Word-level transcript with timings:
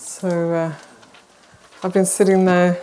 So 0.00 0.52
uh, 0.54 0.72
I've 1.82 1.92
been 1.92 2.06
sitting 2.06 2.44
there 2.44 2.80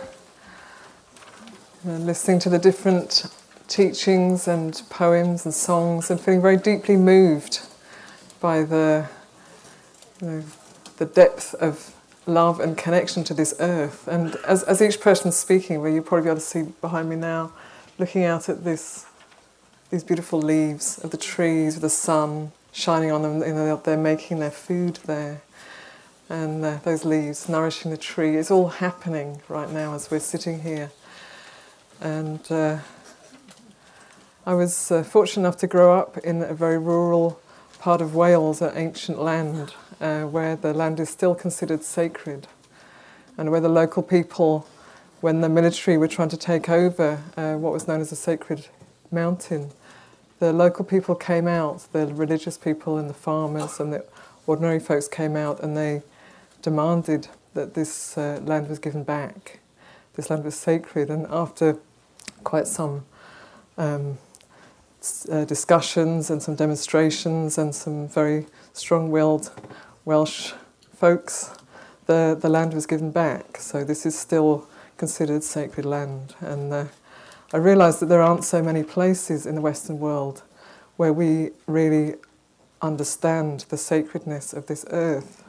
listening 1.84 2.38
to 2.40 2.50
the 2.50 2.58
different 2.58 3.26
teachings 3.68 4.46
and 4.46 4.80
poems 4.90 5.46
and 5.46 5.52
songs 5.52 6.10
and 6.10 6.20
feeling 6.20 6.42
very 6.42 6.58
deeply 6.58 6.96
moved 6.96 7.66
by 8.40 8.62
the, 8.62 9.08
you 10.20 10.26
know, 10.26 10.42
the 10.98 11.06
depth 11.06 11.54
of 11.54 11.94
love 12.26 12.60
and 12.60 12.76
connection 12.76 13.24
to 13.24 13.34
this 13.34 13.54
earth. 13.60 14.06
And 14.06 14.36
as, 14.46 14.62
as 14.64 14.82
each 14.82 15.00
person's 15.00 15.36
speaking, 15.36 15.80
where 15.80 15.90
you'll 15.90 16.04
probably 16.04 16.24
be 16.24 16.30
able 16.30 16.40
to 16.40 16.46
see 16.46 16.64
behind 16.80 17.08
me 17.08 17.16
now, 17.16 17.50
looking 17.98 18.24
out 18.24 18.50
at 18.50 18.62
this, 18.62 19.06
these 19.90 20.04
beautiful 20.04 20.40
leaves 20.40 20.98
of 20.98 21.12
the 21.12 21.18
trees 21.18 21.76
with 21.76 21.82
the 21.82 21.90
sun 21.90 22.52
shining 22.72 23.10
on 23.10 23.22
them, 23.22 23.40
you 23.40 23.54
know, 23.54 23.76
they're 23.76 23.96
making 23.96 24.38
their 24.38 24.50
food 24.50 24.96
there. 25.06 25.40
And 26.28 26.64
uh, 26.64 26.78
those 26.82 27.04
leaves 27.04 27.48
nourishing 27.48 27.92
the 27.92 27.96
tree. 27.96 28.36
It's 28.36 28.50
all 28.50 28.68
happening 28.68 29.42
right 29.48 29.70
now 29.70 29.94
as 29.94 30.10
we're 30.10 30.18
sitting 30.18 30.60
here. 30.60 30.90
And 32.00 32.40
uh, 32.50 32.78
I 34.44 34.54
was 34.54 34.90
uh, 34.90 35.04
fortunate 35.04 35.42
enough 35.42 35.56
to 35.58 35.66
grow 35.66 35.96
up 35.96 36.18
in 36.18 36.42
a 36.42 36.52
very 36.52 36.78
rural 36.78 37.40
part 37.78 38.00
of 38.00 38.16
Wales, 38.16 38.60
an 38.60 38.72
ancient 38.74 39.20
land, 39.20 39.72
uh, 40.00 40.22
where 40.22 40.56
the 40.56 40.74
land 40.74 40.98
is 40.98 41.08
still 41.08 41.34
considered 41.34 41.84
sacred, 41.84 42.48
and 43.38 43.52
where 43.52 43.60
the 43.60 43.68
local 43.68 44.02
people, 44.02 44.66
when 45.20 45.42
the 45.42 45.48
military 45.48 45.96
were 45.96 46.08
trying 46.08 46.28
to 46.30 46.36
take 46.36 46.68
over 46.68 47.22
uh, 47.36 47.54
what 47.54 47.72
was 47.72 47.86
known 47.86 48.00
as 48.00 48.10
a 48.10 48.16
sacred 48.16 48.66
mountain, 49.12 49.70
the 50.40 50.52
local 50.52 50.84
people 50.84 51.14
came 51.14 51.46
out, 51.46 51.86
the 51.92 52.08
religious 52.08 52.58
people 52.58 52.98
and 52.98 53.08
the 53.08 53.14
farmers 53.14 53.78
and 53.78 53.92
the 53.92 54.04
ordinary 54.46 54.80
folks 54.80 55.08
came 55.08 55.36
out 55.36 55.60
and 55.60 55.76
they 55.76 56.02
demanded 56.66 57.28
that 57.54 57.74
this 57.74 58.18
uh, 58.18 58.40
land 58.42 58.68
was 58.68 58.80
given 58.80 59.04
back. 59.04 59.60
This 60.14 60.30
land 60.30 60.42
was 60.42 60.56
sacred, 60.56 61.10
and 61.10 61.24
after 61.30 61.78
quite 62.42 62.66
some 62.66 63.04
um, 63.78 64.18
uh, 65.30 65.44
discussions 65.44 66.28
and 66.28 66.42
some 66.42 66.56
demonstrations 66.56 67.56
and 67.56 67.72
some 67.72 68.08
very 68.08 68.46
strong 68.72 69.12
willed 69.12 69.52
Welsh 70.04 70.54
folks, 70.96 71.54
the, 72.06 72.36
the 72.40 72.48
land 72.48 72.74
was 72.74 72.84
given 72.84 73.12
back. 73.12 73.58
So 73.58 73.84
this 73.84 74.04
is 74.04 74.18
still 74.18 74.66
considered 74.96 75.44
sacred 75.44 75.86
land. 75.86 76.34
And 76.40 76.72
uh, 76.72 76.84
I 77.52 77.58
realised 77.58 78.00
that 78.00 78.06
there 78.06 78.22
aren't 78.22 78.42
so 78.42 78.60
many 78.60 78.82
places 78.82 79.46
in 79.46 79.54
the 79.54 79.60
Western 79.60 80.00
world 80.00 80.42
where 80.96 81.12
we 81.12 81.50
really 81.68 82.16
understand 82.82 83.66
the 83.68 83.76
sacredness 83.76 84.52
of 84.52 84.66
this 84.66 84.84
earth. 84.90 85.45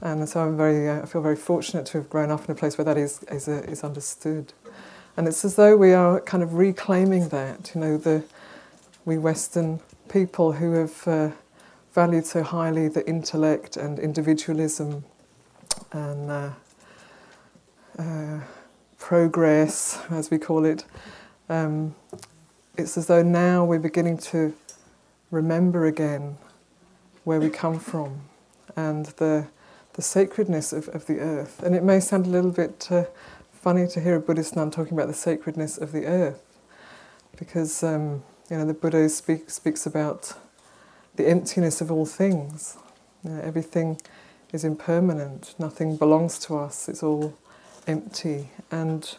And 0.00 0.28
so 0.28 0.40
I'm 0.40 0.56
very, 0.56 0.88
uh, 0.88 1.02
I 1.02 1.06
feel 1.06 1.22
very 1.22 1.36
fortunate 1.36 1.86
to 1.86 1.98
have 1.98 2.10
grown 2.10 2.30
up 2.30 2.44
in 2.44 2.50
a 2.50 2.54
place 2.54 2.76
where 2.76 2.84
that 2.84 2.98
is, 2.98 3.22
is, 3.24 3.48
uh, 3.48 3.62
is 3.66 3.82
understood. 3.82 4.52
And 5.16 5.28
it's 5.28 5.44
as 5.44 5.56
though 5.56 5.76
we 5.76 5.92
are 5.92 6.20
kind 6.20 6.42
of 6.42 6.54
reclaiming 6.54 7.28
that, 7.28 7.72
you 7.74 7.80
know, 7.80 7.96
the, 7.96 8.24
we 9.04 9.16
Western 9.16 9.80
people 10.08 10.52
who 10.52 10.72
have 10.72 11.08
uh, 11.08 11.30
valued 11.92 12.26
so 12.26 12.42
highly 12.42 12.88
the 12.88 13.06
intellect 13.08 13.76
and 13.76 13.98
individualism 13.98 15.04
and 15.92 16.30
uh, 16.30 16.50
uh, 17.98 18.40
progress, 18.98 20.00
as 20.10 20.30
we 20.30 20.38
call 20.38 20.64
it. 20.64 20.84
Um, 21.48 21.94
it's 22.76 22.98
as 22.98 23.06
though 23.06 23.22
now 23.22 23.64
we're 23.64 23.78
beginning 23.78 24.18
to 24.18 24.54
remember 25.30 25.86
again 25.86 26.36
where 27.22 27.38
we 27.38 27.48
come 27.48 27.78
from 27.78 28.22
and 28.76 29.06
the, 29.06 29.46
the 29.94 30.02
sacredness 30.02 30.72
of, 30.72 30.88
of 30.88 31.06
the 31.06 31.18
earth. 31.18 31.62
And 31.62 31.74
it 31.74 31.82
may 31.82 32.00
sound 32.00 32.26
a 32.26 32.30
little 32.30 32.50
bit 32.50 32.88
uh, 32.90 33.04
funny 33.52 33.86
to 33.88 34.00
hear 34.00 34.16
a 34.16 34.20
Buddhist 34.20 34.54
nun 34.54 34.70
talking 34.70 34.92
about 34.92 35.08
the 35.08 35.14
sacredness 35.14 35.78
of 35.78 35.92
the 35.92 36.06
earth, 36.06 36.42
because 37.36 37.82
um, 37.82 38.22
you 38.50 38.58
know 38.58 38.66
the 38.66 38.74
Buddha 38.74 39.08
speak, 39.08 39.50
speaks 39.50 39.86
about 39.86 40.34
the 41.16 41.26
emptiness 41.26 41.80
of 41.80 41.90
all 41.90 42.06
things. 42.06 42.76
You 43.22 43.30
know, 43.30 43.40
everything 43.40 44.00
is 44.52 44.64
impermanent. 44.64 45.54
Nothing 45.58 45.96
belongs 45.96 46.38
to 46.40 46.56
us. 46.58 46.88
It's 46.88 47.02
all 47.02 47.36
empty. 47.86 48.50
And 48.70 49.16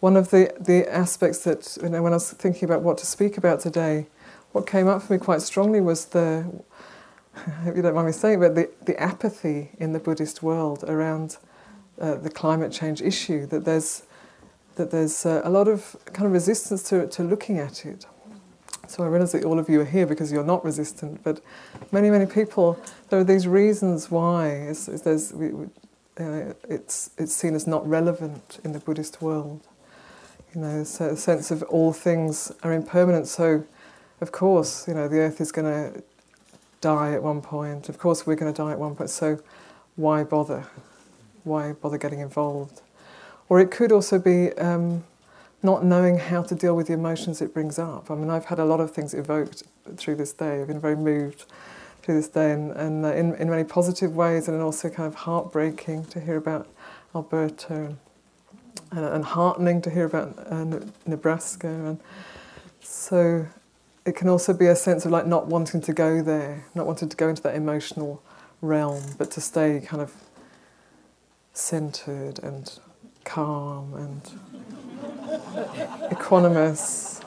one 0.00 0.16
of 0.16 0.30
the, 0.30 0.52
the 0.60 0.92
aspects 0.92 1.44
that 1.44 1.78
you 1.82 1.88
know 1.88 2.02
when 2.02 2.12
I 2.12 2.16
was 2.16 2.32
thinking 2.32 2.64
about 2.64 2.82
what 2.82 2.98
to 2.98 3.06
speak 3.06 3.38
about 3.38 3.60
today, 3.60 4.06
what 4.52 4.66
came 4.66 4.88
up 4.88 5.02
for 5.02 5.12
me 5.12 5.18
quite 5.18 5.42
strongly 5.42 5.80
was 5.80 6.06
the 6.06 6.44
I 7.46 7.50
hope 7.50 7.76
you 7.76 7.82
don't 7.82 7.94
mind 7.94 8.06
me 8.06 8.12
saying, 8.12 8.40
but 8.40 8.54
the, 8.54 8.70
the 8.84 9.00
apathy 9.00 9.70
in 9.78 9.92
the 9.92 9.98
Buddhist 9.98 10.42
world 10.42 10.84
around 10.86 11.38
uh, 12.00 12.16
the 12.16 12.30
climate 12.30 12.72
change 12.72 13.00
issue, 13.00 13.46
that 13.46 13.64
there's, 13.64 14.02
that 14.76 14.90
there's 14.90 15.24
uh, 15.24 15.40
a 15.44 15.50
lot 15.50 15.68
of 15.68 15.96
kind 16.12 16.26
of 16.26 16.32
resistance 16.32 16.82
to, 16.84 17.06
to 17.08 17.22
looking 17.22 17.58
at 17.58 17.86
it. 17.86 18.04
So 18.88 19.04
I 19.04 19.06
realize 19.06 19.32
that 19.32 19.44
all 19.44 19.58
of 19.58 19.68
you 19.68 19.80
are 19.80 19.86
here 19.86 20.06
because 20.06 20.32
you're 20.32 20.44
not 20.44 20.64
resistant, 20.64 21.22
but 21.22 21.40
many, 21.92 22.10
many 22.10 22.26
people, 22.26 22.78
there 23.08 23.20
are 23.20 23.24
these 23.24 23.46
reasons 23.46 24.10
why 24.10 24.48
it's, 24.48 24.88
it's, 24.88 25.32
we, 25.32 25.52
uh, 26.18 26.52
it's, 26.68 27.10
it's 27.16 27.34
seen 27.34 27.54
as 27.54 27.66
not 27.66 27.88
relevant 27.88 28.58
in 28.64 28.72
the 28.72 28.80
Buddhist 28.80 29.22
world. 29.22 29.66
You 30.54 30.60
know, 30.60 30.84
so 30.84 31.10
a 31.10 31.16
sense 31.16 31.50
of 31.50 31.62
all 31.64 31.92
things 31.92 32.52
are 32.62 32.72
impermanent, 32.72 33.28
so 33.28 33.64
of 34.20 34.32
course, 34.32 34.86
you 34.86 34.94
know, 34.94 35.08
the 35.08 35.18
earth 35.18 35.40
is 35.40 35.52
going 35.52 35.66
to 35.66 36.02
die 36.80 37.12
at 37.12 37.22
one 37.22 37.40
point. 37.40 37.88
Of 37.88 37.98
course, 37.98 38.26
we're 38.26 38.36
going 38.36 38.52
to 38.52 38.56
die 38.56 38.72
at 38.72 38.78
one 38.78 38.94
point, 38.94 39.10
so 39.10 39.40
why 39.96 40.24
bother? 40.24 40.66
why 41.44 41.72
bother 41.72 41.98
getting 41.98 42.20
involved? 42.20 42.82
Or 43.48 43.60
it 43.60 43.70
could 43.70 43.92
also 43.92 44.18
be 44.18 44.52
um, 44.52 45.04
not 45.62 45.84
knowing 45.84 46.18
how 46.18 46.42
to 46.42 46.54
deal 46.54 46.76
with 46.76 46.86
the 46.86 46.92
emotions 46.92 47.40
it 47.40 47.52
brings 47.52 47.78
up. 47.78 48.10
I 48.10 48.14
mean, 48.14 48.30
I've 48.30 48.46
had 48.46 48.58
a 48.58 48.64
lot 48.64 48.80
of 48.80 48.92
things 48.92 49.14
evoked 49.14 49.64
through 49.96 50.16
this 50.16 50.32
day. 50.32 50.60
I've 50.60 50.68
been 50.68 50.80
very 50.80 50.96
moved 50.96 51.44
through 52.02 52.14
this 52.14 52.28
day, 52.28 52.52
and, 52.52 52.70
and 52.72 53.04
uh, 53.04 53.12
in, 53.12 53.34
in 53.34 53.50
many 53.50 53.64
positive 53.64 54.14
ways, 54.14 54.48
and 54.48 54.60
also 54.62 54.88
kind 54.88 55.06
of 55.06 55.14
heartbreaking 55.14 56.06
to 56.06 56.20
hear 56.20 56.36
about 56.36 56.68
Alberta, 57.14 57.74
and, 57.74 57.96
and, 58.92 59.04
and 59.04 59.24
heartening 59.24 59.82
to 59.82 59.90
hear 59.90 60.04
about 60.04 60.38
uh, 60.46 60.64
Nebraska. 61.06 61.68
And 61.68 62.00
so 62.80 63.46
it 64.04 64.16
can 64.16 64.28
also 64.28 64.52
be 64.52 64.66
a 64.66 64.76
sense 64.76 65.04
of 65.04 65.12
like 65.12 65.26
not 65.26 65.46
wanting 65.46 65.80
to 65.82 65.92
go 65.92 66.22
there, 66.22 66.64
not 66.74 66.86
wanting 66.86 67.08
to 67.08 67.16
go 67.16 67.28
into 67.28 67.42
that 67.42 67.54
emotional 67.54 68.22
realm, 68.60 69.02
but 69.18 69.30
to 69.32 69.40
stay 69.40 69.82
kind 69.84 70.02
of 70.02 70.14
centered 71.52 72.38
and 72.42 72.78
calm 73.24 73.94
and 73.94 74.22
equanimous. 76.10 77.22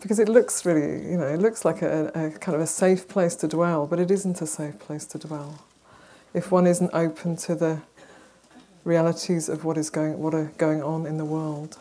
Because 0.00 0.18
it 0.18 0.28
looks 0.28 0.64
really, 0.64 1.10
you 1.10 1.16
know, 1.16 1.26
it 1.26 1.40
looks 1.40 1.64
like 1.64 1.82
a, 1.82 2.10
a, 2.14 2.38
kind 2.38 2.54
of 2.54 2.60
a 2.60 2.66
safe 2.66 3.08
place 3.08 3.34
to 3.36 3.48
dwell, 3.48 3.86
but 3.86 3.98
it 3.98 4.10
isn't 4.10 4.40
a 4.40 4.46
safe 4.46 4.78
place 4.78 5.04
to 5.06 5.18
dwell. 5.18 5.64
If 6.34 6.52
one 6.52 6.66
isn't 6.66 6.90
open 6.92 7.36
to 7.36 7.54
the 7.54 7.80
realities 8.84 9.48
of 9.48 9.64
what 9.64 9.76
is 9.76 9.90
going, 9.90 10.18
what 10.18 10.34
are 10.34 10.52
going 10.56 10.82
on 10.82 11.06
in 11.06 11.18
the 11.18 11.24
world. 11.24 11.78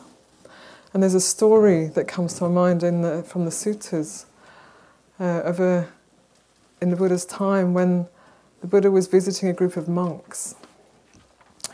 And 0.93 1.03
there's 1.03 1.13
a 1.13 1.21
story 1.21 1.87
that 1.87 2.07
comes 2.07 2.35
to 2.35 2.43
my 2.45 2.49
mind 2.49 2.83
in 2.83 3.01
the, 3.01 3.23
from 3.23 3.45
the 3.45 3.51
suttas 3.51 4.25
uh, 5.19 5.41
of 5.41 5.59
a, 5.59 5.89
in 6.81 6.89
the 6.89 6.95
Buddha's 6.95 7.25
time 7.25 7.73
when 7.73 8.07
the 8.61 8.67
Buddha 8.67 8.89
was 8.89 9.07
visiting 9.07 9.49
a 9.49 9.53
group 9.53 9.77
of 9.77 9.87
monks 9.87 10.55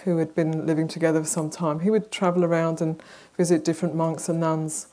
who 0.03 0.17
had 0.17 0.35
been 0.35 0.65
living 0.65 0.87
together 0.87 1.21
for 1.21 1.27
some 1.27 1.49
time. 1.49 1.79
He 1.79 1.89
would 1.89 2.11
travel 2.11 2.43
around 2.43 2.81
and 2.81 3.01
visit 3.37 3.63
different 3.63 3.95
monks 3.95 4.27
and 4.27 4.39
nuns 4.39 4.87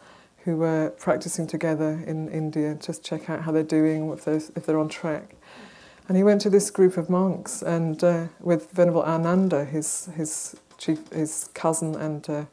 who 0.44 0.56
were 0.56 0.91
practicing 0.98 1.47
together 1.47 2.03
in 2.06 2.28
India, 2.28 2.76
just 2.80 3.04
check 3.04 3.28
out 3.28 3.42
how 3.42 3.53
they're 3.53 3.62
doing, 3.62 4.10
if 4.10 4.25
they're, 4.25 4.36
if 4.36 4.66
they're 4.66 4.78
on 4.78 4.88
track. 4.88 5.34
And 6.09 6.16
he 6.16 6.25
went 6.25 6.41
to 6.42 6.50
this 6.50 6.70
group 6.70 6.97
of 6.97 7.10
monks 7.10 7.62
and 7.62 8.03
uh, 8.03 8.27
with 8.41 8.71
Venerable 8.72 9.03
Ananda, 9.03 9.65
his, 9.65 10.06
his, 10.16 10.56
chief, 10.78 11.09
his 11.12 11.50
cousin 11.54 11.94
and 11.94 12.28
uh, 12.28 12.44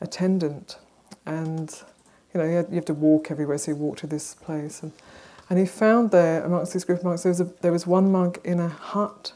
attendant. 0.00 0.78
And 1.26 1.70
you 2.32 2.40
know, 2.40 2.66
you 2.68 2.74
have 2.74 2.84
to 2.84 2.94
walk 2.94 3.30
everywhere, 3.30 3.58
so 3.58 3.74
he 3.74 3.78
walked 3.78 4.00
to 4.00 4.06
this 4.06 4.34
place. 4.34 4.82
And, 4.82 4.92
and 5.48 5.58
he 5.58 5.64
found 5.64 6.10
there, 6.10 6.44
amongst 6.44 6.74
this 6.74 6.84
group 6.84 6.98
of 6.98 7.04
monks, 7.04 7.22
there 7.22 7.30
was, 7.30 7.40
a, 7.40 7.44
there 7.62 7.72
was 7.72 7.86
one 7.86 8.12
monk 8.12 8.40
in 8.44 8.60
a 8.60 8.68
hut 8.68 9.32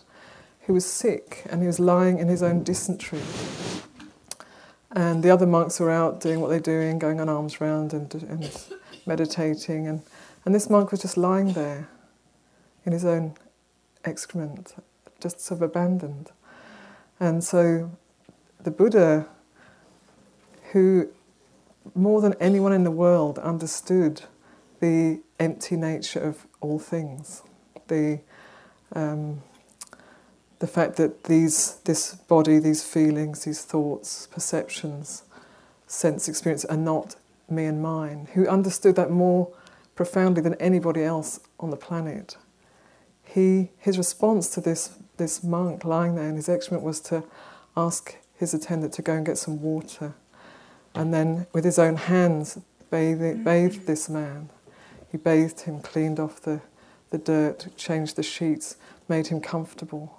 who 0.62 0.75
was 0.75 0.84
sick 0.84 1.42
and 1.48 1.62
he 1.62 1.66
was 1.66 1.81
lying 1.81 2.19
in 2.19 2.28
his 2.28 2.42
own 2.42 2.62
dysentery. 2.62 3.22
And 4.92 5.22
the 5.22 5.31
other 5.31 5.46
monks 5.46 5.81
were 5.81 5.90
out 5.90 6.20
doing 6.20 6.40
what 6.40 6.48
they're 6.48 6.60
doing, 6.60 6.98
going 6.98 7.20
on 7.20 7.28
alms 7.28 7.60
round 7.60 7.94
and, 7.94 8.12
and 8.14 8.66
meditating. 9.06 9.86
And, 9.86 10.02
and 10.44 10.54
this 10.54 10.69
monk 10.69 10.90
was 10.90 11.00
just 11.00 11.16
lying 11.16 11.52
there 11.52 11.88
in 12.84 12.93
his 12.93 13.04
own 13.04 13.34
excrement, 14.04 14.75
just 15.20 15.40
sort 15.40 15.58
of 15.58 15.62
abandoned. 15.62 16.32
And 17.19 17.43
so 17.43 17.90
the 18.62 18.70
Buddha, 18.70 19.26
who 20.72 21.08
more 21.94 22.21
than 22.21 22.35
anyone 22.41 22.73
in 22.73 22.85
the 22.85 22.91
world 22.91 23.38
understood 23.38 24.23
the 24.81 25.21
empty 25.38 25.77
nature 25.77 26.21
of 26.21 26.47
all 26.61 26.79
things, 26.79 27.43
the 27.88 28.21
um, 28.93 29.43
the 30.61 30.67
fact 30.67 30.97
that 30.97 31.25
these, 31.25 31.77
this 31.85 32.15
body, 32.15 32.59
these 32.59 32.85
feelings, 32.85 33.44
these 33.44 33.62
thoughts, 33.62 34.27
perceptions, 34.27 35.25
sense 35.87 36.29
experience 36.29 36.65
are 36.67 36.77
not 36.77 37.17
me 37.49 37.65
and 37.65 37.82
mine, 37.82 38.29
who 38.35 38.47
understood 38.47 38.94
that 38.94 39.11
more 39.11 39.53
profoundly 39.97 40.43
than 40.43 40.55
anybody 40.55 41.03
else 41.03 41.41
on 41.59 41.71
the 41.71 41.77
planet. 41.77 42.37
He, 43.25 43.71
his 43.79 43.97
response 43.97 44.50
to 44.50 44.61
this, 44.61 44.91
this 45.17 45.43
monk 45.43 45.85
lying 45.85 46.15
there 46.15 46.29
in 46.29 46.37
his 46.37 46.49
excrement 46.49 46.85
was 46.85 47.00
to 47.03 47.25
ask 47.77 48.17
his 48.37 48.53
attendant 48.53 48.93
to 48.94 49.03
go 49.03 49.15
and 49.15 49.25
get 49.25 49.38
some 49.38 49.62
water, 49.62 50.15
and 50.94 51.14
then 51.14 51.46
with 51.52 51.64
his 51.64 51.78
own 51.78 51.96
hands 51.96 52.58
bathe, 52.90 53.44
bathed 53.44 53.87
this 53.87 54.08
man. 54.08 54.50
He 55.10 55.19
bathed 55.19 55.60
him, 55.60 55.81
cleaned 55.81 56.20
off 56.20 56.40
the, 56.40 56.60
the 57.10 57.19
dirt, 57.19 57.69
changed 57.76 58.16
the 58.16 58.22
sheets, 58.22 58.76
made 59.08 59.28
him 59.28 59.40
comfortable, 59.40 60.19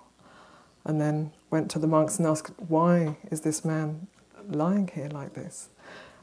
and 0.86 1.00
then 1.00 1.32
went 1.50 1.70
to 1.72 1.80
the 1.80 1.88
monks 1.88 2.18
and 2.18 2.28
asked, 2.28 2.52
Why 2.68 3.18
is 3.30 3.42
this 3.42 3.64
man 3.64 4.08
lying 4.48 4.90
here 4.94 5.10
like 5.10 5.34
this? 5.34 5.70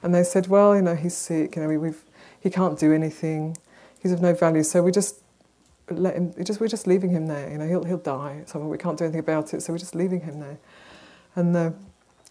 And 0.03 0.15
they 0.15 0.23
said, 0.23 0.49
Well, 0.49 0.75
you 0.77 0.83
know, 0.83 0.95
he's 0.95 1.17
sick, 1.17 1.57
you 1.57 1.63
know, 1.63 1.69
we, 1.69 1.79
we've, 1.79 2.03
he 2.41 2.51
can't 2.51 2.79
do 2.79 2.93
anything, 2.93 3.57
he's 4.01 4.13
of 4.13 4.21
no 4.21 4.35
value, 4.35 4.63
so 4.63 4.83
we 4.83 4.93
just 4.93 5.17
let 5.91 6.15
him, 6.15 6.35
just, 6.45 6.61
we're 6.61 6.69
just 6.69 6.87
leaving 6.87 7.11
him 7.11 7.27
there, 7.27 7.51
you 7.51 7.57
know, 7.57 7.67
he'll, 7.67 7.85
he'll 7.85 7.97
die, 7.97 8.43
so 8.47 8.59
we 8.59 8.77
can't 8.77 8.99
do 8.99 9.05
anything 9.05 9.21
about 9.21 9.55
it, 9.55 9.63
so 9.63 9.73
we're 9.73 9.79
just 9.79 9.95
leaving 9.95 10.21
him 10.21 10.41
there. 10.41 10.59
And 11.35 11.55
the, 11.55 11.75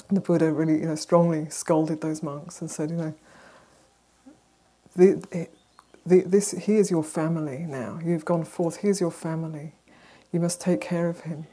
the 0.09 0.21
Buddha 0.21 0.51
really, 0.51 0.79
you 0.79 0.85
know, 0.85 0.95
strongly 0.95 1.49
scolded 1.49 2.01
those 2.01 2.23
monks 2.23 2.61
and 2.61 2.71
said, 2.71 2.89
you 2.89 2.97
know, 2.97 3.13
the, 4.95 5.47
the, 6.05 6.21
this, 6.21 6.51
he 6.51 6.75
is 6.75 6.89
your 6.89 7.03
family 7.03 7.65
now. 7.67 7.99
You've 8.03 8.25
gone 8.25 8.45
forth. 8.45 8.77
He 8.77 8.87
is 8.87 9.01
your 9.01 9.11
family. 9.11 9.73
You 10.31 10.39
must 10.39 10.61
take 10.61 10.81
care 10.81 11.09
of 11.09 11.21
him 11.21 11.45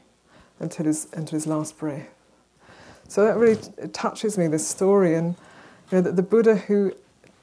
until 0.59 0.85
his, 0.85 1.07
until 1.13 1.37
his 1.37 1.47
last 1.47 1.77
breath. 1.77 2.07
So 3.07 3.23
that 3.25 3.37
really 3.37 3.59
touches 3.93 4.37
me, 4.37 4.47
this 4.47 4.67
story, 4.67 5.15
and 5.15 5.35
you 5.91 5.97
know, 5.97 6.01
that 6.01 6.15
the 6.15 6.23
Buddha, 6.23 6.55
who 6.55 6.93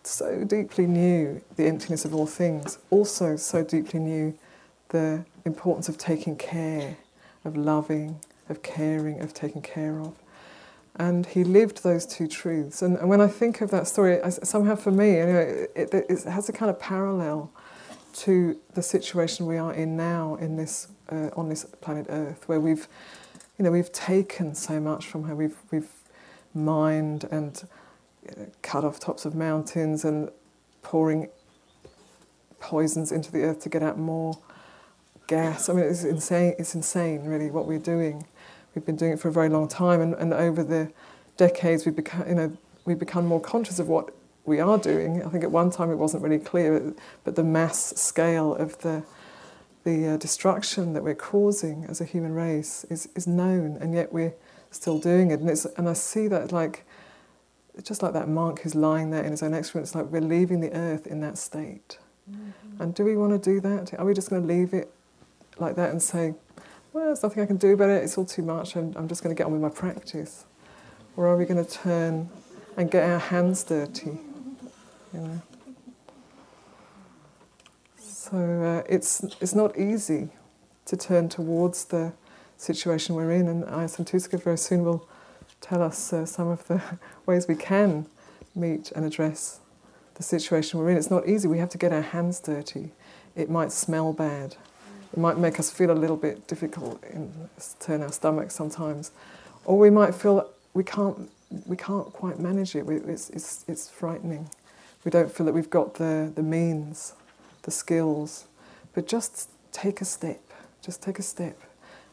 so 0.03 0.43
deeply 0.45 0.87
knew 0.87 1.41
the 1.57 1.67
emptiness 1.67 2.05
of 2.05 2.15
all 2.15 2.27
things, 2.27 2.79
also 2.91 3.37
so 3.37 3.63
deeply 3.63 4.01
knew 4.01 4.37
the 4.89 5.25
importance 5.45 5.89
of 5.89 5.99
taking 5.99 6.37
care, 6.37 6.97
of 7.45 7.57
loving, 7.57 8.19
of 8.49 8.63
caring, 8.63 9.21
of 9.21 9.33
taking 9.33 9.63
care 9.63 10.01
of. 10.01 10.15
And 10.97 11.25
he 11.25 11.43
lived 11.43 11.83
those 11.83 12.05
two 12.05 12.29
truths. 12.29 12.83
And, 12.83 12.99
and 12.99 13.09
when 13.09 13.21
I 13.21 13.27
think 13.27 13.61
of 13.63 13.71
that 13.71 13.87
story, 13.87 14.23
I, 14.23 14.29
somehow 14.29 14.75
for 14.75 14.91
me, 14.91 15.15
know, 15.15 15.39
it, 15.75 15.95
it, 15.95 16.07
it, 16.11 16.25
has 16.25 16.49
a 16.49 16.53
kind 16.53 16.71
of 16.71 16.79
parallel 16.79 17.51
to 18.15 18.59
the 18.75 18.83
situation 18.83 19.47
we 19.47 19.57
are 19.57 19.73
in 19.73 19.97
now 19.97 20.35
in 20.35 20.57
this, 20.57 20.89
uh, 21.11 21.31
on 21.35 21.49
this 21.49 21.65
planet 21.81 22.07
Earth, 22.11 22.47
where 22.47 22.61
we've, 22.61 22.89
you 23.59 23.65
know, 23.65 23.71
we've 23.71 23.93
taken 23.93 24.55
so 24.55 24.79
much 24.81 25.07
from 25.07 25.25
her. 25.25 25.35
We've, 25.35 25.57
we've 25.71 25.91
mined 26.53 27.25
and 27.31 27.67
cut 28.61 28.85
off 28.85 29.01
tops 29.01 29.25
of 29.25 29.35
mountains 29.35 30.05
and 30.05 30.31
pouring 30.83 31.29
poisons 32.61 33.13
into 33.13 33.33
the 33.33 33.43
earth 33.43 33.61
to 33.61 33.69
get 33.69 33.83
out 33.83 33.99
more 33.99 34.39
gas. 35.27 35.69
I 35.69 35.73
mean, 35.73 35.85
it's 35.85 36.05
insane. 36.05 36.55
It's 36.59 36.75
insane, 36.75 37.25
really, 37.25 37.51
what 37.51 37.67
we're 37.67 37.79
doing. 37.79 38.27
We've 38.75 38.85
been 38.85 38.97
doing 38.97 39.13
it 39.13 39.21
for 39.21 39.29
a 39.29 39.33
very 39.33 39.49
long 39.49 39.69
time, 39.69 40.01
and, 40.01 40.15
and 40.15 40.33
over 40.33 40.63
the 40.63 40.91
decades, 41.37 41.85
we've 41.85 41.97
become, 41.97 42.29
you 42.29 42.35
know, 42.35 42.57
we've 42.85 42.99
become 42.99 43.27
more 43.27 43.41
conscious 43.41 43.79
of 43.79 43.89
what 43.89 44.15
we 44.45 44.61
are 44.61 44.79
doing. 44.79 45.23
I 45.23 45.29
think 45.29 45.45
at 45.45 45.51
one 45.51 45.71
time 45.71 45.91
it 45.91 45.97
wasn't 45.97 46.23
really 46.23 46.39
clear, 46.39 46.95
but 47.25 47.37
the 47.37 47.45
mass 47.45 47.95
scale 47.97 48.55
of 48.55 48.79
the 48.79 49.05
the 49.85 50.11
uh, 50.11 50.17
destruction 50.17 50.93
that 50.93 51.03
we're 51.03 51.13
causing 51.15 51.85
as 51.89 52.01
a 52.01 52.05
human 52.05 52.33
race 52.33 52.85
is, 52.89 53.09
is 53.17 53.27
known, 53.27 53.77
and 53.81 53.93
yet 53.93 54.13
we're 54.13 54.33
still 54.71 54.99
doing 54.99 55.33
it. 55.33 55.41
And 55.41 55.51
it's 55.51 55.65
and 55.65 55.89
I 55.89 55.93
see 55.93 56.29
that 56.29 56.53
like 56.53 56.85
just 57.83 58.03
like 58.03 58.13
that 58.13 58.29
monk 58.29 58.61
who's 58.61 58.75
lying 58.75 59.11
there 59.11 59.25
in 59.25 59.31
his 59.31 59.43
own 59.43 59.55
excrement. 59.55 59.87
It's 59.87 59.95
like 59.95 60.07
we're 60.07 60.21
leaving 60.21 60.61
the 60.61 60.73
earth 60.73 61.07
in 61.07 61.21
that 61.21 61.39
state. 61.39 61.99
Mm-hmm. 62.31 62.83
And 62.83 62.95
do 62.95 63.05
we 63.05 63.17
want 63.17 63.33
to 63.33 63.51
do 63.51 63.61
that? 63.61 63.95
Are 63.99 64.05
we 64.05 64.15
just 64.15 64.31
going 64.31 64.43
to 64.43 64.49
leave 64.49 64.75
it 64.75 64.93
like 65.59 65.77
that 65.77 65.91
and 65.91 66.03
say, 66.03 66.35
well, 66.93 67.07
there's 67.07 67.23
nothing 67.23 67.43
I 67.43 67.47
can 67.47 67.57
do 67.57 67.73
about 67.73 67.91
it, 67.91 68.05
it's 68.05 68.19
all 68.19 68.25
too 68.25 68.43
much, 68.43 68.77
I'm, 68.77 68.95
I'm 68.97 69.09
just 69.09 69.23
going 69.23 69.35
to 69.35 69.39
get 69.39 69.47
on 69.47 69.53
with 69.53 69.63
my 69.63 69.71
practice? 69.71 70.45
Or 71.17 71.27
are 71.27 71.37
we 71.37 71.45
going 71.45 71.65
to 71.65 71.71
turn 71.71 72.29
and 72.77 72.91
get 72.91 73.09
our 73.09 73.19
hands 73.19 73.65
dirty? 73.65 74.19
You 75.13 75.21
know? 75.21 75.43
So 77.99 78.37
uh, 78.63 78.83
it's, 78.89 79.25
it's 79.41 79.55
not 79.55 79.79
easy 79.79 80.31
to 80.87 80.97
turn 80.97 81.29
towards 81.29 81.85
the 81.87 82.13
situation 82.57 83.15
we're 83.15 83.33
in, 83.33 83.49
and 83.49 83.65
Ayya 83.65 83.97
Santussika 83.97 84.43
very 84.43 84.59
soon 84.59 84.85
will 84.85 85.09
tell 85.61 85.83
us 85.83 86.13
uh, 86.13 86.27
some 86.27 86.49
of 86.49 86.67
the 86.67 86.81
ways 87.27 87.47
we 87.49 87.55
can 87.55 88.07
meet 88.55 88.93
and 88.93 89.05
address 89.05 89.61
the 90.15 90.23
situation 90.23 90.79
we're 90.79 90.91
in. 90.91 90.97
It's 90.97 91.11
not 91.11 91.29
easy, 91.29 91.49
we 91.49 91.59
have 91.59 91.71
to 91.71 91.79
get 91.79 91.93
our 91.93 92.03
hands 92.03 92.41
dirty. 92.41 92.93
It 93.35 93.49
might 93.51 93.73
smell 93.73 94.13
bad, 94.13 94.57
it 95.13 95.19
might 95.19 95.39
make 95.39 95.59
us 95.59 95.71
feel 95.71 95.91
a 95.91 95.93
little 95.93 96.17
bit 96.17 96.47
difficult 96.47 97.03
in 97.05 97.33
turn 97.81 98.03
our 98.03 98.13
stomach 98.13 98.51
sometimes, 98.51 99.11
or 99.65 99.79
we 99.79 99.91
might 99.91 100.15
feel 100.15 100.49
we 100.75 100.85
can't 100.85 101.31
we 101.67 101.77
can't 101.77 102.13
quite 102.13 102.39
manage 102.39 102.75
it. 102.75 102.89
It's, 102.89 103.31
it's, 103.31 103.65
it's 103.69 103.89
frightening. 103.89 104.49
We 105.05 105.11
don't 105.11 105.31
feel 105.31 105.47
that 105.47 105.53
we've 105.53 105.71
got 105.71 105.95
the, 105.95 106.33
the 106.35 106.43
means, 106.43 107.15
the 107.63 107.71
skills, 107.71 108.47
but 108.95 109.07
just 109.07 109.51
take 109.71 110.01
a 110.01 110.05
step. 110.05 110.41
Just 110.81 111.03
take 111.03 111.19
a 111.19 111.23
step, 111.23 111.61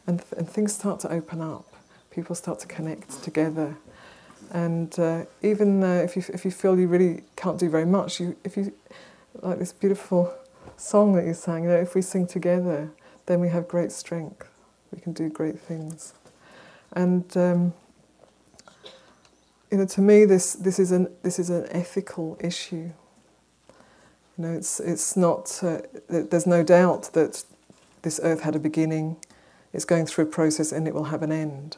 and, 0.06 0.24
and 0.38 0.48
things 0.48 0.74
start 0.74 1.00
to 1.02 1.12
open 1.12 1.42
up. 1.42 1.66
People 2.12 2.36
start 2.36 2.60
to 2.60 2.68
connect 2.68 3.24
together, 3.24 3.76
and 4.52 4.98
uh, 5.00 5.26
even 5.42 5.84
uh, 5.84 6.02
if 6.04 6.16
you 6.16 6.24
if 6.34 6.46
you 6.46 6.52
feel 6.52 6.78
you 6.80 6.88
really 6.88 7.24
can't 7.36 7.58
do 7.58 7.68
very 7.70 7.86
much, 7.86 8.20
you 8.20 8.36
if 8.44 8.58
you 8.58 8.72
like 9.42 9.58
this 9.58 9.74
beautiful 9.74 10.32
song 10.80 11.14
that 11.14 11.26
you 11.26 11.34
sang, 11.34 11.64
you 11.64 11.70
know, 11.70 11.76
if 11.76 11.96
we 11.96 12.02
sing 12.02 12.28
together, 12.28 12.92
then 13.26 13.40
we 13.40 13.50
have 13.50 13.68
great 13.68 13.92
strength. 13.92 14.48
We 14.92 15.00
can 15.00 15.14
do 15.14 15.30
great 15.30 15.60
things. 15.60 16.14
And 16.94 17.26
um, 17.38 17.74
you 19.72 19.78
know, 19.78 19.86
to 19.86 20.02
me, 20.02 20.26
this 20.26 20.54
this 20.54 20.80
is 20.80 20.92
an 20.92 21.16
this 21.22 21.38
is 21.38 21.50
an 21.50 21.68
ethical 21.70 22.38
issue. 22.40 22.92
You 24.38 24.46
know, 24.46 24.54
it's 24.54 24.80
it's 24.80 25.16
not. 25.16 25.60
Uh, 25.62 25.82
there's 26.08 26.48
no 26.48 26.64
doubt 26.64 27.12
that 27.14 27.44
this 28.02 28.20
earth 28.24 28.42
had 28.42 28.56
a 28.56 28.60
beginning. 28.60 29.18
It's 29.72 29.86
going 29.86 30.08
through 30.08 30.24
a 30.24 30.28
process, 30.28 30.72
and 30.72 30.88
it 30.88 30.96
will 30.96 31.06
have 31.06 31.22
an 31.22 31.32
end. 31.32 31.78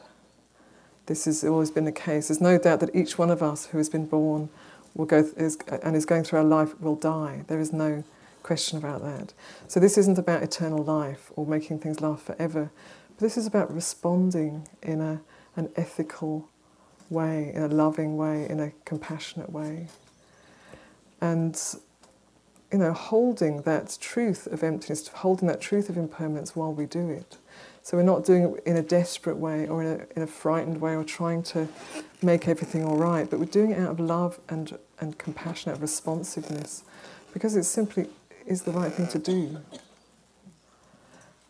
This 1.06 1.26
has 1.26 1.44
always 1.44 1.70
been 1.70 1.84
the 1.84 1.92
case. 1.92 2.28
There's 2.28 2.40
no 2.40 2.56
doubt 2.56 2.80
that 2.80 2.94
each 2.94 3.18
one 3.18 3.30
of 3.30 3.42
us 3.42 3.66
who 3.66 3.78
has 3.78 3.90
been 3.90 4.06
born 4.06 4.48
will 4.94 5.04
go 5.04 5.22
th- 5.22 5.34
is, 5.36 5.58
and 5.82 5.96
is 5.96 6.06
going 6.06 6.24
through 6.24 6.38
our 6.38 6.44
life 6.44 6.80
will 6.80 6.94
die. 6.96 7.44
There 7.48 7.60
is 7.60 7.72
no 7.72 8.04
question 8.42 8.78
about 8.78 9.02
that. 9.02 9.32
So 9.68 9.80
this 9.80 9.96
isn't 9.98 10.18
about 10.18 10.42
eternal 10.42 10.82
life 10.82 11.30
or 11.36 11.46
making 11.46 11.80
things 11.80 12.00
last 12.00 12.24
forever, 12.24 12.70
but 13.08 13.18
this 13.18 13.36
is 13.36 13.46
about 13.46 13.72
responding 13.72 14.68
in 14.82 15.00
a, 15.00 15.20
an 15.56 15.70
ethical 15.76 16.48
way, 17.10 17.52
in 17.54 17.62
a 17.62 17.68
loving 17.68 18.16
way, 18.16 18.48
in 18.48 18.60
a 18.60 18.72
compassionate 18.84 19.50
way. 19.50 19.88
And 21.20 21.60
you 22.72 22.78
know, 22.78 22.92
holding 22.94 23.62
that 23.62 23.98
truth 24.00 24.46
of 24.46 24.62
emptiness, 24.62 25.06
holding 25.08 25.46
that 25.46 25.60
truth 25.60 25.90
of 25.90 25.98
impermanence 25.98 26.56
while 26.56 26.72
we 26.72 26.86
do 26.86 27.10
it. 27.10 27.36
So 27.82 27.98
we're 27.98 28.02
not 28.02 28.24
doing 28.24 28.44
it 28.44 28.62
in 28.64 28.76
a 28.76 28.82
desperate 28.82 29.36
way 29.36 29.68
or 29.68 29.82
in 29.82 30.00
a, 30.00 30.06
in 30.16 30.22
a 30.22 30.26
frightened 30.26 30.80
way 30.80 30.96
or 30.96 31.04
trying 31.04 31.42
to 31.44 31.68
make 32.22 32.48
everything 32.48 32.84
all 32.84 32.96
right, 32.96 33.28
but 33.28 33.38
we're 33.38 33.46
doing 33.46 33.72
it 33.72 33.78
out 33.78 33.90
of 33.90 34.00
love 34.00 34.40
and, 34.48 34.78
and 35.00 35.18
compassion, 35.18 35.70
out 35.70 35.76
of 35.76 35.82
responsiveness, 35.82 36.84
because 37.34 37.56
it's 37.56 37.68
simply 37.68 38.08
is 38.46 38.62
the 38.62 38.72
right 38.72 38.92
thing 38.92 39.08
to 39.08 39.18
do. 39.18 39.58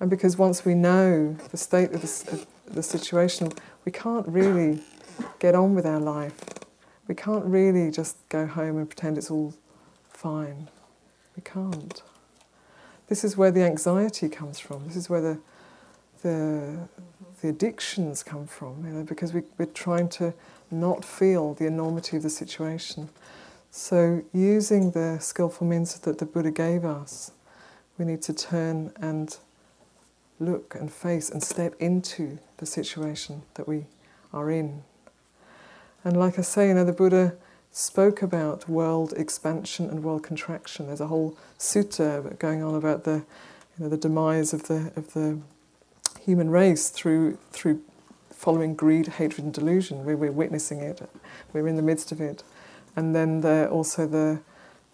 And 0.00 0.10
because 0.10 0.36
once 0.36 0.64
we 0.64 0.74
know 0.74 1.36
the 1.50 1.56
state 1.56 1.92
of 1.92 2.02
the, 2.02 2.32
of 2.32 2.74
the 2.74 2.82
situation, 2.82 3.52
we 3.84 3.92
can't 3.92 4.26
really 4.26 4.80
get 5.38 5.54
on 5.54 5.74
with 5.74 5.86
our 5.86 6.00
life. 6.00 6.38
We 7.06 7.14
can't 7.14 7.44
really 7.44 7.90
just 7.90 8.16
go 8.28 8.46
home 8.46 8.78
and 8.78 8.88
pretend 8.88 9.18
it's 9.18 9.30
all 9.30 9.54
fine. 10.08 10.68
We 11.36 11.42
can't. 11.42 12.02
This 13.08 13.24
is 13.24 13.36
where 13.36 13.50
the 13.50 13.62
anxiety 13.62 14.28
comes 14.28 14.58
from. 14.58 14.86
This 14.86 14.96
is 14.96 15.08
where 15.10 15.20
the 15.20 15.38
the, 16.22 16.88
the 17.40 17.48
addictions 17.48 18.22
come 18.22 18.46
from, 18.46 18.84
you 18.86 18.92
know, 18.92 19.04
because 19.04 19.32
we, 19.32 19.42
we're 19.58 19.66
trying 19.66 20.08
to 20.08 20.32
not 20.70 21.04
feel 21.04 21.54
the 21.54 21.66
enormity 21.66 22.16
of 22.16 22.22
the 22.22 22.30
situation. 22.30 23.10
So, 23.74 24.22
using 24.34 24.90
the 24.90 25.16
skillful 25.18 25.66
means 25.66 25.98
that 25.98 26.18
the 26.18 26.26
Buddha 26.26 26.50
gave 26.50 26.84
us, 26.84 27.30
we 27.96 28.04
need 28.04 28.20
to 28.22 28.34
turn 28.34 28.92
and 29.00 29.34
look 30.38 30.74
and 30.78 30.92
face 30.92 31.30
and 31.30 31.42
step 31.42 31.74
into 31.80 32.38
the 32.58 32.66
situation 32.66 33.44
that 33.54 33.66
we 33.66 33.86
are 34.30 34.50
in. 34.50 34.82
And 36.04 36.18
like 36.18 36.38
I 36.38 36.42
say, 36.42 36.68
you 36.68 36.74
know, 36.74 36.84
the 36.84 36.92
Buddha 36.92 37.34
spoke 37.70 38.20
about 38.20 38.68
world 38.68 39.14
expansion 39.16 39.88
and 39.88 40.04
world 40.04 40.22
contraction. 40.22 40.88
There's 40.88 41.00
a 41.00 41.06
whole 41.06 41.38
sutta 41.58 42.38
going 42.38 42.62
on 42.62 42.74
about 42.74 43.04
the, 43.04 43.24
you 43.78 43.84
know, 43.84 43.88
the 43.88 43.96
demise 43.96 44.52
of 44.52 44.64
the 44.64 44.92
of 44.96 45.14
the 45.14 45.38
human 46.20 46.50
race 46.50 46.90
through 46.90 47.38
through 47.52 47.80
following 48.30 48.74
greed, 48.74 49.06
hatred, 49.06 49.44
and 49.44 49.54
delusion. 49.54 50.04
We, 50.04 50.14
we're 50.14 50.30
witnessing 50.30 50.80
it. 50.80 51.08
We're 51.54 51.68
in 51.68 51.76
the 51.76 51.82
midst 51.82 52.12
of 52.12 52.20
it, 52.20 52.42
and 52.96 53.14
then 53.14 53.40
the, 53.40 53.68
also 53.68 54.06
the 54.06 54.40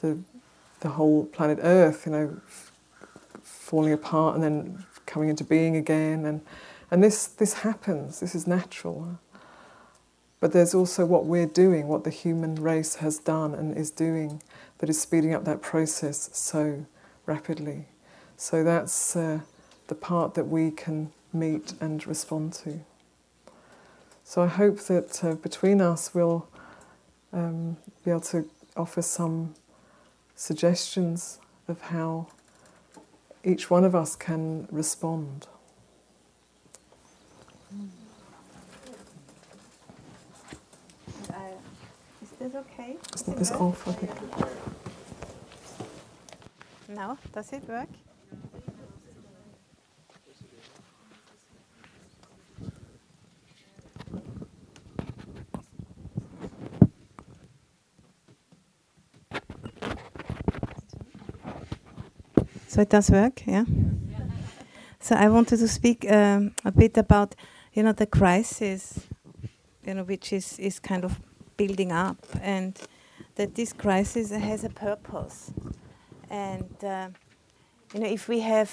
the 0.01 0.19
the 0.81 0.91
whole 0.91 1.27
planet 1.27 1.59
Earth, 1.63 2.07
you 2.07 2.13
know, 2.13 2.41
falling 3.43 3.93
apart 3.93 4.35
and 4.35 4.45
then 4.45 4.87
coming 5.07 5.29
into 5.29 5.45
being 5.45 5.77
again, 5.77 6.25
and 6.25 6.41
and 6.91 7.03
this 7.03 7.27
this 7.27 7.55
happens. 7.55 8.21
This 8.21 8.35
is 8.35 8.47
natural. 8.47 9.19
But 10.41 10.53
there's 10.53 10.75
also 10.75 11.05
what 11.05 11.27
we're 11.27 11.47
doing, 11.47 11.89
what 11.89 12.05
the 12.05 12.11
human 12.11 12.55
race 12.55 12.97
has 12.97 13.19
done 13.19 13.55
and 13.55 13.77
is 13.77 13.91
doing, 13.91 14.41
that 14.79 14.89
is 14.89 15.01
speeding 15.01 15.35
up 15.35 15.45
that 15.45 15.63
process 15.63 16.31
so 16.33 16.87
rapidly. 17.27 17.87
So 18.37 18.63
that's 18.63 19.17
uh, 19.17 19.41
the 19.89 19.97
part 19.97 20.35
that 20.35 20.45
we 20.45 20.71
can 20.71 21.11
meet 21.33 21.75
and 21.81 22.07
respond 22.07 22.53
to. 22.53 22.81
So 24.23 24.43
I 24.43 24.47
hope 24.47 24.79
that 24.83 25.25
uh, 25.25 25.35
between 25.35 25.81
us 25.81 26.15
we'll 26.15 26.47
um, 27.33 27.77
be 28.05 28.11
able 28.11 28.21
to 28.21 28.49
offer 28.77 29.03
some 29.03 29.55
suggestions 30.35 31.41
of 31.67 31.81
how 31.81 32.29
each 33.45 33.71
one 33.71 33.85
of 33.85 33.95
us 33.95 34.17
can 34.17 34.69
respond. 34.71 35.47
is 42.23 42.31
this 42.39 42.55
okay? 42.55 42.97
Is 43.15 43.23
this 43.23 43.51
off? 43.53 43.87
I 43.89 43.93
think. 43.93 44.13
No, 46.89 47.19
does 47.33 47.53
it 47.53 47.69
work? 47.69 47.89
So 62.79 62.83
it 62.83 62.91
does 62.91 63.11
work, 63.11 63.43
yeah. 63.45 63.65
So 65.01 65.17
I 65.17 65.29
wanted 65.29 65.59
to 65.59 65.67
speak 65.67 66.09
um, 66.09 66.53
a 66.65 66.71
bit 66.71 66.97
about, 66.97 67.35
you 67.73 67.83
know, 67.83 67.91
the 67.91 68.07
crisis, 68.07 69.01
you 69.85 69.95
know, 69.95 70.05
which 70.05 70.33
is 70.33 70.61
is 70.61 70.79
kind 70.79 71.05
of 71.05 71.19
building 71.57 71.91
up, 71.91 72.25
and 72.41 72.79
that 73.35 73.57
this 73.57 73.73
crisis 73.73 74.31
has 74.31 74.63
a 74.63 74.69
purpose, 74.69 75.51
and 76.31 76.85
uh, 76.85 77.09
you 77.95 77.99
know, 77.99 78.07
if 78.07 78.29
we 78.29 78.39
have 78.43 78.71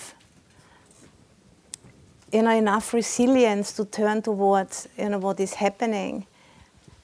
you 2.31 2.43
know 2.43 2.55
enough 2.55 2.93
resilience 2.93 3.73
to 3.73 3.85
turn 3.85 4.21
towards 4.21 4.87
you 4.99 5.09
know 5.09 5.17
what 5.17 5.39
is 5.39 5.55
happening 5.55 6.27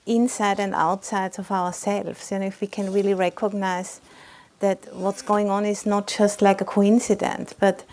inside 0.05 0.59
and 0.59 0.75
outside 0.75 1.39
of 1.39 1.49
ourselves, 1.49 2.31
you 2.31 2.37
know, 2.37 2.45
if 2.45 2.61
we 2.61 2.67
can 2.67 2.93
really 2.93 3.15
recognize 3.15 4.01
that 4.61 4.87
what's 4.95 5.21
going 5.21 5.49
on 5.49 5.65
is 5.65 5.85
not 5.85 6.07
just 6.07 6.41
like 6.41 6.61
a 6.61 6.65
coincidence, 6.65 7.53
but 7.53 7.83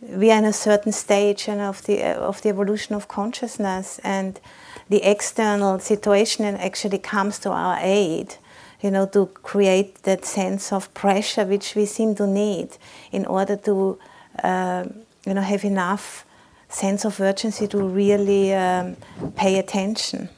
we 0.00 0.30
are 0.30 0.38
in 0.38 0.44
a 0.44 0.52
certain 0.52 0.92
stage 0.92 1.48
know, 1.48 1.68
of 1.68 1.82
the 1.86 2.02
of 2.02 2.42
the 2.42 2.48
evolution 2.50 2.94
of 2.94 3.08
consciousness, 3.08 3.98
and 4.04 4.40
the 4.88 5.02
external 5.02 5.78
situation 5.78 6.44
actually 6.44 6.98
comes 6.98 7.38
to 7.40 7.50
our 7.50 7.78
aid, 7.80 8.36
you 8.82 8.90
know, 8.90 9.06
to 9.06 9.26
create 9.26 10.02
that 10.02 10.24
sense 10.24 10.72
of 10.72 10.92
pressure 10.94 11.44
which 11.44 11.74
we 11.74 11.86
seem 11.86 12.14
to 12.14 12.26
need 12.26 12.76
in 13.10 13.24
order 13.26 13.56
to, 13.56 13.98
uh, 14.44 14.84
you 15.24 15.34
know, 15.34 15.40
have 15.40 15.64
enough 15.64 16.24
sense 16.68 17.04
of 17.04 17.20
urgency 17.20 17.66
to 17.68 17.78
really 17.78 18.54
um, 18.54 18.96
pay 19.34 19.58
attention. 19.58 20.28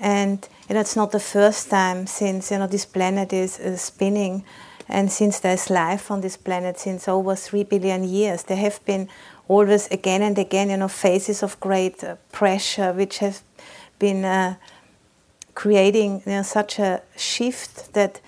And 0.00 0.46
you 0.68 0.74
know, 0.74 0.80
it's 0.80 0.96
not 0.96 1.12
the 1.12 1.20
first 1.20 1.70
time 1.70 2.06
since 2.06 2.50
you 2.50 2.58
know 2.58 2.66
this 2.66 2.84
planet 2.84 3.32
is 3.32 3.58
uh, 3.58 3.76
spinning 3.76 4.44
and 4.90 5.10
since 5.10 5.40
there's 5.40 5.70
life 5.70 6.10
on 6.10 6.20
this 6.20 6.36
planet 6.36 6.78
since 6.78 7.08
over 7.08 7.34
three 7.36 7.64
billion 7.64 8.04
years, 8.04 8.42
there 8.44 8.56
have 8.56 8.84
been 8.84 9.08
always 9.48 9.86
again 9.88 10.22
and 10.22 10.38
again, 10.38 10.70
you 10.70 10.76
know, 10.76 10.88
phases 10.88 11.42
of 11.42 11.58
great 11.60 12.04
uh, 12.04 12.16
pressure 12.32 12.92
which 12.92 13.18
have 13.18 13.42
been 13.98 14.24
uh, 14.24 14.54
creating 15.54 16.22
you 16.26 16.32
know, 16.32 16.42
such 16.42 16.78
a 16.78 17.02
shift 17.16 17.92
that 17.92 18.20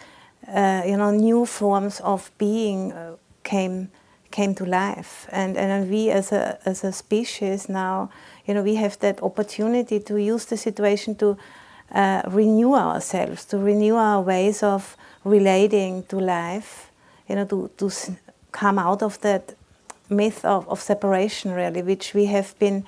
uh, 0.49 0.83
you 0.85 0.97
know 0.97 1.11
new 1.11 1.47
forms 1.47 2.00
of 2.00 2.31
being 2.38 2.92
uh, 2.92 3.16
came 3.42 3.88
came 4.31 4.54
to 4.54 4.64
life, 4.64 5.28
and 5.31 5.57
and 5.57 5.90
we 5.90 6.11
as 6.11 6.33
a 6.33 6.59
as 6.64 6.85
a 6.85 6.92
species 6.92 7.69
now, 7.69 8.11
you 8.47 8.54
know, 8.54 8.62
we 8.62 8.75
have 8.76 8.99
that 8.99 9.23
opportunity 9.23 10.00
to 10.00 10.16
use 10.16 10.47
the 10.47 10.57
situation 10.57 11.14
to 11.16 11.37
uh, 11.95 12.23
renew 12.26 12.75
ourselves, 12.75 13.45
to 13.45 13.59
renew 13.59 13.95
our 13.95 14.21
ways 14.21 14.62
of 14.62 14.97
relating 15.24 16.04
to 16.04 16.18
life, 16.18 16.90
you 17.28 17.36
know, 17.36 17.44
to, 17.46 17.70
to 17.76 17.90
come 18.50 18.78
out 18.78 19.02
of 19.02 19.20
that 19.20 19.54
myth 20.10 20.44
of, 20.44 20.68
of 20.68 20.80
separation, 20.80 21.52
really, 21.52 21.82
which 21.82 22.14
we 22.14 22.26
have 22.26 22.58
been, 22.58 22.84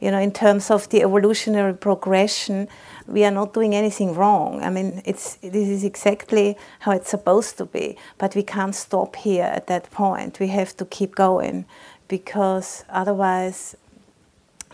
you 0.00 0.10
know, 0.10 0.18
in 0.18 0.32
terms 0.32 0.70
of 0.70 0.88
the 0.90 1.02
evolutionary 1.02 1.74
progression, 1.74 2.68
we 3.06 3.24
are 3.24 3.30
not 3.30 3.52
doing 3.52 3.74
anything 3.74 4.14
wrong. 4.14 4.62
I 4.62 4.70
mean, 4.70 5.02
it's, 5.04 5.34
this 5.36 5.68
is 5.68 5.84
exactly 5.84 6.56
how 6.80 6.92
it's 6.92 7.10
supposed 7.10 7.58
to 7.58 7.66
be, 7.66 7.96
but 8.18 8.34
we 8.34 8.42
can't 8.42 8.74
stop 8.74 9.16
here 9.16 9.44
at 9.44 9.66
that 9.66 9.90
point. 9.90 10.38
We 10.38 10.48
have 10.48 10.76
to 10.76 10.84
keep 10.84 11.14
going 11.14 11.64
because 12.08 12.84
otherwise 12.88 13.76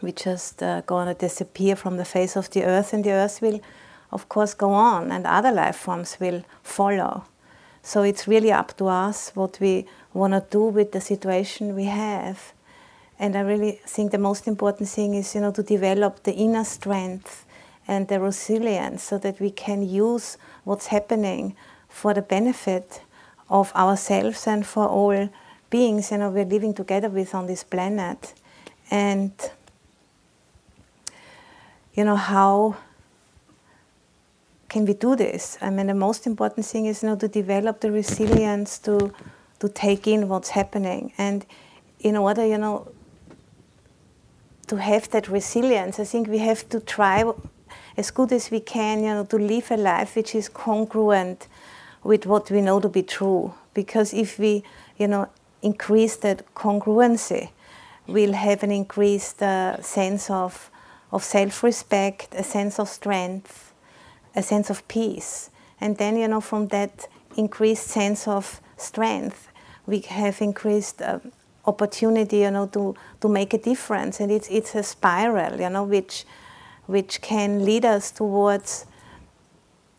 we 0.02 0.12
just 0.12 0.62
uh, 0.62 0.82
going 0.82 1.08
to 1.08 1.14
disappear 1.14 1.76
from 1.76 1.96
the 1.96 2.04
face 2.04 2.36
of 2.36 2.50
the 2.50 2.64
earth 2.64 2.92
and 2.92 3.02
the 3.02 3.12
earth 3.12 3.40
will 3.40 3.60
of 4.16 4.28
course, 4.28 4.54
go 4.54 4.70
on 4.72 5.12
and 5.12 5.26
other 5.26 5.52
life 5.52 5.76
forms 5.76 6.16
will 6.18 6.42
follow. 6.62 7.24
So 7.82 8.02
it's 8.02 8.26
really 8.26 8.50
up 8.50 8.70
to 8.78 8.86
us 8.88 9.18
what 9.34 9.60
we 9.60 9.86
want 10.14 10.32
to 10.32 10.42
do 10.58 10.62
with 10.78 10.92
the 10.92 11.00
situation 11.00 11.76
we 11.76 11.84
have. 11.84 12.38
And 13.18 13.36
I 13.36 13.42
really 13.52 13.72
think 13.94 14.12
the 14.12 14.26
most 14.30 14.48
important 14.48 14.88
thing 14.88 15.14
is, 15.14 15.34
you 15.34 15.40
know, 15.42 15.52
to 15.52 15.62
develop 15.62 16.22
the 16.22 16.32
inner 16.32 16.64
strength 16.64 17.44
and 17.86 18.08
the 18.08 18.18
resilience 18.18 19.02
so 19.02 19.18
that 19.18 19.38
we 19.38 19.50
can 19.50 19.80
use 20.06 20.38
what's 20.64 20.86
happening 20.86 21.54
for 21.88 22.14
the 22.14 22.22
benefit 22.22 23.02
of 23.48 23.72
ourselves 23.74 24.46
and 24.46 24.66
for 24.66 24.88
all 24.88 25.28
beings, 25.68 26.10
you 26.10 26.18
know, 26.18 26.30
we're 26.30 26.52
living 26.56 26.74
together 26.74 27.10
with 27.10 27.34
on 27.34 27.46
this 27.46 27.64
planet. 27.64 28.34
And, 28.90 29.32
you 31.94 32.04
know, 32.04 32.16
how 32.16 32.76
can 34.76 34.84
we 34.84 34.92
do 34.92 35.16
this? 35.16 35.56
I 35.62 35.70
mean, 35.70 35.86
the 35.86 35.94
most 35.94 36.26
important 36.26 36.66
thing 36.66 36.84
is 36.84 37.02
you 37.02 37.08
know, 37.08 37.16
to 37.16 37.28
develop 37.28 37.80
the 37.80 37.90
resilience 37.90 38.78
to, 38.80 39.10
to 39.58 39.70
take 39.70 40.06
in 40.06 40.28
what's 40.28 40.50
happening. 40.50 41.14
And 41.16 41.46
in 42.00 42.14
order, 42.14 42.44
you 42.44 42.58
know, 42.58 42.86
to 44.66 44.76
have 44.76 45.08
that 45.12 45.28
resilience, 45.28 45.98
I 45.98 46.04
think 46.04 46.28
we 46.28 46.36
have 46.50 46.68
to 46.68 46.80
try 46.80 47.24
as 47.96 48.10
good 48.10 48.32
as 48.32 48.50
we 48.50 48.60
can, 48.60 49.02
you 49.02 49.14
know, 49.14 49.24
to 49.24 49.38
live 49.38 49.70
a 49.70 49.78
life 49.78 50.14
which 50.14 50.34
is 50.34 50.50
congruent 50.50 51.48
with 52.04 52.26
what 52.26 52.50
we 52.50 52.60
know 52.60 52.78
to 52.78 52.90
be 52.90 53.02
true. 53.02 53.54
Because 53.72 54.12
if 54.12 54.38
we, 54.38 54.62
you 54.98 55.08
know, 55.08 55.26
increase 55.62 56.16
that 56.16 56.54
congruency, 56.54 57.48
we'll 58.06 58.34
have 58.34 58.62
an 58.62 58.72
increased 58.72 59.42
uh, 59.42 59.80
sense 59.80 60.28
of, 60.28 60.70
of 61.12 61.24
self-respect, 61.24 62.34
a 62.34 62.44
sense 62.44 62.78
of 62.78 62.90
strength, 62.90 63.66
a 64.36 64.42
sense 64.42 64.70
of 64.70 64.86
peace. 64.86 65.50
And 65.80 65.96
then, 65.96 66.16
you 66.16 66.28
know, 66.28 66.40
from 66.40 66.68
that 66.68 67.08
increased 67.36 67.88
sense 67.88 68.28
of 68.28 68.60
strength, 68.76 69.48
we 69.86 70.00
have 70.00 70.40
increased 70.40 71.02
uh, 71.02 71.18
opportunity, 71.64 72.38
you 72.38 72.50
know, 72.50 72.66
to, 72.66 72.94
to 73.20 73.28
make 73.28 73.54
a 73.54 73.58
difference. 73.58 74.20
And 74.20 74.30
it's, 74.30 74.48
it's 74.48 74.74
a 74.74 74.82
spiral, 74.82 75.60
you 75.60 75.70
know, 75.70 75.84
which, 75.84 76.24
which 76.86 77.20
can 77.20 77.64
lead 77.64 77.84
us 77.84 78.10
towards, 78.10 78.86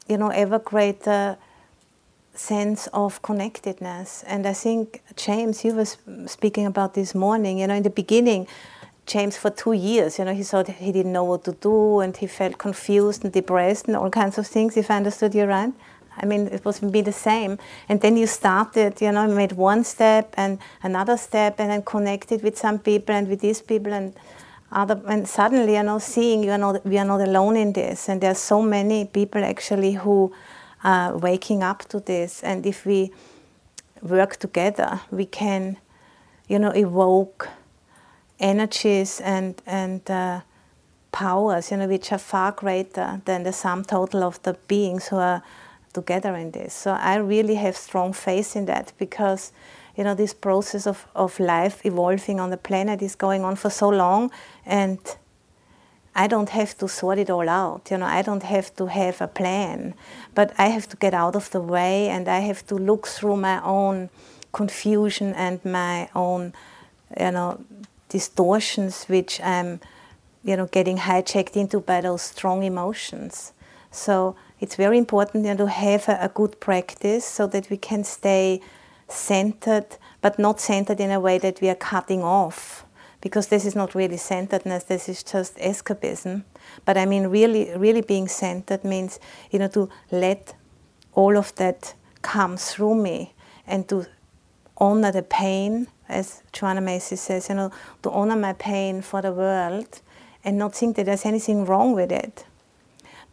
you 0.08 0.18
know, 0.18 0.30
ever 0.30 0.60
greater 0.60 1.38
sense 2.34 2.88
of 2.94 3.22
connectedness. 3.22 4.24
And 4.28 4.46
I 4.46 4.54
think, 4.54 5.02
James, 5.16 5.66
you 5.66 5.74
were 5.74 6.28
speaking 6.28 6.66
about 6.66 6.94
this 6.94 7.16
morning, 7.16 7.60
you 7.60 7.68
know, 7.68 7.76
in 7.76 7.84
the 7.84 7.90
beginning, 7.90 8.48
James 9.08 9.38
for 9.38 9.50
two 9.50 9.74
years. 9.74 10.20
You 10.20 10.26
know, 10.26 10.34
he 10.34 10.44
thought 10.44 10.68
he 10.68 10.92
didn't 10.92 11.14
know 11.14 11.24
what 11.24 11.44
to 11.46 11.54
do 11.54 12.02
and 12.02 12.16
he 12.16 12.28
felt 12.28 12.58
confused 12.58 13.24
and 13.24 13.34
depressed 13.34 13.88
and 13.88 13.96
all 13.96 14.12
kinds 14.12 14.38
of 14.38 14.46
things, 14.46 14.78
if 14.78 14.92
I 14.92 14.98
understood 14.98 15.34
you 15.34 15.46
right. 15.46 15.74
I 16.20 16.26
mean, 16.26 16.48
it 16.48 16.66
was 16.66 16.80
be 16.80 17.02
the 17.02 17.12
same. 17.12 17.58
And 17.88 18.02
then 18.02 18.18
you 18.18 18.28
started, 18.28 19.02
you 19.02 19.12
know, 19.12 19.28
made 19.28 19.54
one 19.54 19.84
step 19.84 20.34
and 20.36 20.60
another 20.84 21.16
step 21.16 21.60
and 21.60 21.70
then 21.72 21.84
connected 21.84 22.44
with 22.44 22.58
some 22.58 22.80
people 22.80 23.16
and 23.16 23.28
with 23.28 23.40
these 23.40 23.62
people 23.62 23.94
and 23.94 24.14
other, 24.72 25.02
and 25.08 25.28
suddenly, 25.28 25.76
you 25.76 25.84
know, 25.84 26.00
seeing 26.00 26.44
you 26.44 26.52
are 26.52 26.58
not, 26.58 26.86
we 26.86 26.98
are 26.98 27.06
not 27.06 27.22
alone 27.22 27.56
in 27.56 27.72
this. 27.72 28.10
And 28.10 28.20
there 28.20 28.32
are 28.32 28.36
so 28.36 28.62
many 28.62 29.06
people 29.06 29.44
actually 29.44 29.94
who 29.94 30.34
are 30.84 31.18
waking 31.18 31.64
up 31.64 31.88
to 31.90 32.00
this. 32.00 32.44
And 32.44 32.66
if 32.66 32.86
we 32.86 33.12
work 34.02 34.36
together, 34.38 35.00
we 35.12 35.26
can, 35.26 35.78
you 36.48 36.60
know, 36.60 36.72
evoke 36.72 37.48
energies 38.40 39.22
and 39.22 39.62
and 39.66 40.10
uh, 40.10 40.42
powers, 41.12 41.72
you 41.72 41.78
know, 41.78 41.88
which 41.88 42.12
are 42.12 42.20
far 42.20 42.52
greater 42.52 43.22
than 43.26 43.44
the 43.44 43.54
sum 43.54 43.84
total 43.84 44.24
of 44.24 44.42
the 44.44 44.54
beings 44.68 45.08
who 45.08 45.18
are 45.18 45.42
together 45.94 46.36
in 46.36 46.52
this. 46.52 46.74
So 46.74 46.92
I 46.92 47.16
really 47.16 47.56
have 47.56 47.76
strong 47.76 48.14
faith 48.14 48.56
in 48.56 48.66
that 48.66 48.94
because, 49.00 49.52
you 49.96 50.04
know, 50.04 50.16
this 50.16 50.34
process 50.34 50.86
of, 50.86 51.08
of 51.16 51.40
life 51.40 51.86
evolving 51.86 52.40
on 52.40 52.50
the 52.52 52.58
planet 52.58 53.02
is 53.02 53.16
going 53.16 53.44
on 53.44 53.56
for 53.56 53.72
so 53.72 53.90
long 53.90 54.32
and 54.66 55.00
I 56.14 56.28
don't 56.28 56.50
have 56.50 56.78
to 56.78 56.88
sort 56.88 57.20
it 57.20 57.30
all 57.30 57.50
out. 57.50 57.90
You 57.92 57.98
know, 57.98 58.06
I 58.06 58.22
don't 58.22 58.44
have 58.44 58.76
to 58.76 58.88
have 58.88 59.22
a 59.22 59.28
plan, 59.28 59.94
but 60.36 60.52
I 60.58 60.68
have 60.68 60.88
to 60.90 60.98
get 60.98 61.14
out 61.14 61.36
of 61.36 61.50
the 61.52 61.62
way 61.62 62.10
and 62.10 62.28
I 62.28 62.40
have 62.40 62.66
to 62.68 62.76
look 62.76 63.08
through 63.08 63.38
my 63.38 63.64
own 63.64 64.10
confusion 64.52 65.34
and 65.34 65.64
my 65.64 66.10
own, 66.16 66.54
you 67.20 67.32
know, 67.32 67.60
distortions 68.10 69.06
which 69.06 69.42
I'm 69.42 69.80
you 70.44 70.56
know, 70.56 70.68
getting 70.68 70.98
hijacked 70.98 71.56
into 71.56 71.82
by 71.82 72.02
those 72.02 72.22
strong 72.22 72.64
emotions. 72.64 73.52
So 73.92 74.36
it's 74.60 74.76
very 74.76 74.98
important 74.98 75.46
you 75.46 75.52
know, 75.52 75.66
to 75.66 75.70
have 75.70 76.08
a, 76.08 76.18
a 76.22 76.30
good 76.30 76.60
practice 76.60 77.26
so 77.26 77.48
that 77.48 77.70
we 77.70 77.78
can 77.78 78.04
stay 78.04 78.62
centered, 79.08 79.98
but 80.22 80.40
not 80.40 80.60
centered 80.60 81.00
in 81.00 81.12
a 81.12 81.20
way 81.20 81.38
that 81.38 81.60
we 81.62 81.70
are 81.70 81.76
cutting 81.76 82.24
off, 82.24 82.86
because 83.22 83.48
this 83.48 83.66
is 83.66 83.76
not 83.76 83.96
really 83.96 84.18
centeredness. 84.18 84.86
This 84.86 85.10
is 85.10 85.24
just 85.24 85.58
escapism. 85.58 86.44
But 86.86 86.98
I 86.98 87.06
mean, 87.06 87.28
really, 87.28 87.72
really 87.76 88.02
being 88.02 88.28
centered 88.28 88.84
means 88.84 89.20
you 89.52 89.60
know 89.60 89.70
to 89.70 89.90
let 90.12 90.54
all 91.14 91.38
of 91.38 91.54
that 91.56 91.94
come 92.22 92.58
through 92.58 92.96
me 92.96 93.34
and 93.66 93.88
to 93.90 94.06
honor 94.78 95.12
the 95.12 95.24
pain, 95.24 95.88
as 96.08 96.44
Joanna 96.52 96.82
Macy 96.82 97.16
says, 97.16 97.50
you 97.50 97.56
know, 97.56 97.72
to 98.04 98.12
honor 98.12 98.36
my 98.36 98.54
pain 98.54 99.02
for 99.02 99.22
the 99.22 99.32
world 99.32 100.02
and 100.44 100.58
not 100.58 100.76
think 100.76 100.96
that 100.96 101.06
there's 101.06 101.26
anything 101.26 101.66
wrong 101.66 101.94
with 101.94 102.12
it. 102.12 102.46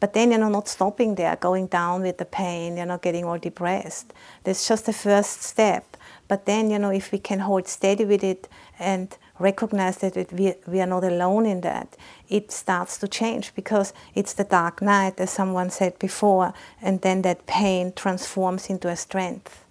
But 0.01 0.13
then, 0.13 0.33
you 0.33 0.39
know, 0.39 0.49
not 0.49 0.69
stopping 0.69 1.15
there, 1.15 1.37
going 1.37 1.69
down 1.69 2.03
with 2.03 2.19
the 2.19 2.25
pain, 2.25 2.77
you 2.77 2.85
know, 2.85 2.99
getting 2.99 3.25
all 3.25 3.39
depressed. 3.39 4.13
That's 4.43 4.67
just 4.69 4.87
the 4.87 4.93
first 4.93 5.43
step. 5.43 5.97
But 6.29 6.47
then, 6.47 6.71
you 6.71 6.79
know, 6.79 6.91
if 6.91 7.13
we 7.13 7.19
can 7.19 7.39
hold 7.39 7.69
steady 7.69 8.05
with 8.05 8.25
it 8.25 8.49
and 8.79 9.17
recognize 9.39 9.99
that 9.99 10.17
it, 10.17 10.33
we, 10.33 10.55
we 10.67 10.81
are 10.81 10.87
not 10.87 11.05
alone 11.05 11.47
in 11.47 11.61
that, 11.63 11.97
it 12.29 12.51
starts 12.51 12.99
to 12.99 13.09
change 13.09 13.55
because 13.55 13.93
it's 14.15 14.33
the 14.33 14.45
dark 14.45 14.83
night, 14.83 15.21
as 15.21 15.31
someone 15.31 15.71
said 15.71 15.99
before, 15.99 16.53
and 16.83 17.01
then 17.03 17.23
that 17.23 17.47
pain 17.47 17.93
transforms 17.95 18.69
into 18.69 18.89
a 18.89 18.97
strength. 18.97 19.64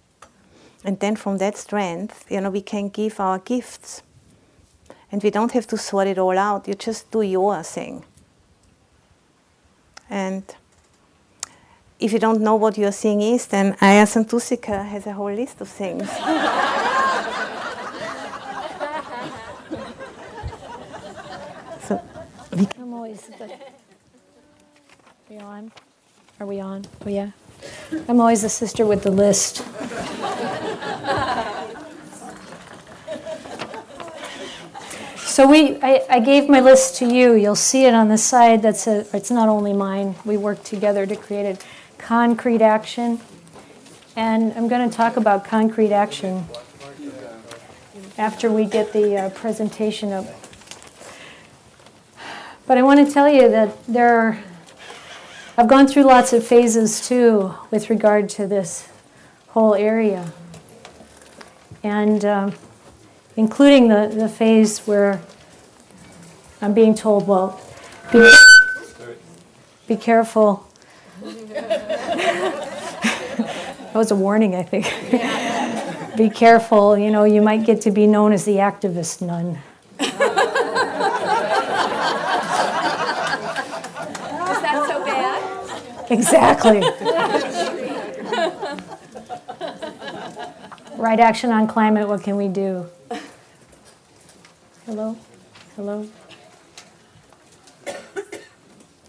And 0.84 1.00
then 1.00 1.16
from 1.16 1.38
that 1.38 1.56
strength, 1.56 2.26
you 2.30 2.40
know, 2.40 2.50
we 2.50 2.60
can 2.60 2.90
give 2.90 3.18
our 3.18 3.38
gifts. 3.38 4.02
And 5.10 5.22
we 5.22 5.30
don't 5.30 5.52
have 5.52 5.66
to 5.68 5.78
sort 5.78 6.06
it 6.08 6.18
all 6.18 6.36
out, 6.38 6.68
you 6.68 6.74
just 6.74 7.10
do 7.10 7.22
your 7.22 7.62
thing. 7.62 8.04
And 10.10 10.42
if 11.98 12.12
you 12.12 12.18
don't 12.18 12.42
know 12.42 12.56
what 12.56 12.76
your 12.76 12.90
thing 12.90 13.22
is, 13.22 13.46
then 13.46 13.72
Ayya 13.74 14.06
Santussika 14.06 14.84
has 14.86 15.06
a 15.06 15.12
whole 15.12 15.32
list 15.32 15.60
of 15.60 15.68
things. 15.68 16.10
so 21.88 22.02
we 22.52 22.68
I'm 22.78 22.92
always 22.92 23.30
are 23.40 23.48
we 25.30 25.38
on? 25.38 25.72
Are 26.40 26.46
we 26.46 26.60
on? 26.60 26.84
Oh 27.06 27.08
yeah. 27.08 27.30
I'm 28.08 28.20
always 28.20 28.42
the 28.42 28.48
sister 28.48 28.86
with 28.86 29.02
the 29.02 29.10
list. 29.10 29.64
So 35.34 35.48
we, 35.48 35.82
I, 35.82 36.04
I, 36.08 36.20
gave 36.20 36.48
my 36.48 36.60
list 36.60 36.94
to 36.98 37.12
you. 37.12 37.34
You'll 37.34 37.56
see 37.56 37.86
it 37.86 37.92
on 37.92 38.06
the 38.06 38.16
side. 38.16 38.62
That's 38.62 38.86
a, 38.86 39.04
it's 39.12 39.32
not 39.32 39.48
only 39.48 39.72
mine. 39.72 40.14
We 40.24 40.36
worked 40.36 40.64
together 40.64 41.06
to 41.06 41.16
create 41.16 41.58
a 41.58 41.58
concrete 41.98 42.62
action, 42.62 43.20
and 44.14 44.52
I'm 44.52 44.68
going 44.68 44.88
to 44.88 44.96
talk 44.96 45.16
about 45.16 45.44
concrete 45.44 45.90
action 45.90 46.46
after 48.16 48.48
we 48.48 48.64
get 48.64 48.92
the 48.92 49.16
uh, 49.16 49.30
presentation 49.30 50.12
up. 50.12 50.26
But 52.68 52.78
I 52.78 52.82
want 52.82 53.04
to 53.04 53.12
tell 53.12 53.28
you 53.28 53.48
that 53.48 53.84
there 53.86 54.16
are. 54.16 54.38
I've 55.56 55.68
gone 55.68 55.86
through 55.86 56.04
lots 56.04 56.32
of 56.32 56.46
phases 56.46 57.06
too 57.06 57.54
with 57.70 57.90
regard 57.90 58.28
to 58.30 58.46
this 58.46 58.88
whole 59.48 59.74
area, 59.74 60.32
and. 61.82 62.24
Um, 62.24 62.54
including 63.36 63.88
the, 63.88 64.12
the 64.14 64.28
phase 64.28 64.80
where 64.80 65.20
I'm 66.60 66.74
being 66.74 66.94
told, 66.94 67.26
well, 67.26 67.60
be, 68.12 68.30
be 69.86 69.96
careful. 69.96 70.68
that 71.22 72.60
was 73.94 74.10
a 74.10 74.16
warning, 74.16 74.54
I 74.54 74.62
think. 74.62 74.86
be 76.16 76.30
careful, 76.30 76.96
you 76.96 77.10
know, 77.10 77.24
you 77.24 77.42
might 77.42 77.66
get 77.66 77.80
to 77.82 77.90
be 77.90 78.06
known 78.06 78.32
as 78.32 78.44
the 78.44 78.56
activist 78.56 79.20
nun. 79.20 79.58
Is 79.98 80.08
that 84.62 84.84
so 84.88 85.04
bad? 85.04 86.03
Exactly. 86.14 86.80
right 90.96 91.18
action 91.18 91.50
on 91.50 91.66
climate, 91.66 92.06
what 92.08 92.22
can 92.22 92.36
we 92.36 92.46
do? 92.46 92.86
Hello? 94.86 95.16
Hello? 95.74 96.08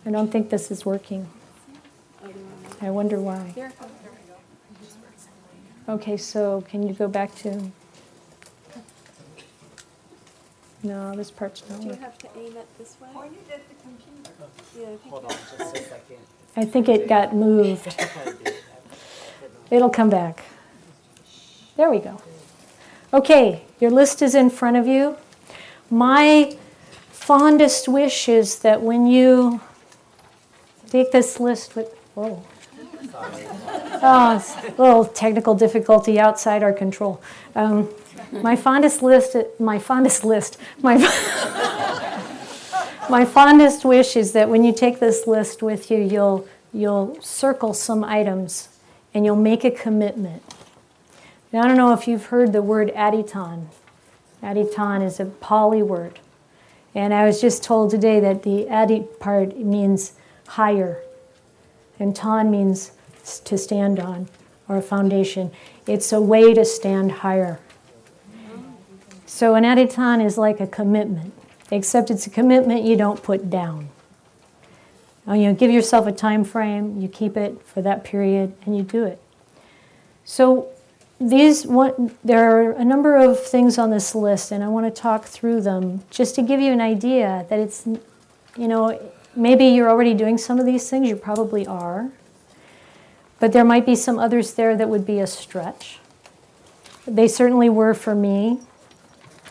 I 0.08 0.12
don't 0.12 0.32
think 0.32 0.50
this 0.50 0.72
is 0.72 0.84
working. 0.84 1.28
I 2.82 2.90
wonder 2.90 3.20
why. 3.20 3.54
Okay, 5.88 6.18
so 6.18 6.62
can 6.68 6.88
you 6.88 6.94
go 6.96 7.08
back 7.08 7.36
to. 7.36 7.72
No, 10.82 11.16
this 11.16 11.30
part's 11.30 11.62
not 11.70 11.80
Do 11.82 11.86
you 11.86 11.90
working. 11.90 12.04
have 12.04 12.18
to 12.18 12.28
aim 12.36 12.58
it 12.58 12.68
this 12.80 12.98
way? 13.00 13.10
Point 13.14 13.34
it 13.48 13.54
at 13.54 13.70
the 13.70 13.76
computer. 13.76 14.32
Yeah, 14.80 14.88
if 14.96 15.06
you 15.06 15.12
Hold 15.12 15.26
on 15.26 15.30
just 15.30 15.76
a 15.76 15.84
second. 15.84 16.18
I 16.56 16.66
think 16.66 16.88
it 16.88 17.08
got 17.08 17.36
moved. 17.36 17.96
It'll 19.70 19.90
come 19.90 20.10
back. 20.10 20.44
There 21.76 21.90
we 21.90 22.00
go. 22.00 22.22
Okay, 23.14 23.64
your 23.80 23.92
list 23.92 24.22
is 24.22 24.36
in 24.36 24.50
front 24.50 24.78
of 24.78 24.88
you. 24.88 25.18
My 25.90 26.58
fondest 27.12 27.88
wish 27.88 28.30
is 28.30 28.60
that 28.60 28.82
when 28.82 29.06
you 29.08 29.62
take 30.90 31.12
this 31.12 31.40
list 31.40 31.76
with, 31.76 31.94
whoa. 32.14 32.44
Oh, 33.14 34.44
a 34.78 34.82
little 34.82 35.06
technical 35.06 35.56
difficulty 35.56 36.20
outside 36.20 36.64
our 36.64 36.74
control. 36.74 37.22
Um, 37.56 37.90
my 38.32 38.56
fondest 38.56 39.02
list, 39.02 39.36
my 39.60 39.80
fondest 39.80 40.24
list, 40.24 40.58
my, 40.82 40.96
my 43.10 43.26
fondest 43.26 43.86
wish 43.86 44.16
is 44.16 44.34
that 44.34 44.50
when 44.50 44.64
you 44.64 44.74
take 44.74 45.00
this 45.00 45.28
list 45.28 45.62
with 45.62 45.90
you, 45.92 45.98
you'll, 45.98 46.48
you'll 46.74 47.20
circle 47.22 47.74
some 47.74 48.04
items 48.04 48.70
and 49.14 49.26
you'll 49.26 49.36
make 49.36 49.64
a 49.64 49.72
commitment. 49.72 50.44
Now, 51.52 51.64
I 51.64 51.68
don't 51.68 51.78
know 51.78 51.94
if 51.94 52.08
you've 52.08 52.26
heard 52.28 52.52
the 52.52 52.62
word 52.62 52.92
aditon. 52.96 53.68
Aditon 54.44 55.02
is 55.02 55.20
a 55.20 55.26
Pali 55.26 55.82
word. 55.82 56.20
And 56.94 57.14
I 57.14 57.26
was 57.26 57.42
just 57.42 57.64
told 57.64 57.92
today 57.92 58.20
that 58.22 58.44
the 58.44 58.70
adi 58.70 59.02
part 59.20 59.58
means 59.58 60.14
higher, 60.48 61.02
and 62.00 62.16
ton 62.16 62.50
means 62.50 62.92
to 63.44 63.58
stand 63.58 64.00
on 64.00 64.30
or 64.68 64.78
a 64.78 64.82
foundation. 64.82 65.52
It's 65.88 66.14
a 66.14 66.22
way 66.22 66.54
to 66.54 66.64
stand 66.64 67.12
higher. 67.12 67.60
So 69.26 69.56
an 69.56 69.66
aditon 69.66 70.24
is 70.26 70.38
like 70.38 70.62
a 70.62 70.68
commitment, 70.68 71.34
except 71.76 72.10
it's 72.10 72.26
a 72.26 72.30
commitment 72.30 72.84
you 72.84 72.96
don't 72.96 73.22
put 73.22 73.50
down. 73.50 73.90
Now, 75.28 75.34
you 75.34 75.54
give 75.54 75.72
yourself 75.72 76.08
a 76.08 76.12
time 76.12 76.44
frame, 76.44 77.02
you 77.02 77.08
keep 77.08 77.36
it 77.36 77.62
for 77.66 77.82
that 77.82 78.04
period, 78.04 78.54
and 78.66 78.78
you 78.78 78.84
do 78.84 79.06
it. 79.06 79.20
So 80.24 80.68
these 81.20 81.66
one, 81.66 82.16
there 82.24 82.52
are 82.52 82.72
a 82.72 82.86
number 82.86 83.16
of 83.16 83.40
things 83.44 83.78
on 83.78 83.90
this 83.90 84.14
list, 84.14 84.52
and 84.52 84.64
I 84.64 84.68
want 84.68 84.86
to 84.86 85.02
talk 85.02 85.26
through 85.26 85.62
them 85.62 86.04
just 86.10 86.36
to 86.36 86.42
give 86.42 86.60
you 86.60 86.72
an 86.72 86.82
idea 86.82 87.46
that 87.50 87.60
it's, 87.60 87.86
you 87.86 88.68
know, 88.68 89.00
maybe 89.36 89.66
you're 89.66 89.90
already 89.90 90.14
doing 90.14 90.38
some 90.38 90.60
of 90.60 90.66
these 90.66 90.90
things. 90.90 91.08
You 91.08 91.16
probably 91.16 91.66
are, 91.66 92.12
but 93.40 93.52
there 93.52 93.66
might 93.66 93.86
be 93.86 93.96
some 93.96 94.20
others 94.20 94.54
there 94.54 94.76
that 94.78 94.90
would 94.90 95.06
be 95.06 95.20
a 95.20 95.28
stretch. 95.28 96.00
They 97.08 97.28
certainly 97.28 97.70
were 97.70 97.94
for 97.94 98.14
me 98.14 98.60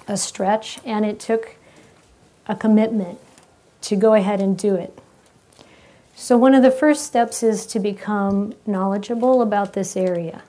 a 0.07 0.17
stretch, 0.17 0.79
and 0.85 1.05
it 1.05 1.19
took 1.19 1.57
a 2.47 2.55
commitment 2.55 3.19
to 3.83 3.97
go 3.97 4.15
ahead 4.15 4.41
and 4.41 4.57
do 4.57 4.75
it. 4.75 4.99
So, 6.17 6.37
one 6.39 6.55
of 6.55 6.63
the 6.63 6.71
first 6.71 7.05
steps 7.05 7.43
is 7.43 7.67
to 7.67 7.81
become 7.81 8.55
knowledgeable 8.67 9.43
about 9.43 9.73
this 9.73 9.97
area. 9.97 10.43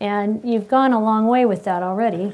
And 0.00 0.40
you've 0.44 0.66
gone 0.66 0.92
a 0.92 1.00
long 1.00 1.28
way 1.28 1.44
with 1.44 1.64
that 1.64 1.82
already. 1.82 2.32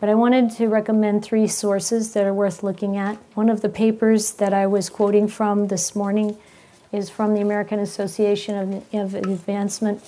But 0.00 0.08
I 0.08 0.14
wanted 0.14 0.52
to 0.52 0.68
recommend 0.68 1.24
three 1.24 1.48
sources 1.48 2.12
that 2.12 2.24
are 2.24 2.34
worth 2.34 2.62
looking 2.62 2.96
at. 2.96 3.16
One 3.34 3.48
of 3.48 3.62
the 3.62 3.68
papers 3.68 4.32
that 4.34 4.52
I 4.52 4.66
was 4.66 4.88
quoting 4.88 5.26
from 5.26 5.66
this 5.66 5.96
morning 5.96 6.38
is 6.92 7.10
from 7.10 7.34
the 7.34 7.40
American 7.40 7.80
Association 7.80 8.84
of, 8.92 9.14
Advancement 9.14 10.02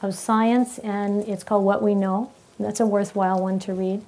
of 0.00 0.14
Science, 0.14 0.78
and 0.78 1.26
it's 1.26 1.42
called 1.42 1.64
What 1.64 1.82
We 1.82 1.94
Know. 1.94 2.30
That's 2.60 2.78
a 2.78 2.86
worthwhile 2.86 3.40
one 3.40 3.58
to 3.60 3.74
read. 3.74 4.02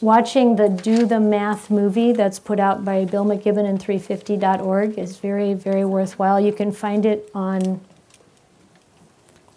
Watching 0.00 0.54
the 0.54 0.68
Do 0.68 1.06
the 1.06 1.18
Math 1.18 1.70
movie 1.70 2.12
that's 2.12 2.38
put 2.38 2.60
out 2.60 2.84
by 2.84 3.04
Bill 3.04 3.24
McKibben 3.24 3.68
and 3.68 3.80
350.org 3.80 4.96
is 4.96 5.16
very, 5.16 5.54
very 5.54 5.84
worthwhile. 5.84 6.40
You 6.40 6.52
can 6.52 6.70
find 6.70 7.04
it 7.04 7.28
on 7.34 7.80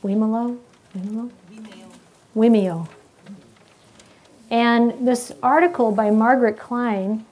Vimeo. 0.04 0.58
Vimeo? 0.98 1.32
Vimeo. 2.36 2.88
And 4.50 5.08
this 5.08 5.32
article 5.44 5.92
by 5.92 6.10
Margaret 6.10 6.58
Klein, 6.58 7.24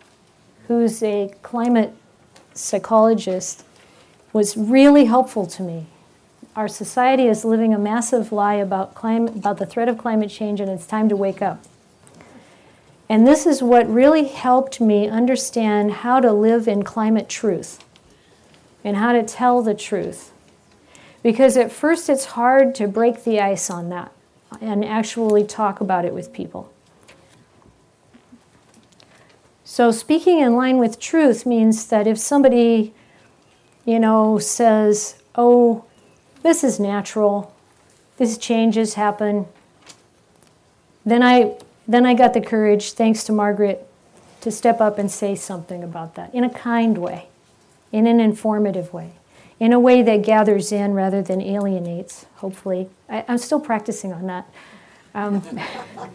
who's 0.68 1.02
a 1.02 1.34
climate 1.42 1.96
psychologist, 2.54 3.66
was 4.34 4.56
really 4.56 5.06
helpful 5.06 5.48
to 5.48 5.64
me. 5.64 5.88
Our 6.56 6.68
society 6.68 7.26
is 7.26 7.44
living 7.44 7.74
a 7.74 7.80
massive 7.80 8.32
lie 8.32 8.56
about, 8.56 8.94
climate, 8.94 9.36
about 9.36 9.58
the 9.58 9.66
threat 9.66 9.90
of 9.90 9.98
climate 9.98 10.30
change, 10.30 10.60
and 10.62 10.70
it's 10.70 10.86
time 10.86 11.10
to 11.10 11.16
wake 11.16 11.42
up. 11.42 11.64
And 13.10 13.26
this 13.26 13.48
is 13.48 13.64
what 13.64 13.92
really 13.92 14.26
helped 14.26 14.80
me 14.80 15.08
understand 15.08 15.92
how 15.92 16.20
to 16.20 16.32
live 16.32 16.68
in 16.68 16.84
climate 16.84 17.28
truth 17.28 17.84
and 18.84 18.96
how 18.96 19.14
to 19.14 19.24
tell 19.24 19.64
the 19.64 19.74
truth. 19.74 20.32
Because 21.24 21.58
at 21.58 21.72
first 21.72 22.08
it's 22.08 22.26
hard 22.26 22.76
to 22.76 22.88
break 22.88 23.24
the 23.24 23.42
ice 23.42 23.70
on 23.72 23.90
that 23.90 24.12
and 24.62 24.86
actually 24.86 25.44
talk 25.44 25.82
about 25.82 26.06
it 26.06 26.14
with 26.14 26.32
people. 26.32 26.72
So, 29.64 29.92
speaking 29.92 30.40
in 30.40 30.56
line 30.56 30.78
with 30.78 31.00
truth 31.00 31.46
means 31.46 31.88
that 31.88 32.08
if 32.08 32.18
somebody, 32.18 32.94
you 33.86 34.00
know, 34.00 34.40
says, 34.40 35.16
oh, 35.36 35.86
this 36.42 36.64
is 36.64 36.80
natural, 36.80 37.54
these 38.18 38.38
changes 38.38 38.96
happen, 38.96 39.48
then 41.06 41.22
I 41.24 41.56
then 41.90 42.06
I 42.06 42.14
got 42.14 42.36
the 42.36 42.42
courage, 42.42 42.92
thanks 42.92 43.24
to 43.24 43.32
Margaret, 43.32 43.88
to 44.42 44.52
step 44.52 44.80
up 44.80 45.00
and 45.00 45.12
say 45.12 45.34
something 45.34 45.84
about 45.84 46.14
that 46.16 46.34
in 46.36 46.44
a 46.44 46.50
kind 46.50 47.00
way, 47.00 47.30
in 47.92 48.06
an 48.06 48.20
informative 48.20 48.94
way, 48.94 49.14
in 49.60 49.74
a 49.74 49.80
way 49.80 50.04
that 50.04 50.22
gathers 50.22 50.72
in 50.72 50.94
rather 50.94 51.24
than 51.24 51.42
alienates, 51.42 52.28
hopefully. 52.36 52.90
I, 53.10 53.26
am 53.28 53.40
still 53.40 53.60
practicing 53.60 54.14
on 54.14 54.28
that. 54.28 54.48
Um, 55.16 55.42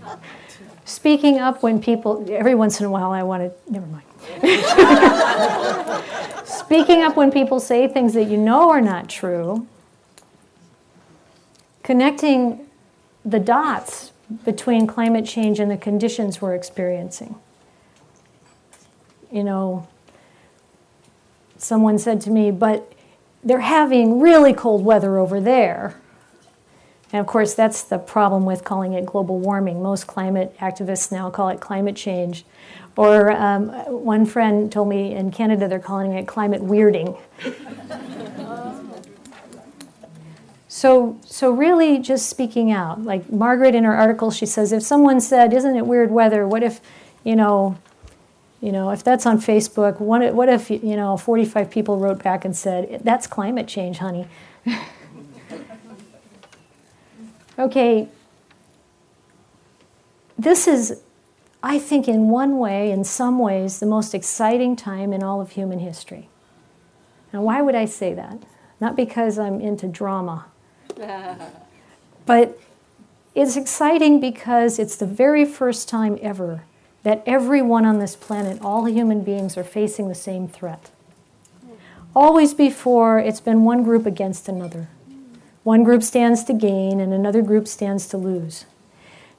speaking 0.84 1.40
up 1.40 1.60
when 1.60 1.82
people, 1.82 2.24
every 2.30 2.54
once 2.54 2.78
in 2.78 2.86
a 2.86 2.90
while, 2.90 3.10
I 3.10 3.24
want 3.24 3.42
to, 3.42 3.72
never 3.72 3.86
mind. 3.86 4.04
speaking 6.46 7.02
up 7.02 7.16
when 7.16 7.32
people 7.32 7.58
say 7.58 7.88
things 7.88 8.14
that 8.14 8.28
you 8.28 8.36
know 8.36 8.70
are 8.70 8.80
not 8.80 9.10
true, 9.10 9.66
connecting 11.82 12.64
the 13.24 13.40
dots 13.40 14.12
between 14.44 14.86
climate 14.86 15.26
change 15.26 15.60
and 15.60 15.70
the 15.70 15.76
conditions 15.76 16.40
we're 16.40 16.54
experiencing. 16.54 17.36
You 19.30 19.44
know, 19.44 19.86
someone 21.56 21.98
said 21.98 22.20
to 22.22 22.30
me, 22.30 22.50
but 22.50 22.92
they're 23.42 23.60
having 23.60 24.20
really 24.20 24.52
cold 24.52 24.84
weather 24.84 25.18
over 25.18 25.40
there. 25.40 26.00
And 27.12 27.20
of 27.20 27.26
course, 27.26 27.54
that's 27.54 27.82
the 27.82 27.98
problem 27.98 28.44
with 28.44 28.64
calling 28.64 28.92
it 28.92 29.06
global 29.06 29.38
warming. 29.38 29.82
Most 29.82 30.06
climate 30.06 30.56
activists 30.58 31.12
now 31.12 31.30
call 31.30 31.48
it 31.48 31.60
climate 31.60 31.94
change. 31.94 32.44
Or 32.96 33.30
um, 33.30 33.68
one 33.88 34.24
friend 34.26 34.70
told 34.70 34.88
me 34.88 35.14
in 35.14 35.30
Canada 35.30 35.68
they're 35.68 35.78
calling 35.78 36.12
it 36.12 36.26
climate 36.26 36.62
weirding. 36.62 37.18
So, 40.84 41.18
so 41.24 41.50
really 41.50 41.98
just 41.98 42.28
speaking 42.28 42.70
out. 42.70 43.04
Like 43.04 43.32
Margaret 43.32 43.74
in 43.74 43.84
her 43.84 43.96
article, 43.96 44.30
she 44.30 44.44
says, 44.44 44.70
if 44.70 44.82
someone 44.82 45.18
said, 45.18 45.54
isn't 45.54 45.76
it 45.76 45.86
weird 45.86 46.10
weather? 46.10 46.46
What 46.46 46.62
if, 46.62 46.82
you 47.24 47.34
know, 47.34 47.78
you 48.60 48.70
know, 48.70 48.90
if 48.90 49.02
that's 49.02 49.24
on 49.24 49.38
Facebook, 49.38 49.98
what, 49.98 50.34
what 50.34 50.50
if, 50.50 50.68
you 50.68 50.94
know, 50.94 51.16
45 51.16 51.70
people 51.70 51.96
wrote 51.96 52.22
back 52.22 52.44
and 52.44 52.54
said, 52.54 53.00
that's 53.02 53.26
climate 53.26 53.66
change, 53.66 53.96
honey. 53.96 54.28
okay, 57.58 58.06
this 60.38 60.68
is, 60.68 61.00
I 61.62 61.78
think, 61.78 62.08
in 62.08 62.28
one 62.28 62.58
way, 62.58 62.90
in 62.90 63.04
some 63.04 63.38
ways, 63.38 63.80
the 63.80 63.86
most 63.86 64.14
exciting 64.14 64.76
time 64.76 65.14
in 65.14 65.22
all 65.22 65.40
of 65.40 65.52
human 65.52 65.78
history. 65.78 66.28
Now, 67.32 67.40
why 67.40 67.62
would 67.62 67.74
I 67.74 67.86
say 67.86 68.12
that? 68.12 68.42
Not 68.82 68.96
because 68.96 69.38
I'm 69.38 69.62
into 69.62 69.88
drama 69.88 70.44
but 72.26 72.60
it's 73.34 73.56
exciting 73.56 74.20
because 74.20 74.78
it's 74.78 74.96
the 74.96 75.06
very 75.06 75.44
first 75.44 75.88
time 75.88 76.18
ever 76.22 76.62
that 77.02 77.22
everyone 77.26 77.84
on 77.84 77.98
this 77.98 78.16
planet, 78.16 78.60
all 78.62 78.86
human 78.86 79.22
beings, 79.22 79.56
are 79.56 79.64
facing 79.64 80.08
the 80.08 80.14
same 80.14 80.48
threat. 80.48 80.90
Always 82.16 82.54
before, 82.54 83.18
it's 83.18 83.40
been 83.40 83.64
one 83.64 83.82
group 83.82 84.06
against 84.06 84.48
another. 84.48 84.88
One 85.64 85.82
group 85.82 86.02
stands 86.02 86.44
to 86.44 86.52
gain, 86.52 87.00
and 87.00 87.12
another 87.12 87.42
group 87.42 87.66
stands 87.66 88.06
to 88.08 88.16
lose. 88.16 88.66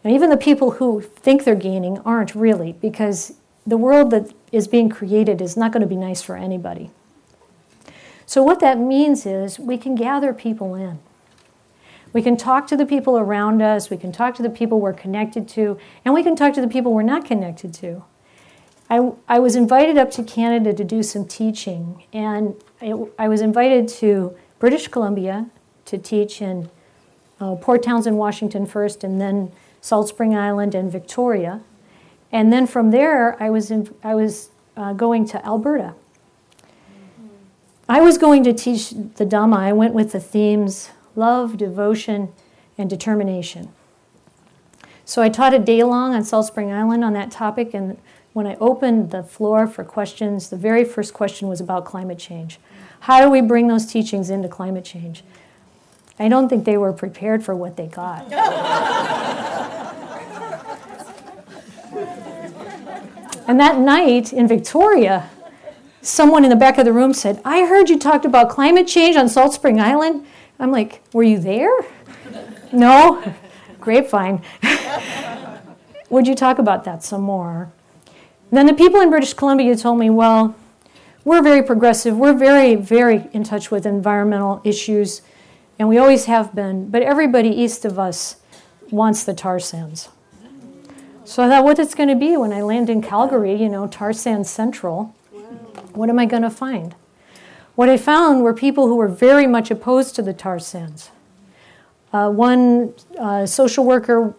And 0.03 0.13
even 0.13 0.29
the 0.29 0.37
people 0.37 0.71
who 0.71 1.01
think 1.01 1.43
they're 1.43 1.55
gaining 1.55 1.99
aren't 1.99 2.35
really, 2.35 2.73
because 2.73 3.33
the 3.65 3.77
world 3.77 4.11
that 4.11 4.31
is 4.51 4.67
being 4.67 4.89
created 4.89 5.41
is 5.41 5.57
not 5.57 5.71
going 5.71 5.81
to 5.81 5.87
be 5.87 5.95
nice 5.95 6.21
for 6.21 6.35
anybody. 6.35 6.91
So, 8.25 8.43
what 8.43 8.59
that 8.59 8.77
means 8.77 9.25
is 9.25 9.57
we 9.59 9.77
can 9.77 9.95
gather 9.95 10.33
people 10.33 10.75
in. 10.75 10.99
We 12.15 12.21
can 12.21 12.37
talk 12.37 12.65
to 12.67 12.77
the 12.77 12.85
people 12.85 13.17
around 13.17 13.61
us, 13.61 13.89
we 13.89 13.97
can 13.97 14.13
talk 14.13 14.35
to 14.35 14.41
the 14.41 14.49
people 14.49 14.79
we're 14.79 14.93
connected 14.93 15.49
to, 15.49 15.77
and 16.05 16.13
we 16.13 16.23
can 16.23 16.33
talk 16.33 16.53
to 16.53 16.61
the 16.61 16.67
people 16.69 16.93
we're 16.93 17.01
not 17.01 17.25
connected 17.25 17.73
to. 17.73 18.05
I, 18.89 19.11
I 19.27 19.39
was 19.39 19.57
invited 19.57 19.97
up 19.97 20.11
to 20.11 20.23
Canada 20.23 20.71
to 20.71 20.83
do 20.85 21.03
some 21.03 21.27
teaching, 21.27 22.05
and 22.13 22.55
I, 22.81 22.93
I 23.19 23.27
was 23.27 23.41
invited 23.41 23.89
to 23.99 24.33
British 24.59 24.87
Columbia 24.87 25.47
to 25.87 25.97
teach 25.97 26.41
in 26.41 26.69
uh, 27.41 27.55
Port 27.55 27.83
Townsend, 27.83 28.17
Washington 28.17 28.65
first, 28.65 29.03
and 29.03 29.19
then 29.19 29.51
Salt 29.81 30.07
Spring 30.07 30.37
Island 30.37 30.73
and 30.73 30.89
Victoria. 30.89 31.59
And 32.31 32.53
then 32.53 32.65
from 32.65 32.91
there, 32.91 33.35
I 33.43 33.49
was, 33.49 33.71
in, 33.71 33.93
I 34.05 34.15
was 34.15 34.51
uh, 34.77 34.93
going 34.93 35.27
to 35.27 35.45
Alberta. 35.45 35.95
I 37.89 37.99
was 37.99 38.17
going 38.17 38.45
to 38.45 38.53
teach 38.53 38.91
the 38.91 39.25
Dhamma. 39.25 39.57
I 39.57 39.73
went 39.73 39.93
with 39.93 40.13
the 40.13 40.21
themes 40.21 40.91
love, 41.15 41.57
devotion, 41.57 42.33
and 42.77 42.89
determination. 42.89 43.69
So 45.05 45.21
I 45.21 45.29
taught 45.29 45.53
a 45.53 45.59
day 45.59 45.83
long 45.83 46.15
on 46.15 46.23
Salt 46.23 46.47
Spring 46.47 46.71
Island 46.71 47.03
on 47.03 47.13
that 47.13 47.31
topic, 47.31 47.73
and 47.73 47.97
when 48.33 48.47
I 48.47 48.55
opened 48.55 49.11
the 49.11 49.23
floor 49.23 49.67
for 49.67 49.83
questions, 49.83 50.49
the 50.49 50.57
very 50.57 50.83
first 50.83 51.13
question 51.13 51.47
was 51.47 51.61
about 51.61 51.85
climate 51.85 52.19
change. 52.19 52.59
How 53.01 53.21
do 53.21 53.29
we 53.29 53.39
bring 53.39 53.67
those 53.67 53.85
teachings 53.85 54.29
into 54.29 54.49
climate 54.49 54.83
change? 54.83 55.23
I 56.17 56.27
don't 56.27 56.49
think 56.49 56.65
they 56.65 56.77
were 56.77 56.91
prepared 56.91 57.43
for 57.43 57.55
what 57.55 57.77
they 57.77 57.87
got. 57.87 58.31
and 63.47 63.59
that 63.59 63.77
night 63.77 64.33
in 64.33 64.47
Victoria, 64.47 65.29
someone 66.05 66.43
in 66.43 66.49
the 66.49 66.55
back 66.55 66.77
of 66.77 66.85
the 66.85 66.93
room 66.93 67.13
said, 67.13 67.41
I 67.43 67.65
heard 67.65 67.89
you 67.89 67.97
talked 67.97 68.25
about 68.25 68.49
climate 68.49 68.87
change 68.87 69.15
on 69.15 69.27
Salt 69.27 69.53
Spring 69.53 69.79
Island. 69.79 70.25
I'm 70.59 70.71
like, 70.71 71.01
Were 71.13 71.23
you 71.23 71.39
there? 71.39 71.71
no? 72.71 73.33
Grapevine. 73.79 74.41
Would 76.09 76.27
you 76.27 76.35
talk 76.35 76.59
about 76.59 76.83
that 76.85 77.03
some 77.03 77.21
more? 77.21 77.71
Then 78.51 78.67
the 78.67 78.73
people 78.73 79.01
in 79.01 79.09
British 79.09 79.33
Columbia 79.33 79.75
told 79.75 79.99
me, 79.99 80.09
Well, 80.09 80.55
we're 81.23 81.41
very 81.41 81.63
progressive. 81.63 82.15
We're 82.15 82.37
very, 82.37 82.75
very 82.75 83.27
in 83.33 83.43
touch 83.43 83.71
with 83.71 83.85
environmental 83.85 84.61
issues, 84.63 85.23
and 85.79 85.89
we 85.89 85.97
always 85.97 86.25
have 86.25 86.53
been. 86.53 86.89
But 86.89 87.01
everybody 87.01 87.49
east 87.49 87.83
of 87.83 87.97
us 87.97 88.37
wants 88.91 89.23
the 89.23 89.33
tar 89.33 89.59
sands. 89.59 90.09
So 91.23 91.43
I 91.43 91.49
thought, 91.49 91.63
what 91.63 91.79
it's 91.79 91.95
going 91.95 92.09
to 92.09 92.15
be 92.15 92.37
when 92.37 92.53
I 92.53 92.61
land 92.61 92.91
in 92.91 93.01
Calgary, 93.01 93.55
you 93.55 93.67
know, 93.67 93.87
tar 93.87 94.13
sands 94.13 94.51
central. 94.51 95.15
What 95.93 96.09
am 96.09 96.19
I 96.19 96.25
going 96.25 96.43
to 96.43 96.49
find? 96.49 96.95
What 97.75 97.89
I 97.89 97.97
found 97.97 98.41
were 98.41 98.53
people 98.53 98.87
who 98.87 98.95
were 98.95 99.07
very 99.07 99.47
much 99.47 99.69
opposed 99.69 100.15
to 100.15 100.21
the 100.21 100.33
tar 100.33 100.59
sands. 100.59 101.11
Uh, 102.13 102.29
one 102.29 102.93
uh, 103.19 103.45
social 103.45 103.83
worker, 103.83 104.33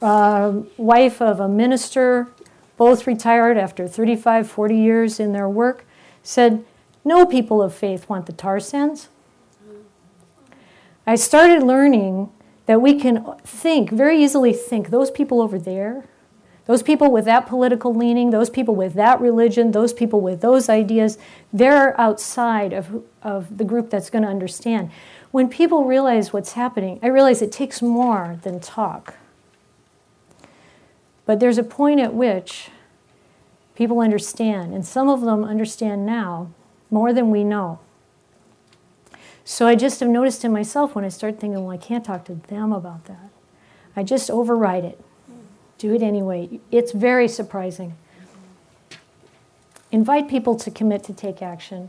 uh, 0.00 0.60
wife 0.76 1.20
of 1.20 1.40
a 1.40 1.48
minister, 1.48 2.28
both 2.76 3.06
retired 3.06 3.58
after 3.58 3.88
35, 3.88 4.48
40 4.48 4.76
years 4.76 5.20
in 5.20 5.32
their 5.32 5.48
work, 5.48 5.84
said, 6.22 6.64
No 7.04 7.26
people 7.26 7.60
of 7.60 7.74
faith 7.74 8.08
want 8.08 8.26
the 8.26 8.32
tar 8.32 8.60
sands. 8.60 9.08
I 11.06 11.16
started 11.16 11.64
learning 11.64 12.30
that 12.66 12.80
we 12.80 12.94
can 13.00 13.34
think, 13.42 13.90
very 13.90 14.22
easily 14.22 14.52
think, 14.52 14.90
those 14.90 15.10
people 15.10 15.40
over 15.40 15.58
there, 15.58 16.04
those 16.70 16.84
people 16.84 17.10
with 17.10 17.24
that 17.24 17.48
political 17.48 17.92
leaning, 17.92 18.30
those 18.30 18.48
people 18.48 18.76
with 18.76 18.94
that 18.94 19.20
religion, 19.20 19.72
those 19.72 19.92
people 19.92 20.20
with 20.20 20.40
those 20.40 20.68
ideas, 20.68 21.18
they're 21.52 22.00
outside 22.00 22.72
of, 22.72 23.02
of 23.24 23.58
the 23.58 23.64
group 23.64 23.90
that's 23.90 24.08
going 24.08 24.22
to 24.22 24.28
understand. 24.28 24.88
When 25.32 25.48
people 25.48 25.84
realize 25.84 26.32
what's 26.32 26.52
happening, 26.52 27.00
I 27.02 27.08
realize 27.08 27.42
it 27.42 27.50
takes 27.50 27.82
more 27.82 28.38
than 28.42 28.60
talk. 28.60 29.14
But 31.26 31.40
there's 31.40 31.58
a 31.58 31.64
point 31.64 31.98
at 31.98 32.14
which 32.14 32.68
people 33.74 33.98
understand, 33.98 34.72
and 34.72 34.86
some 34.86 35.08
of 35.08 35.22
them 35.22 35.42
understand 35.42 36.06
now 36.06 36.52
more 36.88 37.12
than 37.12 37.32
we 37.32 37.42
know. 37.42 37.80
So 39.44 39.66
I 39.66 39.74
just 39.74 39.98
have 39.98 40.08
noticed 40.08 40.44
in 40.44 40.52
myself 40.52 40.94
when 40.94 41.04
I 41.04 41.08
start 41.08 41.40
thinking, 41.40 41.64
well, 41.64 41.74
I 41.74 41.78
can't 41.78 42.04
talk 42.04 42.24
to 42.26 42.34
them 42.36 42.72
about 42.72 43.06
that. 43.06 43.30
I 43.96 44.04
just 44.04 44.30
override 44.30 44.84
it 44.84 45.04
do 45.80 45.94
it 45.94 46.02
anyway. 46.02 46.60
It's 46.70 46.92
very 46.92 47.26
surprising. 47.26 47.94
Invite 49.90 50.28
people 50.28 50.54
to 50.56 50.70
commit 50.70 51.02
to 51.04 51.14
take 51.14 51.42
action. 51.42 51.88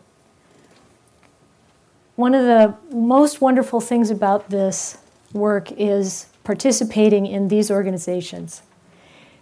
One 2.16 2.34
of 2.34 2.46
the 2.46 2.76
most 2.96 3.42
wonderful 3.42 3.82
things 3.82 4.10
about 4.10 4.50
this 4.50 4.98
work 5.34 5.72
is 5.74 6.28
participating 6.44 7.26
in 7.26 7.50
these 7.50 7.70
organizations. 7.70 8.62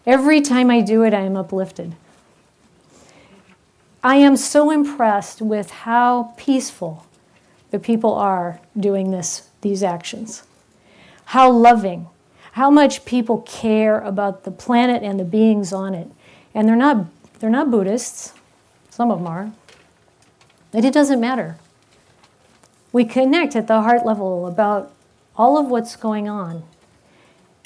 Every 0.06 0.42
time 0.42 0.72
I 0.72 0.82
do 0.82 1.04
it, 1.04 1.14
I 1.14 1.22
am 1.22 1.38
uplifted. 1.38 1.96
I 4.04 4.16
am 4.16 4.36
so 4.36 4.72
impressed 4.72 5.42
with 5.42 5.70
how 5.70 6.34
peaceful 6.38 7.06
the 7.70 7.80
people 7.80 8.14
are 8.16 8.60
doing 8.78 9.12
this, 9.12 9.50
these 9.62 9.84
actions, 9.84 10.44
how 11.26 11.52
loving, 11.52 12.08
how 12.60 12.70
much 12.70 13.06
people 13.06 13.38
care 13.44 14.02
about 14.02 14.44
the 14.44 14.52
planet 14.52 15.02
and 15.02 15.18
the 15.18 15.24
beings 15.24 15.72
on 15.72 15.96
it. 15.96 16.12
And 16.54 16.68
they're 16.68 16.76
not, 16.76 17.06
they're 17.40 17.50
not 17.50 17.72
Buddhists, 17.72 18.34
some 18.90 19.10
of 19.10 19.20
them 19.20 19.28
are. 19.28 19.54
And 20.74 20.84
it 20.84 20.94
doesn't 20.94 21.22
matter. 21.22 21.58
We 22.92 23.06
connect 23.06 23.56
at 23.56 23.68
the 23.68 23.82
heart 23.82 24.06
level 24.06 24.46
about 24.46 24.92
all 25.38 25.58
of 25.58 25.68
what's 25.68 25.96
going 25.96 26.28
on. 26.28 26.64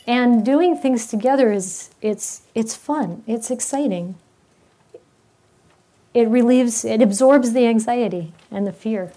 And 0.06 0.46
doing 0.46 0.78
things 0.78 1.08
together 1.08 1.52
is 1.52 1.90
it's 2.00 2.44
it's 2.54 2.76
fun, 2.76 3.24
it's 3.26 3.50
exciting. 3.50 4.14
It 6.14 6.28
relieves, 6.28 6.86
it 6.86 7.02
absorbs 7.02 7.54
the 7.54 7.66
anxiety 7.66 8.32
and 8.52 8.68
the 8.68 8.74
fear. 8.74 9.12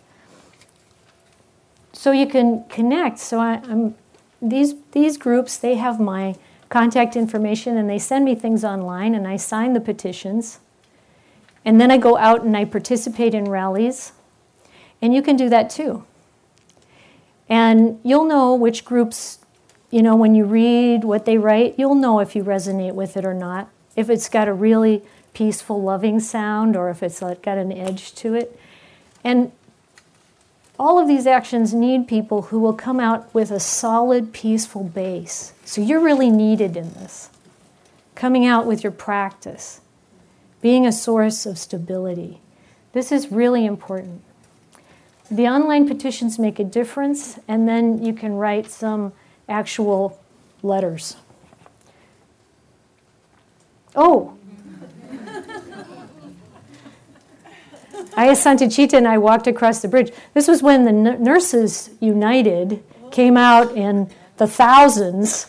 So 1.92 2.12
you 2.12 2.26
can 2.26 2.64
connect. 2.70 3.18
So 3.18 3.40
I, 3.40 3.60
I'm 3.68 3.94
these 4.48 4.74
these 4.92 5.16
groups 5.16 5.56
they 5.56 5.74
have 5.76 6.00
my 6.00 6.36
contact 6.68 7.16
information 7.16 7.76
and 7.76 7.88
they 7.88 7.98
send 7.98 8.24
me 8.24 8.34
things 8.34 8.64
online 8.64 9.14
and 9.14 9.26
I 9.26 9.36
sign 9.36 9.72
the 9.72 9.80
petitions. 9.80 10.58
And 11.64 11.80
then 11.80 11.90
I 11.90 11.98
go 11.98 12.16
out 12.16 12.42
and 12.42 12.56
I 12.56 12.64
participate 12.64 13.34
in 13.34 13.46
rallies. 13.46 14.12
And 15.02 15.14
you 15.14 15.22
can 15.22 15.36
do 15.36 15.48
that 15.48 15.68
too. 15.68 16.04
And 17.48 18.00
you'll 18.02 18.24
know 18.24 18.54
which 18.54 18.84
groups, 18.84 19.38
you 19.90 20.02
know, 20.02 20.16
when 20.16 20.34
you 20.34 20.44
read 20.44 21.04
what 21.04 21.24
they 21.24 21.38
write, 21.38 21.74
you'll 21.78 21.94
know 21.94 22.20
if 22.20 22.34
you 22.34 22.42
resonate 22.42 22.94
with 22.94 23.16
it 23.16 23.24
or 23.24 23.34
not. 23.34 23.68
If 23.94 24.10
it's 24.10 24.28
got 24.28 24.48
a 24.48 24.52
really 24.52 25.02
peaceful, 25.32 25.82
loving 25.82 26.18
sound 26.18 26.76
or 26.76 26.88
if 26.90 27.02
it's 27.02 27.20
got 27.20 27.46
an 27.46 27.72
edge 27.72 28.14
to 28.16 28.34
it. 28.34 28.58
And 29.22 29.52
all 30.78 30.98
of 30.98 31.08
these 31.08 31.26
actions 31.26 31.72
need 31.72 32.06
people 32.06 32.42
who 32.42 32.58
will 32.58 32.74
come 32.74 33.00
out 33.00 33.32
with 33.34 33.50
a 33.50 33.60
solid, 33.60 34.32
peaceful 34.32 34.84
base. 34.84 35.52
So 35.64 35.80
you're 35.80 36.00
really 36.00 36.30
needed 36.30 36.76
in 36.76 36.92
this. 36.94 37.30
Coming 38.14 38.46
out 38.46 38.66
with 38.66 38.82
your 38.82 38.92
practice, 38.92 39.80
being 40.60 40.86
a 40.86 40.92
source 40.92 41.46
of 41.46 41.58
stability. 41.58 42.40
This 42.92 43.12
is 43.12 43.32
really 43.32 43.66
important. 43.66 44.22
The 45.30 45.48
online 45.48 45.88
petitions 45.88 46.38
make 46.38 46.58
a 46.58 46.64
difference, 46.64 47.38
and 47.48 47.68
then 47.68 48.02
you 48.04 48.12
can 48.12 48.34
write 48.34 48.70
some 48.70 49.12
actual 49.48 50.20
letters. 50.62 51.16
Oh, 53.94 54.35
Ayya 58.16 58.92
and 58.94 59.06
I 59.06 59.18
walked 59.18 59.46
across 59.46 59.82
the 59.82 59.88
bridge. 59.88 60.12
This 60.32 60.48
was 60.48 60.62
when 60.62 60.84
the 60.84 60.92
Nurses 60.92 61.90
United 62.00 62.82
came 63.10 63.36
out 63.36 63.76
in 63.76 64.10
the 64.38 64.46
thousands 64.46 65.46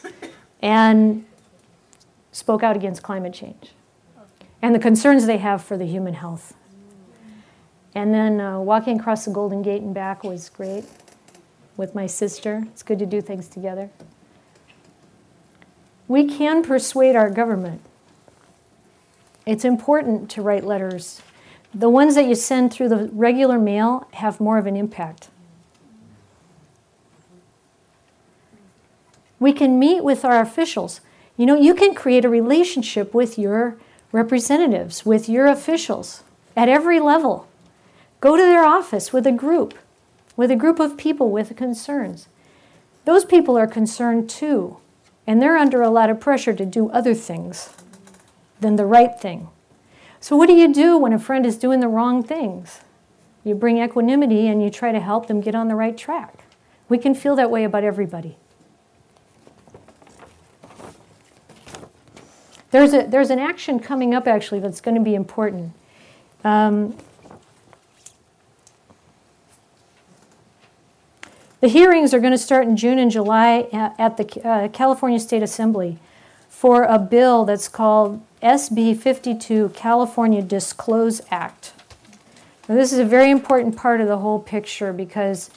and 0.61 1.25
spoke 2.31 2.63
out 2.63 2.75
against 2.75 3.03
climate 3.03 3.33
change 3.33 3.71
and 4.61 4.73
the 4.73 4.79
concerns 4.79 5.25
they 5.25 5.37
have 5.37 5.63
for 5.63 5.77
the 5.77 5.85
human 5.85 6.15
health. 6.15 6.53
And 7.95 8.13
then 8.13 8.39
uh, 8.39 8.59
walking 8.59 8.99
across 8.99 9.25
the 9.25 9.31
Golden 9.31 9.61
Gate 9.61 9.81
and 9.81 9.93
back 9.93 10.23
was 10.23 10.49
great 10.49 10.85
with 11.77 11.95
my 11.95 12.05
sister. 12.05 12.63
It's 12.67 12.83
good 12.83 12.99
to 12.99 13.05
do 13.05 13.21
things 13.21 13.47
together. 13.47 13.89
We 16.07 16.27
can 16.27 16.63
persuade 16.63 17.15
our 17.15 17.29
government. 17.29 17.81
It's 19.45 19.65
important 19.65 20.29
to 20.31 20.41
write 20.41 20.63
letters 20.63 21.21
the 21.73 21.89
ones 21.89 22.15
that 22.15 22.25
you 22.25 22.35
send 22.35 22.71
through 22.71 22.89
the 22.89 23.09
regular 23.11 23.59
mail 23.59 24.07
have 24.13 24.39
more 24.39 24.57
of 24.57 24.65
an 24.65 24.75
impact. 24.75 25.29
We 29.39 29.53
can 29.53 29.77
meet 29.77 30.03
with 30.03 30.25
our 30.25 30.41
officials. 30.41 31.01
You 31.35 31.45
know, 31.45 31.55
you 31.55 31.75
can 31.75 31.93
create 31.93 32.25
a 32.25 32.29
relationship 32.29 33.13
with 33.13 33.37
your 33.37 33.77
representatives, 34.11 35.05
with 35.05 35.29
your 35.29 35.45
officials 35.45 36.23
at 36.55 36.69
every 36.69 36.99
level. 36.99 37.47
Go 38.19 38.35
to 38.35 38.41
their 38.41 38.65
office 38.65 39.13
with 39.13 39.27
a 39.27 39.31
group, 39.31 39.75
with 40.35 40.49
a 40.49 40.55
group 40.55 40.79
of 40.79 40.97
people 40.97 41.29
with 41.29 41.55
concerns. 41.55 42.27
Those 43.05 43.25
people 43.25 43.57
are 43.57 43.67
concerned 43.67 44.29
too, 44.29 44.77
and 45.27 45.41
they're 45.41 45.57
under 45.57 45.81
a 45.81 45.91
lot 45.91 46.09
of 46.09 46.19
pressure 46.19 46.53
to 46.53 46.65
do 46.65 46.89
other 46.89 47.13
things 47.13 47.69
than 48.59 48.75
the 48.75 48.85
right 48.85 49.19
thing. 49.19 49.49
So, 50.27 50.35
what 50.35 50.47
do 50.47 50.53
you 50.53 50.73
do 50.73 50.97
when 50.97 51.13
a 51.13 51.19
friend 51.19 51.45
is 51.45 51.55
doing 51.57 51.79
the 51.79 51.87
wrong 51.87 52.21
things? 52.21 52.81
You 53.45 53.55
bring 53.55 53.77
equanimity 53.77 54.49
and 54.49 54.61
you 54.61 54.69
try 54.69 54.91
to 54.91 54.99
help 54.99 55.27
them 55.27 55.39
get 55.39 55.55
on 55.55 55.69
the 55.69 55.75
right 55.75 55.97
track. 55.97 56.43
We 56.89 56.97
can 56.97 57.15
feel 57.15 57.37
that 57.37 57.49
way 57.49 57.63
about 57.63 57.85
everybody. 57.85 58.35
There's, 62.71 62.93
a, 62.93 63.07
there's 63.07 63.29
an 63.29 63.39
action 63.39 63.79
coming 63.79 64.13
up 64.13 64.27
actually 64.27 64.59
that's 64.59 64.81
going 64.81 64.95
to 64.95 65.01
be 65.01 65.15
important. 65.15 65.71
Um, 66.43 66.97
the 71.61 71.69
hearings 71.69 72.13
are 72.13 72.19
going 72.19 72.33
to 72.33 72.37
start 72.37 72.67
in 72.67 72.75
June 72.75 72.99
and 72.99 73.09
July 73.09 73.69
at, 73.97 74.17
the 74.17 74.41
uh, 74.45 74.67
California 74.67 75.21
State 75.21 75.41
Assembly 75.41 75.99
for 76.49 76.83
a 76.83 76.99
bill 76.99 77.45
that's 77.45 77.69
called 77.69 78.21
SB 78.41 78.97
52 78.97 79.69
California 79.69 80.41
Disclose 80.43 81.21
Act. 81.31 81.73
Now, 82.69 82.75
this 82.75 82.93
is 82.93 82.99
a 82.99 83.05
very 83.05 83.31
important 83.31 83.75
part 83.75 83.99
of 83.99 84.07
the 84.07 84.19
whole 84.19 84.39
picture 84.39 84.93
because 84.93 85.49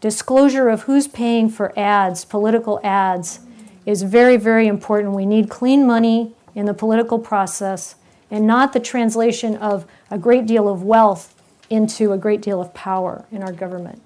disclosure 0.00 0.68
of 0.68 0.82
who's 0.82 1.06
paying 1.06 1.48
for 1.48 1.72
ads, 1.78 2.24
political 2.24 2.80
ads, 2.82 3.38
is 3.86 4.02
very, 4.02 4.36
very 4.36 4.66
important. 4.66 5.14
We 5.14 5.26
need 5.26 5.48
clean 5.48 5.86
money 5.86 6.34
in 6.54 6.66
the 6.66 6.74
political 6.74 7.20
process 7.20 7.94
and 8.30 8.46
not 8.46 8.72
the 8.72 8.80
translation 8.80 9.56
of 9.56 9.84
a 10.10 10.16
great 10.18 10.46
deal 10.46 10.68
of 10.68 10.82
wealth 10.82 11.30
into 11.70 12.12
a 12.12 12.18
great 12.18 12.42
deal 12.42 12.60
of 12.60 12.74
power 12.74 13.24
in 13.30 13.42
our 13.42 13.52
government. 13.52 14.02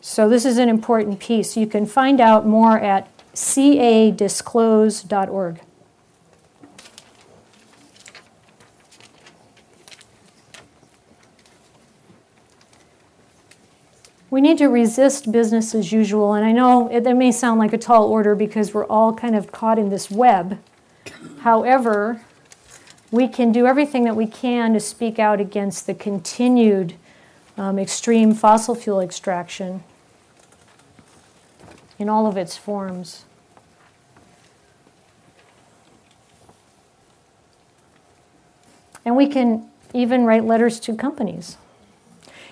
So, 0.00 0.30
this 0.30 0.46
is 0.46 0.56
an 0.56 0.70
important 0.70 1.20
piece. 1.20 1.58
You 1.58 1.66
can 1.66 1.84
find 1.84 2.20
out 2.20 2.46
more 2.46 2.78
at 2.78 3.08
cadisclose.org. 3.34 5.60
we 14.30 14.40
need 14.40 14.58
to 14.58 14.68
resist 14.68 15.32
business 15.32 15.74
as 15.74 15.90
usual. 15.90 16.34
And 16.34 16.44
I 16.44 16.52
know 16.52 16.88
it, 16.88 17.02
that 17.04 17.16
may 17.16 17.32
sound 17.32 17.58
like 17.58 17.72
a 17.72 17.78
tall 17.78 18.06
order 18.08 18.34
because 18.34 18.72
we're 18.72 18.86
all 18.86 19.12
kind 19.12 19.34
of 19.34 19.50
caught 19.50 19.78
in 19.78 19.90
this 19.90 20.10
web. 20.10 20.58
However, 21.40 22.20
we 23.10 23.26
can 23.26 23.50
do 23.50 23.66
everything 23.66 24.04
that 24.04 24.14
we 24.14 24.26
can 24.26 24.72
to 24.72 24.80
speak 24.80 25.18
out 25.18 25.40
against 25.40 25.86
the 25.86 25.94
continued 25.94 26.94
um, 27.56 27.78
extreme 27.78 28.32
fossil 28.32 28.74
fuel 28.74 29.00
extraction 29.00 29.82
in 31.98 32.08
all 32.08 32.26
of 32.26 32.36
its 32.36 32.56
forms. 32.56 33.24
And 39.04 39.16
we 39.16 39.26
can 39.26 39.68
even 39.92 40.24
write 40.24 40.44
letters 40.44 40.78
to 40.80 40.94
companies. 40.94 41.56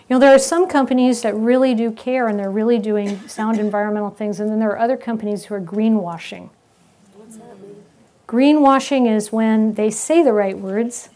You 0.08 0.14
know, 0.16 0.20
there 0.20 0.34
are 0.34 0.38
some 0.38 0.66
companies 0.66 1.20
that 1.20 1.34
really 1.34 1.74
do 1.74 1.92
care 1.92 2.28
and 2.28 2.38
they're 2.38 2.50
really 2.50 2.78
doing 2.78 3.28
sound 3.28 3.58
environmental 3.58 4.08
things, 4.08 4.40
and 4.40 4.50
then 4.50 4.58
there 4.58 4.70
are 4.70 4.78
other 4.78 4.96
companies 4.96 5.44
who 5.44 5.54
are 5.54 5.60
greenwashing. 5.60 6.48
What's 7.14 7.36
that 7.36 7.60
mean? 7.60 7.84
Greenwashing 8.26 9.06
is 9.06 9.30
when 9.30 9.74
they 9.74 9.90
say 9.90 10.22
the 10.22 10.32
right 10.32 10.56
words 10.56 11.10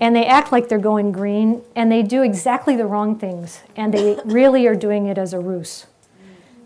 and 0.00 0.16
they 0.16 0.26
act 0.26 0.50
like 0.50 0.68
they're 0.68 0.78
going 0.78 1.12
green 1.12 1.62
and 1.76 1.92
they 1.92 2.02
do 2.02 2.22
exactly 2.22 2.74
the 2.74 2.86
wrong 2.86 3.16
things 3.16 3.60
and 3.76 3.94
they 3.94 4.18
really 4.24 4.66
are 4.66 4.74
doing 4.74 5.06
it 5.06 5.16
as 5.16 5.32
a 5.32 5.38
ruse. 5.38 5.86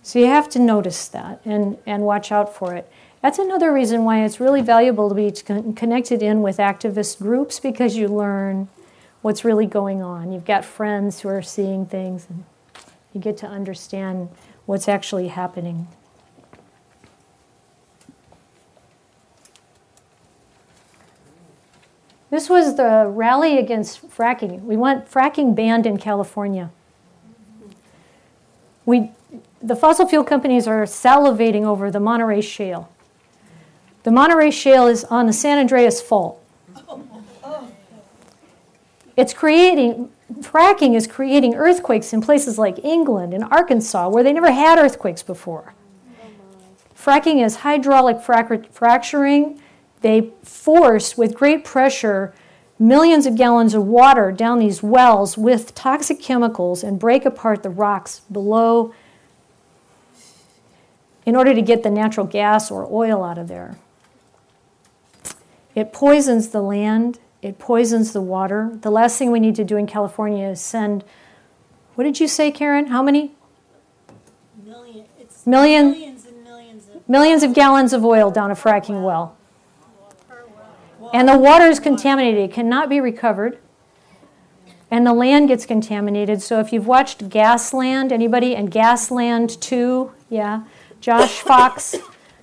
So 0.02 0.18
you 0.18 0.26
have 0.26 0.48
to 0.50 0.59
notice 0.59 1.09
that 1.09 1.40
and, 1.44 1.76
and 1.85 2.04
watch 2.04 2.30
out 2.30 2.54
for 2.54 2.74
it. 2.74 2.90
That's 3.20 3.38
another 3.38 3.72
reason 3.72 4.04
why 4.04 4.24
it's 4.24 4.38
really 4.38 4.61
valuable 4.61 5.09
to 5.09 5.14
be 5.14 5.30
connected 5.30 6.22
in 6.22 6.42
with 6.42 6.59
activist 6.59 7.18
groups 7.18 7.59
because 7.59 7.96
you 7.96 8.09
learn 8.09 8.68
what's 9.24 9.42
really 9.42 9.64
going 9.64 10.02
on. 10.02 10.30
You've 10.30 10.44
got 10.44 10.66
friends 10.66 11.20
who 11.20 11.30
are 11.30 11.40
seeing 11.40 11.87
things 11.87 12.26
and 12.28 12.44
you 13.14 13.22
get 13.22 13.38
to 13.38 13.46
understand 13.46 14.28
what's 14.66 14.87
actually 14.87 15.28
happening. 15.28 15.88
This 22.28 22.50
was 22.50 22.76
the 22.76 23.06
rally 23.08 23.56
against 23.56 24.06
fracking. 24.10 24.60
We 24.60 24.76
want 24.76 25.10
fracking 25.10 25.54
banned 25.54 25.87
in 25.87 25.96
California. 25.96 26.70
We, 28.84 29.10
the 29.62 29.74
fossil 29.74 30.06
fuel 30.06 30.24
companies 30.24 30.66
are 30.66 30.82
salivating 30.82 31.64
over 31.64 31.90
the 31.90 32.00
Monterey 32.00 32.42
Shale. 32.42 32.90
The 34.02 34.10
Monterey 34.10 34.50
Shale 34.50 34.87
is 34.87 35.02
on 35.04 35.26
the 35.26 35.32
San 35.32 35.58
Andreas 35.58 36.02
Fault. 36.02 36.38
Oh, 36.87 37.02
It's 39.16 39.33
creating, 39.33 40.11
fracking 40.40 40.94
is 40.94 41.07
creating 41.07 41.55
earthquakes 41.55 42.12
in 42.12 42.20
places 42.20 42.59
like 42.59 42.85
England 42.85 43.33
and 43.33 43.44
Arkansas 43.44 44.09
where 44.09 44.22
they 44.22 44.33
never 44.33 44.50
had 44.50 44.79
earthquakes 44.79 45.22
before. 45.22 45.74
Fracking 46.96 47.44
is 47.44 47.57
hydraulic 47.57 48.18
frac- 48.18 48.72
fracturing. 48.72 49.61
They 50.00 50.33
force, 50.42 51.16
with 51.16 51.35
great 51.35 51.64
pressure, 51.64 52.35
millions 52.79 53.27
of 53.27 53.37
gallons 53.37 53.74
of 53.74 53.85
water 53.87 54.33
down 54.33 54.59
these 54.59 54.83
wells 54.83 55.38
with 55.38 55.74
toxic 55.74 56.20
chemicals 56.20 56.83
and 56.83 56.98
break 56.98 57.24
apart 57.24 57.62
the 57.62 57.70
rocks 57.70 58.20
below 58.33 58.92
in 61.24 61.37
order 61.37 61.55
to 61.55 61.62
get 61.62 61.83
the 61.83 61.90
natural 61.90 62.27
gas 62.27 62.70
or 62.70 62.87
oil 62.90 63.22
out 63.22 63.38
of 63.38 63.48
there. 63.48 63.77
It 65.74 65.92
poisons 65.92 66.48
the 66.48 66.62
land, 66.62 67.18
it 67.44 67.59
poisons 67.59 68.14
the 68.14 68.22
water. 68.22 68.70
The 68.80 68.90
last 68.90 69.18
thing 69.18 69.30
we 69.30 69.38
need 69.38 69.54
to 69.57 69.64
do 69.64 69.76
in 69.76 69.87
California 69.87 70.48
is 70.48 70.62
send, 70.62 71.04
what 71.94 72.04
did 72.04 72.18
you 72.18 72.26
say, 72.26 72.50
Karen? 72.50 72.87
How 72.87 73.02
many? 73.02 73.33
Million, 74.64 75.04
it's 75.20 75.46
millions 75.46 76.24
and 76.24 76.42
millions 76.42 76.88
of 76.88 77.07
Millions 77.07 77.42
of 77.42 77.52
gallons 77.52 77.92
of 77.92 78.02
oil 78.02 78.30
down 78.30 78.50
a 78.50 78.54
fracking 78.54 79.04
well. 79.04 79.37
well. 80.98 81.11
And 81.12 81.28
the 81.28 81.37
water 81.37 81.66
is 81.66 81.78
contaminated, 81.78 82.48
it 82.48 82.52
cannot 82.52 82.88
be 82.88 82.98
recovered. 82.98 83.59
And 84.90 85.07
the 85.07 85.12
land 85.12 85.48
gets 85.48 85.66
contaminated. 85.66 86.40
So 86.40 86.61
if 86.61 86.72
you've 86.72 86.87
watched 86.87 87.28
Gasland, 87.28 88.11
anybody? 88.11 88.57
And 88.57 88.70
Gasland 88.70 89.61
2, 89.61 90.12
yeah. 90.30 90.64
Josh 91.00 91.40
Fox 91.40 91.96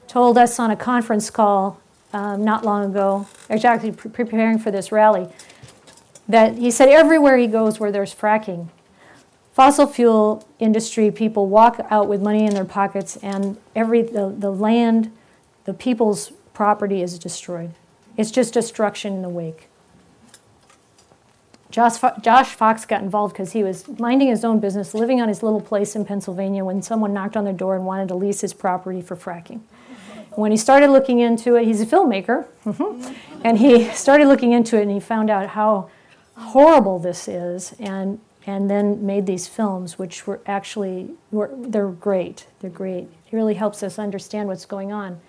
told 0.08 0.38
us 0.38 0.60
on 0.60 0.70
a 0.70 0.76
conference 0.76 1.32
call 1.32 1.81
um, 2.14 2.44
not 2.44 2.66
long 2.66 2.92
ago, 2.92 3.28
actually 3.50 3.92
pre- 3.92 4.12
preparing 4.12 4.60
for 4.60 4.72
this 4.72 4.92
rally, 4.92 5.28
that 6.28 6.58
he 6.58 6.72
said 6.72 6.90
everywhere 6.90 7.38
he 7.38 7.48
goes 7.48 7.80
where 7.80 7.92
there's 7.92 8.14
fracking, 8.14 8.70
fossil 9.54 9.88
fuel 9.88 10.48
industry 10.60 11.12
people 11.12 11.48
walk 11.48 11.80
out 11.90 12.08
with 12.08 12.22
money 12.22 12.46
in 12.46 12.54
their 12.54 12.66
pockets 12.66 13.18
and 13.18 13.58
every 13.76 14.02
the, 14.02 14.34
the 14.38 14.52
land, 14.52 15.12
the 15.66 15.74
people's 15.74 16.32
property 16.54 17.02
is 17.02 17.20
destroyed. 17.20 17.74
It's 18.18 18.32
just 18.32 18.54
destruction 18.54 19.14
in 19.14 19.22
the 19.22 19.30
wake. 19.30 19.68
Josh, 21.70 21.98
Fo- 21.98 22.14
Josh 22.22 22.50
Fox 22.50 22.86
got 22.86 23.02
involved 23.02 23.34
because 23.34 23.54
he 23.54 23.64
was 23.64 23.88
minding 23.88 24.28
his 24.28 24.44
own 24.44 24.60
business, 24.60 24.94
living 24.94 25.22
on 25.22 25.30
his 25.30 25.42
little 25.42 25.62
place 25.62 25.96
in 25.96 26.04
Pennsylvania 26.04 26.66
when 26.66 26.82
someone 26.82 27.14
knocked 27.14 27.38
on 27.38 27.46
their 27.46 27.54
door 27.54 27.76
and 27.76 27.86
wanted 27.86 28.10
to 28.10 28.16
lease 28.16 28.42
his 28.42 28.54
property 28.54 29.02
for 29.02 29.16
fracking. 29.16 29.62
When 30.36 30.52
he 30.52 30.58
started 30.58 30.90
looking 30.92 31.20
into 31.20 31.56
it, 31.56 31.66
he's 31.66 31.82
a 31.82 31.86
filmmaker, 31.86 32.46
mhm, 32.66 33.16
and 33.44 33.58
he 33.58 33.90
started 33.90 34.28
looking 34.28 34.54
into 34.54 34.78
it 34.78 34.84
and 34.84 34.92
he 34.92 35.00
found 35.00 35.30
out 35.30 35.50
how 35.50 35.90
horrible 36.38 37.00
this 37.00 37.28
is 37.28 37.74
and, 37.80 38.20
and 38.48 38.70
then 38.70 39.06
made 39.06 39.26
these 39.26 39.48
films, 39.48 40.00
which 40.00 40.26
were 40.26 40.40
actually, 40.46 41.12
were, 41.32 41.52
they're 41.58 41.90
great. 41.90 42.48
They're 42.62 42.70
great. 42.70 43.04
It 43.30 43.36
really 43.36 43.56
helps 43.56 43.84
us 43.84 44.00
understand 44.00 44.48
what's 44.48 44.66
going 44.66 44.92
on. 44.92 45.20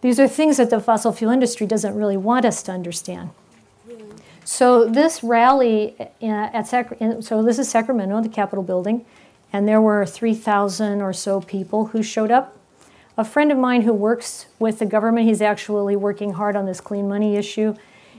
These 0.00 0.18
are 0.20 0.28
things 0.28 0.56
that 0.56 0.70
the 0.70 0.80
fossil 0.80 1.12
fuel 1.12 1.32
industry 1.32 1.66
doesn't 1.66 1.94
really 1.94 2.16
want 2.16 2.44
us 2.44 2.62
to 2.64 2.72
understand. 2.72 3.30
So 4.44 4.84
this 4.84 5.24
rally 5.24 5.96
uh, 6.22 6.26
at 6.26 6.68
Sac- 6.68 6.96
so 7.20 7.42
this 7.42 7.58
is 7.58 7.68
Sacramento, 7.68 8.22
the 8.22 8.28
Capitol 8.28 8.62
building, 8.62 9.04
and 9.52 9.66
there 9.66 9.80
were 9.80 10.06
3,000 10.06 11.02
or 11.02 11.12
so 11.12 11.40
people 11.40 11.86
who 11.86 12.02
showed 12.02 12.30
up. 12.30 12.55
A 13.18 13.24
friend 13.24 13.50
of 13.50 13.58
mine 13.58 13.82
who 13.82 13.92
works 13.92 14.46
with 14.58 14.78
the 14.78 14.86
government, 14.86 15.26
he's 15.26 15.40
actually 15.40 15.96
working 15.96 16.34
hard 16.34 16.54
on 16.54 16.66
this 16.66 16.80
clean 16.80 17.08
money 17.08 17.36
issue. 17.36 17.74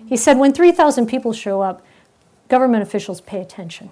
He 0.07 0.17
said 0.17 0.37
when 0.39 0.53
3,000 0.53 1.05
people 1.05 1.33
show 1.33 1.61
up, 1.61 1.85
government 2.49 2.81
officials 2.81 3.21
pay 3.21 3.41
attention. 3.41 3.91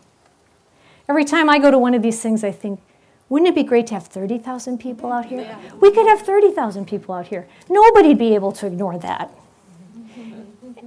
Every 1.08 1.26
time 1.26 1.50
I 1.50 1.60
go 1.60 1.70
to 1.70 1.78
one 1.78 1.94
of 1.94 2.02
these 2.02 2.22
things, 2.22 2.44
I 2.44 2.52
think, 2.52 2.82
wouldn't 3.30 3.50
it 3.50 3.56
be 3.56 3.64
great 3.64 3.88
to 3.88 3.94
have 3.96 4.08
30,000 4.08 4.80
people 4.80 5.12
out 5.12 5.26
here? 5.26 5.58
We 5.80 5.92
could 5.92 6.08
have 6.08 6.22
30,000 6.22 6.86
people 6.88 7.14
out 7.14 7.28
here. 7.28 7.48
Nobody'd 7.70 8.18
be 8.18 8.34
able 8.34 8.52
to 8.54 8.68
ignore 8.68 8.98
that. 9.00 9.32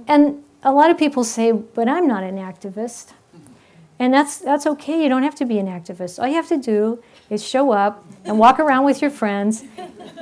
And 0.07 0.43
a 0.63 0.73
lot 0.73 0.89
of 0.89 0.97
people 0.97 1.23
say, 1.23 1.51
but 1.51 1.87
I'm 1.87 2.07
not 2.07 2.23
an 2.23 2.37
activist. 2.37 3.13
And 3.99 4.13
that's, 4.13 4.37
that's 4.37 4.65
okay. 4.65 5.03
You 5.03 5.09
don't 5.09 5.23
have 5.23 5.35
to 5.35 5.45
be 5.45 5.59
an 5.59 5.67
activist. 5.67 6.19
All 6.19 6.27
you 6.27 6.35
have 6.35 6.47
to 6.47 6.57
do 6.57 7.03
is 7.29 7.45
show 7.45 7.71
up 7.71 8.05
and 8.23 8.39
walk 8.39 8.59
around 8.59 8.85
with 8.85 9.01
your 9.01 9.11
friends 9.11 9.63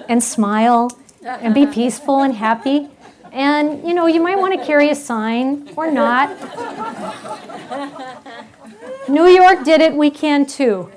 and 0.10 0.24
smile 0.24 0.92
and 1.24 1.54
be 1.54 1.68
peaceful 1.68 2.22
and 2.22 2.34
happy. 2.34 2.90
And 3.32 3.88
you 3.88 3.94
know, 3.94 4.08
you 4.08 4.22
might 4.22 4.38
want 4.38 4.60
to 4.60 4.66
carry 4.66 4.90
a 4.90 4.96
sign 4.96 5.70
or 5.76 5.92
not. 5.92 6.30
New 9.08 9.28
York 9.28 9.63
did 9.63 9.82
it, 9.82 9.94
we 9.94 10.10
can 10.10 10.46
too. 10.46 10.92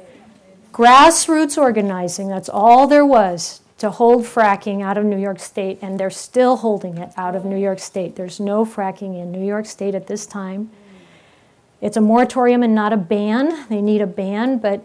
Grassroots 0.73 1.59
organizing, 1.59 2.29
that's 2.29 2.49
all 2.49 2.87
there 2.87 3.05
was 3.05 3.61
to 3.79 3.91
hold 3.91 4.25
fracking 4.25 4.83
out 4.83 4.99
of 4.99 5.05
New 5.05 5.19
York 5.19 5.39
State, 5.39 5.79
and 5.81 5.99
they're 5.99 6.11
still 6.11 6.57
holding 6.59 6.99
it 6.99 7.13
out 7.17 7.35
of 7.35 7.45
New 7.45 7.57
York 7.57 7.79
State. 7.79 8.15
There's 8.15 8.39
no 8.39 8.65
fracking 8.65 9.21
in 9.21 9.33
New 9.33 9.45
York 9.45 9.65
State 9.65 9.95
at 9.95 10.07
this 10.07 10.27
time. 10.27 10.71
It's 11.81 11.97
a 11.97 12.01
moratorium 12.01 12.63
and 12.63 12.75
not 12.75 12.93
a 12.93 12.97
ban. 12.97 13.67
They 13.69 13.81
need 13.81 14.01
a 14.01 14.07
ban, 14.07 14.59
but 14.59 14.85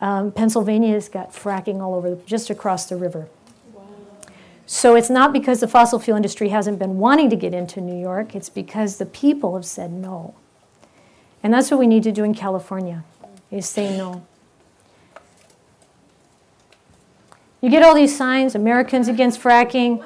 um, 0.00 0.30
Pennsylvania's 0.30 1.08
got 1.08 1.32
fracking 1.32 1.80
all 1.80 1.94
over, 1.94 2.16
just 2.26 2.50
across 2.50 2.86
the 2.86 2.96
river. 2.96 3.28
So 4.66 4.94
it's 4.94 5.08
not 5.08 5.32
because 5.32 5.60
the 5.60 5.68
fossil 5.68 5.98
fuel 5.98 6.16
industry 6.16 6.50
hasn't 6.50 6.78
been 6.78 6.98
wanting 6.98 7.30
to 7.30 7.36
get 7.36 7.54
into 7.54 7.80
New 7.80 7.98
York, 7.98 8.34
it's 8.34 8.50
because 8.50 8.98
the 8.98 9.06
people 9.06 9.54
have 9.54 9.64
said 9.64 9.90
no. 9.90 10.34
And 11.42 11.54
that's 11.54 11.70
what 11.70 11.80
we 11.80 11.86
need 11.86 12.02
to 12.02 12.12
do 12.12 12.22
in 12.22 12.34
California, 12.34 13.02
is 13.50 13.66
say 13.66 13.96
no. 13.96 14.26
You 17.60 17.70
get 17.70 17.82
all 17.82 17.94
these 17.94 18.16
signs, 18.16 18.54
Americans 18.54 19.08
against 19.08 19.40
fracking, 19.40 20.04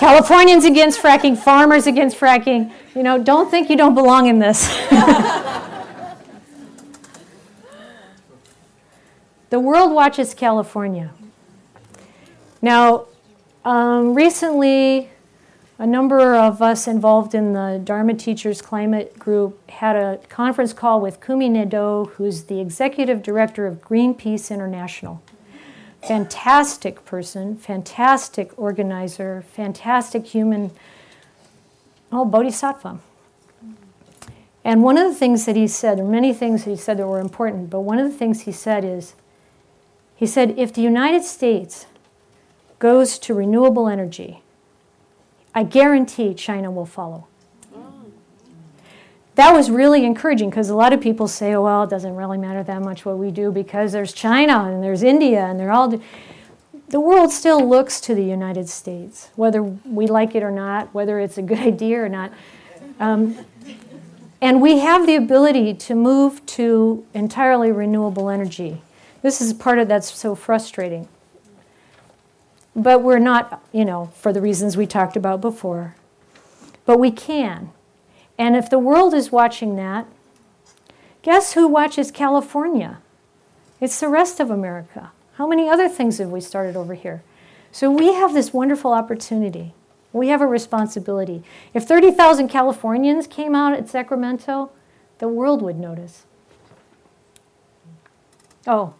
Californians 0.00 0.64
against 0.64 0.98
fracking, 1.02 1.36
farmers 1.36 1.86
against 1.86 2.18
fracking. 2.18 2.72
You 2.94 3.02
know, 3.02 3.22
don't 3.22 3.50
think 3.50 3.68
you 3.68 3.76
don't 3.76 3.94
belong 3.94 4.28
in 4.28 4.38
this. 4.38 4.66
the 9.50 9.60
world 9.60 9.92
watches 9.92 10.32
California. 10.32 11.10
Now, 12.62 13.08
um, 13.62 14.14
recently, 14.14 15.10
a 15.78 15.86
number 15.86 16.34
of 16.34 16.62
us 16.62 16.88
involved 16.88 17.34
in 17.34 17.52
the 17.52 17.78
Dharma 17.84 18.14
Teachers 18.14 18.62
Climate 18.62 19.18
Group 19.18 19.68
had 19.68 19.96
a 19.96 20.16
conference 20.30 20.72
call 20.72 21.02
with 21.02 21.20
Kumi 21.20 21.50
Naidoo, 21.50 22.08
who's 22.12 22.44
the 22.44 22.58
executive 22.58 23.22
director 23.22 23.66
of 23.66 23.82
Greenpeace 23.82 24.50
International. 24.50 25.20
Fantastic 26.02 27.04
person, 27.04 27.56
fantastic 27.56 28.58
organizer, 28.58 29.44
fantastic 29.52 30.26
human, 30.26 30.70
oh, 32.10 32.24
bodhisattva. 32.24 32.98
And 34.64 34.82
one 34.82 34.98
of 34.98 35.08
the 35.08 35.14
things 35.14 35.46
that 35.46 35.56
he 35.56 35.66
said, 35.66 35.98
there 35.98 36.04
many 36.04 36.34
things 36.34 36.64
that 36.64 36.70
he 36.70 36.76
said 36.76 36.98
that 36.98 37.06
were 37.06 37.20
important, 37.20 37.70
but 37.70 37.80
one 37.80 37.98
of 37.98 38.10
the 38.10 38.16
things 38.16 38.42
he 38.42 38.52
said 38.52 38.84
is, 38.84 39.14
he 40.16 40.26
said, 40.26 40.58
if 40.58 40.72
the 40.72 40.82
United 40.82 41.24
States 41.24 41.86
goes 42.78 43.18
to 43.20 43.34
renewable 43.34 43.88
energy, 43.88 44.42
I 45.54 45.62
guarantee 45.62 46.34
China 46.34 46.70
will 46.70 46.86
follow. 46.86 47.26
That 49.40 49.54
was 49.54 49.70
really 49.70 50.04
encouraging 50.04 50.50
because 50.50 50.68
a 50.68 50.74
lot 50.74 50.92
of 50.92 51.00
people 51.00 51.26
say, 51.26 51.54
oh, 51.54 51.62
well, 51.62 51.84
it 51.84 51.88
doesn't 51.88 52.14
really 52.14 52.36
matter 52.36 52.62
that 52.62 52.82
much 52.82 53.06
what 53.06 53.16
we 53.16 53.30
do 53.30 53.50
because 53.50 53.90
there's 53.90 54.12
China 54.12 54.64
and 54.64 54.82
there's 54.82 55.02
India 55.02 55.46
and 55.46 55.58
they're 55.58 55.72
all. 55.72 55.88
Do- 55.88 56.02
the 56.90 57.00
world 57.00 57.32
still 57.32 57.66
looks 57.66 58.02
to 58.02 58.14
the 58.14 58.22
United 58.22 58.68
States, 58.68 59.30
whether 59.36 59.62
we 59.62 60.06
like 60.06 60.34
it 60.34 60.42
or 60.42 60.50
not, 60.50 60.92
whether 60.92 61.18
it's 61.18 61.38
a 61.38 61.42
good 61.42 61.58
idea 61.72 62.02
or 62.02 62.08
not. 62.10 62.32
Um, 62.98 63.38
and 64.42 64.60
we 64.60 64.80
have 64.80 65.06
the 65.06 65.16
ability 65.16 65.72
to 65.72 65.94
move 65.94 66.44
to 66.46 67.06
entirely 67.14 67.72
renewable 67.72 68.28
energy. 68.28 68.82
This 69.22 69.40
is 69.40 69.54
part 69.54 69.78
of 69.78 69.88
that's 69.88 70.12
so 70.12 70.34
frustrating. 70.34 71.08
But 72.76 73.02
we're 73.02 73.18
not, 73.18 73.64
you 73.72 73.86
know, 73.86 74.12
for 74.16 74.34
the 74.34 74.42
reasons 74.42 74.76
we 74.76 74.86
talked 74.86 75.16
about 75.16 75.40
before. 75.40 75.94
But 76.84 76.98
we 76.98 77.10
can. 77.10 77.70
And 78.40 78.56
if 78.56 78.70
the 78.70 78.78
world 78.78 79.12
is 79.12 79.30
watching 79.30 79.76
that, 79.76 80.06
guess 81.20 81.52
who 81.52 81.68
watches 81.68 82.10
California? 82.10 82.96
It's 83.82 84.00
the 84.00 84.08
rest 84.08 84.40
of 84.40 84.50
America. 84.50 85.12
How 85.34 85.46
many 85.46 85.68
other 85.68 85.90
things 85.90 86.16
have 86.16 86.30
we 86.30 86.40
started 86.40 86.74
over 86.74 86.94
here? 86.94 87.22
So 87.70 87.90
we 87.90 88.14
have 88.14 88.32
this 88.32 88.54
wonderful 88.54 88.94
opportunity. 88.94 89.74
We 90.14 90.28
have 90.28 90.40
a 90.40 90.46
responsibility. 90.46 91.42
If 91.74 91.84
30,000 91.84 92.48
Californians 92.48 93.26
came 93.26 93.54
out 93.54 93.74
at 93.74 93.90
Sacramento, 93.90 94.70
the 95.18 95.28
world 95.28 95.60
would 95.60 95.78
notice. 95.78 96.24
Oh, 98.66 98.94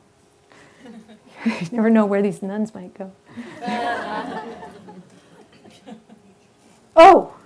you 1.47 1.69
never 1.73 1.89
know 1.89 2.05
where 2.05 2.21
these 2.21 2.43
nuns 2.43 2.75
might 2.75 2.93
go. 2.93 3.11
oh, 6.95 7.40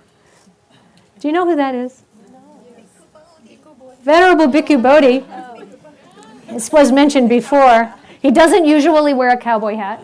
do 1.25 1.29
you 1.29 1.33
know 1.33 1.47
who 1.47 1.55
that 1.55 1.73
is? 1.73 2.03
Venerable 4.03 4.45
Bhikkhu 4.45 4.79
Bodhi. 4.79 5.25
This 6.53 6.71
was 6.71 6.91
mentioned 6.91 7.29
before. 7.29 7.91
He 8.21 8.29
doesn't 8.29 8.65
usually 8.65 9.15
wear 9.15 9.29
a 9.29 9.37
cowboy 9.37 9.75
hat. 9.75 10.03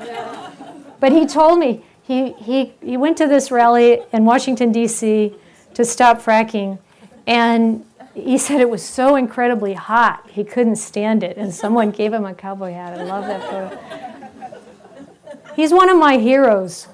But 0.99 1.11
he 1.11 1.27
told 1.27 1.59
me 1.59 1.85
he, 2.01 2.31
he, 2.31 2.73
he 2.81 2.97
went 2.97 3.19
to 3.19 3.27
this 3.27 3.51
rally 3.51 4.01
in 4.11 4.25
Washington, 4.25 4.71
D.C. 4.71 5.31
to 5.75 5.85
stop 5.85 6.19
fracking. 6.19 6.79
And 7.27 7.85
he 8.15 8.39
said 8.39 8.59
it 8.59 8.71
was 8.71 8.83
so 8.83 9.15
incredibly 9.15 9.73
hot, 9.73 10.27
he 10.27 10.43
couldn't 10.43 10.77
stand 10.77 11.21
it. 11.21 11.37
And 11.37 11.53
someone 11.53 11.91
gave 11.91 12.13
him 12.13 12.25
a 12.25 12.33
cowboy 12.33 12.73
hat. 12.73 12.99
I 12.99 13.03
love 13.03 13.27
that 13.27 13.43
photo. 13.43 15.53
He's 15.55 15.71
one 15.71 15.87
of 15.87 15.99
my 15.99 16.17
heroes 16.17 16.87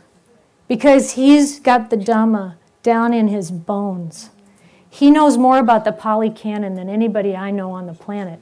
because 0.68 1.12
he's 1.12 1.62
got 1.62 1.90
the 1.90 1.96
Dhamma 1.96 2.57
down 2.88 3.14
in 3.14 3.28
his 3.28 3.52
bones. 3.52 4.30
He 4.90 5.12
knows 5.12 5.38
more 5.38 5.60
about 5.60 5.84
the 5.84 5.92
Pali 5.92 6.30
Canon 6.30 6.76
than 6.76 6.88
anybody 6.88 7.36
I 7.36 7.52
know 7.52 7.72
on 7.72 7.86
the 7.86 7.94
planet. 7.94 8.40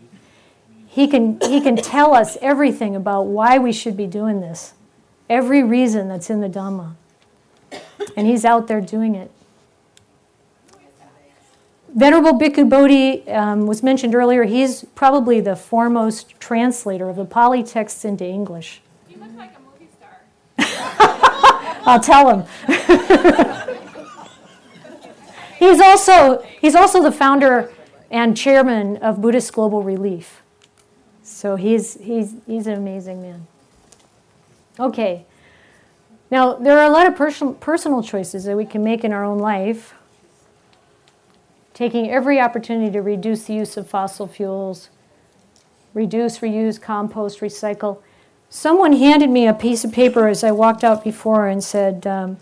He 0.86 1.08
can, 1.08 1.40
he 1.42 1.60
can 1.60 1.76
tell 1.76 2.14
us 2.14 2.38
everything 2.44 2.96
about 2.96 3.24
why 3.24 3.58
we 3.58 3.74
should 3.74 3.98
be 3.98 4.06
doing 4.06 4.42
this, 4.42 4.76
every 5.28 5.64
reason 5.64 6.08
that's 6.08 6.30
in 6.30 6.42
the 6.42 6.48
Dhamma. 6.48 6.94
And 8.16 8.28
he's 8.28 8.46
out 8.46 8.68
there 8.68 8.82
doing 8.82 9.16
it. 9.16 9.32
Venerable 11.90 12.38
Bhikkhu 12.38 12.70
Bodhi 12.70 13.28
um, 13.28 13.66
was 13.66 13.82
mentioned 13.82 14.14
earlier. 14.14 14.44
He's 14.44 14.86
probably 14.94 15.42
the 15.42 15.56
foremost 15.56 16.40
translator 16.40 17.10
of 17.10 17.16
the 17.16 17.26
Pali 17.26 17.64
texts 17.64 18.06
into 18.06 18.26
English. 18.26 18.82
You 19.10 19.18
look 19.18 19.36
like 19.36 19.54
a 19.58 19.62
movie 19.62 19.90
star. 19.98 20.22
I'll 21.88 22.00
tell 22.00 22.30
him. 22.30 23.62
he's 25.58 25.80
also 25.80 26.44
he's 26.60 26.76
also 26.76 27.02
the 27.02 27.12
founder 27.12 27.72
and 28.12 28.36
chairman 28.36 28.98
of 28.98 29.22
Buddhist 29.22 29.54
Global 29.54 29.84
Relief. 29.84 30.42
So 31.24 31.56
he's 31.56 31.96
he's 31.96 32.36
he's 32.46 32.68
an 32.68 32.76
amazing 32.76 33.22
man. 33.22 33.48
Okay. 34.80 35.26
Now 36.32 36.54
there 36.54 36.78
are 36.80 36.86
a 36.86 36.92
lot 36.92 37.08
of 37.08 37.16
personal 37.16 37.54
personal 37.54 38.04
choices 38.04 38.46
that 38.46 38.56
we 38.56 38.66
can 38.66 38.84
make 38.84 39.04
in 39.04 39.12
our 39.12 39.24
own 39.24 39.40
life. 39.40 39.94
Taking 41.74 42.10
every 42.10 42.40
opportunity 42.40 42.92
to 42.92 43.02
reduce 43.02 43.46
the 43.46 43.54
use 43.54 43.76
of 43.76 43.90
fossil 43.90 44.28
fuels, 44.28 44.90
reduce, 45.94 46.40
reuse, 46.40 46.82
compost, 46.82 47.42
recycle. 47.42 48.02
Someone 48.50 48.94
handed 48.94 49.30
me 49.30 49.48
a 49.48 49.54
piece 49.54 49.84
of 49.84 49.92
paper 49.92 50.28
as 50.28 50.44
I 50.44 50.52
walked 50.52 50.84
out 50.84 51.04
before 51.04 51.48
and 51.48 51.62
said 51.62 52.08
um, 52.08 52.38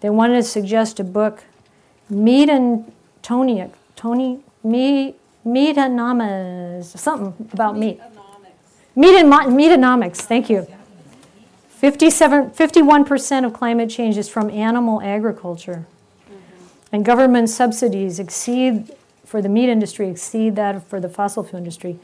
they 0.00 0.10
wanted 0.10 0.36
to 0.36 0.42
suggest 0.42 0.98
a 0.98 1.04
book, 1.04 1.44
Meat 2.08 2.48
and 2.48 2.92
Tony, 3.22 3.64
Tony, 3.96 4.40
Me, 4.62 5.14
Meatonomics, 5.46 6.96
something 6.98 7.48
about 7.52 7.76
meat. 7.76 8.00
Meat 8.96 9.18
and 9.20 9.32
Meatonomics, 9.32 10.18
thank 10.18 10.48
you. 10.48 10.66
57, 11.68 12.50
51% 12.50 13.44
of 13.44 13.52
climate 13.52 13.90
change 13.90 14.16
is 14.16 14.28
from 14.28 14.48
animal 14.50 15.02
agriculture. 15.02 15.86
Mm-hmm. 16.26 16.36
And 16.92 17.04
government 17.04 17.50
subsidies 17.50 18.18
exceed, 18.18 18.94
for 19.26 19.42
the 19.42 19.48
meat 19.48 19.68
industry, 19.68 20.08
exceed 20.08 20.56
that 20.56 20.82
for 20.88 21.00
the 21.00 21.08
fossil 21.08 21.42
fuel 21.42 21.58
industry. 21.58 21.98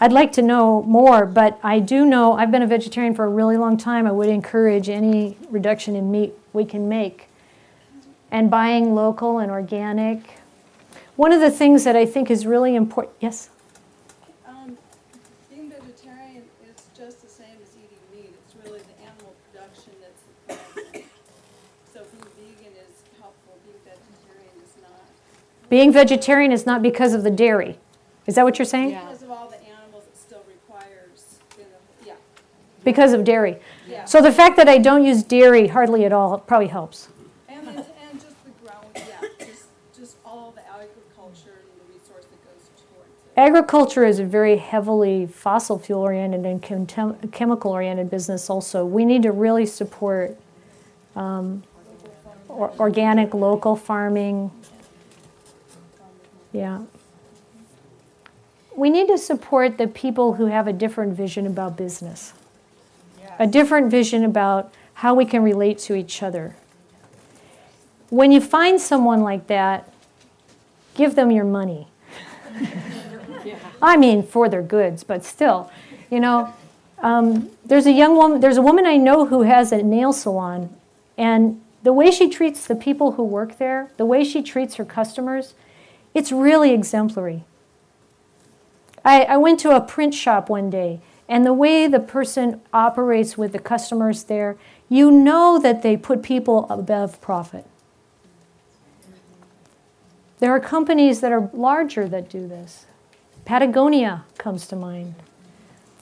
I'd 0.00 0.12
like 0.12 0.32
to 0.32 0.42
know 0.42 0.82
more, 0.82 1.24
but 1.24 1.58
I 1.62 1.78
do 1.78 2.04
know 2.04 2.32
I've 2.32 2.50
been 2.50 2.62
a 2.62 2.66
vegetarian 2.66 3.14
for 3.14 3.24
a 3.24 3.28
really 3.28 3.56
long 3.56 3.76
time. 3.76 4.06
I 4.06 4.12
would 4.12 4.28
encourage 4.28 4.88
any 4.88 5.36
reduction 5.50 5.94
in 5.94 6.10
meat 6.10 6.34
we 6.52 6.64
can 6.64 6.88
make. 6.88 7.28
And 8.30 8.50
buying 8.50 8.94
local 8.94 9.38
and 9.38 9.50
organic. 9.50 10.20
One 11.16 11.32
of 11.32 11.40
the 11.40 11.50
things 11.50 11.84
that 11.84 11.96
I 11.96 12.04
think 12.04 12.30
is 12.30 12.44
really 12.44 12.74
important, 12.74 13.14
yes? 13.20 13.48
Um, 14.46 14.76
being 15.48 15.70
vegetarian 15.70 16.42
is 16.68 16.82
just 16.96 17.22
the 17.22 17.28
same 17.28 17.56
as 17.62 17.70
eating 17.76 17.98
meat. 18.12 18.34
It's 18.44 18.54
really 18.64 18.80
the 18.80 19.02
animal 19.02 19.32
production 19.52 19.92
that's 20.02 20.58
the 20.58 20.82
problem. 20.82 21.04
So 21.94 22.00
being 22.12 22.56
vegan 22.58 22.72
is 22.76 23.02
helpful, 23.18 23.56
being 23.64 23.78
vegetarian 23.84 24.56
is 24.62 24.72
not. 24.82 25.70
Being 25.70 25.92
vegetarian 25.92 26.52
is 26.52 26.66
not 26.66 26.82
because 26.82 27.14
of 27.14 27.22
the 27.22 27.30
dairy. 27.30 27.78
Is 28.26 28.34
that 28.34 28.44
what 28.44 28.58
you're 28.58 28.66
saying? 28.66 28.90
Yeah. 28.90 29.04
Because 29.04 29.22
of 29.22 29.30
all 29.30 29.48
the 29.48 29.62
animals 29.64 30.04
it 30.08 30.18
still 30.18 30.42
requires, 30.48 31.38
you 31.56 31.62
know, 31.64 31.78
yeah, 32.06 32.14
Because 32.84 33.12
of 33.14 33.24
dairy. 33.24 33.56
yeah. 33.88 34.04
So 34.04 34.20
the 34.20 34.32
fact 34.32 34.56
that 34.56 34.68
I 34.68 34.76
don't 34.78 35.04
use 35.06 35.22
dairy 35.22 35.68
hardly 35.68 36.04
at 36.04 36.12
all 36.12 36.36
probably 36.38 36.66
helps. 36.66 37.08
And, 37.48 37.66
and, 37.68 37.78
and 37.78 38.20
just 38.20 38.36
the 38.44 38.50
growing, 38.62 38.90
yeah, 38.96 39.46
just, 39.46 39.66
just 39.96 40.16
all 40.24 40.52
the 40.56 40.62
agriculture 40.68 41.62
and 41.62 41.70
the 41.80 41.94
resource 41.94 42.24
that 42.26 42.44
goes 42.44 42.68
towards 42.90 43.22
it. 43.24 43.25
Agriculture 43.36 44.06
is 44.06 44.18
a 44.18 44.24
very 44.24 44.56
heavily 44.56 45.26
fossil 45.26 45.78
fuel 45.78 46.00
oriented 46.00 46.46
and 46.46 46.62
chem- 46.62 47.16
chemical 47.32 47.70
oriented 47.70 48.08
business, 48.08 48.48
also. 48.48 48.84
We 48.86 49.04
need 49.04 49.22
to 49.24 49.32
really 49.32 49.66
support 49.66 50.38
um, 51.14 51.62
or- 52.48 52.72
organic, 52.78 53.34
local 53.34 53.76
farming. 53.76 54.50
Yeah. 56.52 56.82
We 58.74 58.88
need 58.88 59.08
to 59.08 59.18
support 59.18 59.76
the 59.76 59.86
people 59.86 60.34
who 60.34 60.46
have 60.46 60.66
a 60.66 60.72
different 60.72 61.14
vision 61.14 61.46
about 61.46 61.76
business, 61.76 62.32
a 63.38 63.46
different 63.46 63.90
vision 63.90 64.24
about 64.24 64.72
how 64.94 65.14
we 65.14 65.26
can 65.26 65.42
relate 65.42 65.76
to 65.78 65.94
each 65.94 66.22
other. 66.22 66.56
When 68.08 68.32
you 68.32 68.40
find 68.40 68.80
someone 68.80 69.20
like 69.20 69.46
that, 69.48 69.92
give 70.94 71.16
them 71.16 71.30
your 71.30 71.44
money. 71.44 71.88
I 73.80 73.96
mean, 73.96 74.22
for 74.22 74.48
their 74.48 74.62
goods, 74.62 75.04
but 75.04 75.24
still, 75.24 75.70
you 76.10 76.20
know. 76.20 76.54
Um, 76.98 77.50
there's 77.64 77.86
a 77.86 77.92
young 77.92 78.16
woman. 78.16 78.40
There's 78.40 78.56
a 78.56 78.62
woman 78.62 78.86
I 78.86 78.96
know 78.96 79.26
who 79.26 79.42
has 79.42 79.70
a 79.70 79.82
nail 79.82 80.12
salon, 80.12 80.74
and 81.18 81.60
the 81.82 81.92
way 81.92 82.10
she 82.10 82.28
treats 82.28 82.66
the 82.66 82.74
people 82.74 83.12
who 83.12 83.22
work 83.22 83.58
there, 83.58 83.90
the 83.96 84.06
way 84.06 84.24
she 84.24 84.42
treats 84.42 84.76
her 84.76 84.84
customers, 84.84 85.54
it's 86.14 86.32
really 86.32 86.72
exemplary. 86.72 87.44
I, 89.04 89.22
I 89.22 89.36
went 89.36 89.60
to 89.60 89.70
a 89.70 89.80
print 89.80 90.14
shop 90.14 90.48
one 90.48 90.70
day, 90.70 91.00
and 91.28 91.44
the 91.44 91.52
way 91.52 91.86
the 91.86 92.00
person 92.00 92.60
operates 92.72 93.38
with 93.38 93.52
the 93.52 93.58
customers 93.58 94.24
there, 94.24 94.56
you 94.88 95.10
know 95.10 95.60
that 95.60 95.82
they 95.82 95.96
put 95.96 96.22
people 96.22 96.66
above 96.70 97.20
profit. 97.20 97.66
There 100.38 100.50
are 100.50 100.60
companies 100.60 101.20
that 101.20 101.32
are 101.32 101.50
larger 101.52 102.08
that 102.08 102.28
do 102.28 102.48
this. 102.48 102.86
Patagonia 103.46 104.24
comes 104.38 104.66
to 104.66 104.76
mind. 104.76 105.14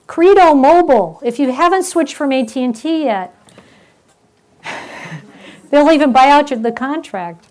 Credo 0.06 0.54
Mobile, 0.54 1.20
if 1.22 1.38
you 1.38 1.52
haven't 1.52 1.84
switched 1.84 2.14
from 2.14 2.32
AT&T 2.32 3.04
yet, 3.04 3.36
they'll 5.70 5.90
even 5.90 6.10
buy 6.10 6.30
out 6.30 6.48
the 6.48 6.72
contract. 6.72 7.46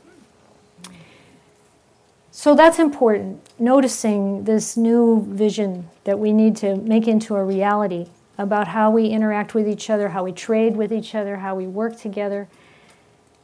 So 2.31 2.55
that's 2.55 2.79
important, 2.79 3.47
noticing 3.59 4.45
this 4.45 4.75
new 4.75 5.25
vision 5.29 5.89
that 6.05 6.17
we 6.17 6.33
need 6.33 6.57
to 6.57 6.75
make 6.75 7.07
into 7.07 7.35
a 7.35 7.43
reality 7.43 8.07
about 8.37 8.69
how 8.69 8.89
we 8.89 9.05
interact 9.05 9.53
with 9.53 9.67
each 9.67 9.91
other, 9.91 10.09
how 10.09 10.23
we 10.23 10.31
trade 10.31 10.75
with 10.75 10.91
each 10.91 11.13
other, 11.13 11.37
how 11.37 11.53
we 11.53 11.67
work 11.67 11.99
together. 11.99 12.47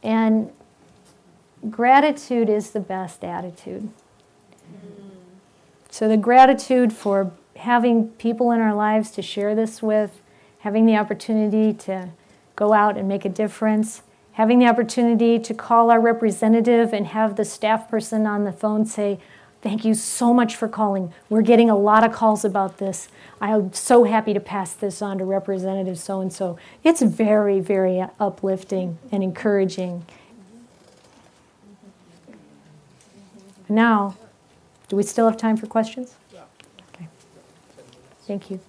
And 0.02 0.50
gratitude 1.70 2.48
is 2.48 2.70
the 2.70 2.80
best 2.80 3.22
attitude. 3.22 3.90
So 5.90 6.08
the 6.08 6.16
gratitude 6.16 6.92
for 6.92 7.32
having 7.56 8.08
people 8.10 8.52
in 8.52 8.60
our 8.60 8.74
lives 8.74 9.10
to 9.12 9.22
share 9.22 9.54
this 9.54 9.82
with, 9.82 10.22
having 10.60 10.86
the 10.86 10.96
opportunity 10.96 11.72
to 11.72 12.10
go 12.56 12.72
out 12.72 12.96
and 12.96 13.08
make 13.08 13.24
a 13.24 13.28
difference, 13.28 14.02
having 14.32 14.58
the 14.60 14.66
opportunity 14.66 15.38
to 15.38 15.52
call 15.52 15.90
our 15.90 16.00
representative 16.00 16.92
and 16.92 17.08
have 17.08 17.36
the 17.36 17.44
staff 17.44 17.88
person 17.90 18.26
on 18.26 18.44
the 18.44 18.52
phone 18.52 18.86
say, 18.86 19.18
Thank 19.62 19.84
you 19.84 19.92
so 19.92 20.32
much 20.32 20.56
for 20.56 20.68
calling. 20.68 21.12
We're 21.28 21.42
getting 21.42 21.68
a 21.68 21.76
lot 21.76 22.02
of 22.02 22.12
calls 22.12 22.46
about 22.46 22.78
this. 22.78 23.08
I'm 23.42 23.74
so 23.74 24.04
happy 24.04 24.32
to 24.32 24.40
pass 24.40 24.72
this 24.72 25.02
on 25.02 25.18
to 25.18 25.24
Representative 25.24 25.98
so 25.98 26.22
and 26.22 26.32
so. 26.32 26.56
It's 26.82 27.02
very, 27.02 27.60
very 27.60 28.02
uplifting 28.18 28.98
and 29.12 29.22
encouraging. 29.22 30.06
Now, 33.68 34.16
do 34.90 34.96
we 34.96 35.04
still 35.04 35.26
have 35.26 35.36
time 35.36 35.56
for 35.56 35.68
questions? 35.68 36.16
Yeah. 36.34 36.40
Okay. 36.94 37.08
Thank 38.26 38.50
you. 38.50 38.60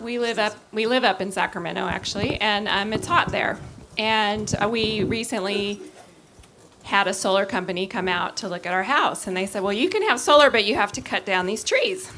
We 0.00 0.18
live 0.18 0.38
up 0.38 0.56
we 0.72 0.86
live 0.86 1.04
up 1.04 1.20
in 1.20 1.30
Sacramento 1.30 1.86
actually, 1.86 2.40
and 2.40 2.66
um, 2.66 2.94
it's 2.94 3.06
hot 3.06 3.30
there. 3.30 3.58
And 3.98 4.52
uh, 4.60 4.68
we 4.68 5.04
recently 5.04 5.80
had 6.84 7.06
a 7.06 7.14
solar 7.14 7.44
company 7.44 7.86
come 7.86 8.08
out 8.08 8.38
to 8.38 8.48
look 8.48 8.64
at 8.66 8.72
our 8.72 8.82
house, 8.82 9.26
and 9.26 9.36
they 9.36 9.44
said, 9.44 9.62
"Well, 9.62 9.74
you 9.74 9.90
can 9.90 10.02
have 10.08 10.18
solar, 10.18 10.50
but 10.50 10.64
you 10.64 10.74
have 10.74 10.92
to 10.92 11.02
cut 11.02 11.26
down 11.26 11.44
these 11.44 11.62
trees." 11.62 12.10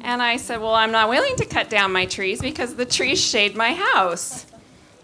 And 0.00 0.22
I 0.22 0.36
said, 0.36 0.60
"Well, 0.60 0.74
I'm 0.74 0.92
not 0.92 1.08
willing 1.08 1.34
to 1.36 1.44
cut 1.44 1.68
down 1.68 1.92
my 1.92 2.06
trees 2.06 2.40
because 2.40 2.76
the 2.76 2.86
trees 2.86 3.20
shade 3.20 3.56
my 3.56 3.74
house. 3.74 4.46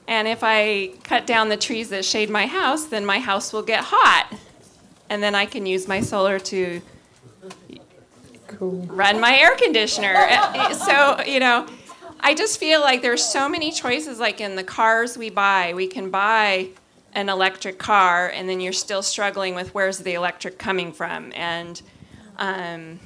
And 0.09 0.27
if 0.29 0.41
I 0.43 0.91
cut 1.05 1.27
down 1.27 1.49
the 1.49 1.57
trees 1.57 1.91
that 1.91 2.05
shade 2.05 2.29
my 2.29 2.47
house, 2.47 2.85
then 2.87 3.07
my 3.07 3.19
house 3.19 3.53
will 3.53 3.63
get 3.63 3.85
hot, 3.87 4.22
and 5.13 5.23
then 5.23 5.35
I 5.35 5.45
can 5.45 5.67
use 5.67 5.87
my 5.87 6.01
solar 6.01 6.39
to 6.39 6.81
Cool. 8.47 8.87
run 8.87 9.21
my 9.21 9.37
air 9.37 9.55
conditioner. 9.57 10.15
So, 10.73 11.23
you 11.27 11.39
know, 11.39 11.67
I 12.21 12.33
just 12.35 12.59
feel 12.59 12.81
like 12.81 13.03
there's 13.03 13.23
so 13.23 13.47
many 13.47 13.73
choices 13.73 14.19
like 14.19 14.41
in 14.41 14.57
the 14.57 14.65
cars 14.65 15.19
we 15.19 15.29
buy. 15.29 15.75
We 15.75 15.87
can 15.87 16.09
buy 16.09 16.71
an 17.13 17.29
electric 17.29 17.79
car 17.79 18.31
and 18.35 18.49
then 18.49 18.59
you're 18.59 18.73
still 18.73 19.03
struggling 19.03 19.55
with 19.55 19.75
where's 19.75 19.99
the 19.99 20.15
electric 20.15 20.59
coming 20.59 20.93
from 20.93 21.31
and 21.35 21.83
um, 22.39 22.99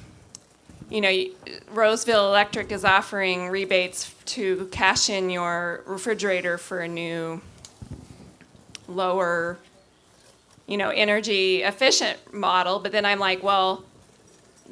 you 0.88 1.00
know, 1.00 1.24
Roseville 1.72 2.28
Electric 2.28 2.70
is 2.70 2.84
offering 2.84 3.48
rebates 3.48 4.14
to 4.26 4.68
cash 4.70 5.10
in 5.10 5.28
your 5.28 5.82
refrigerator 5.86 6.56
for 6.56 6.78
a 6.78 6.88
new 6.88 7.40
lower 8.86 9.58
you 10.66 10.76
know, 10.76 10.90
energy 10.90 11.62
efficient 11.62 12.34
model, 12.34 12.78
but 12.78 12.92
then 12.92 13.04
I'm 13.04 13.18
like, 13.18 13.42
well, 13.42 13.84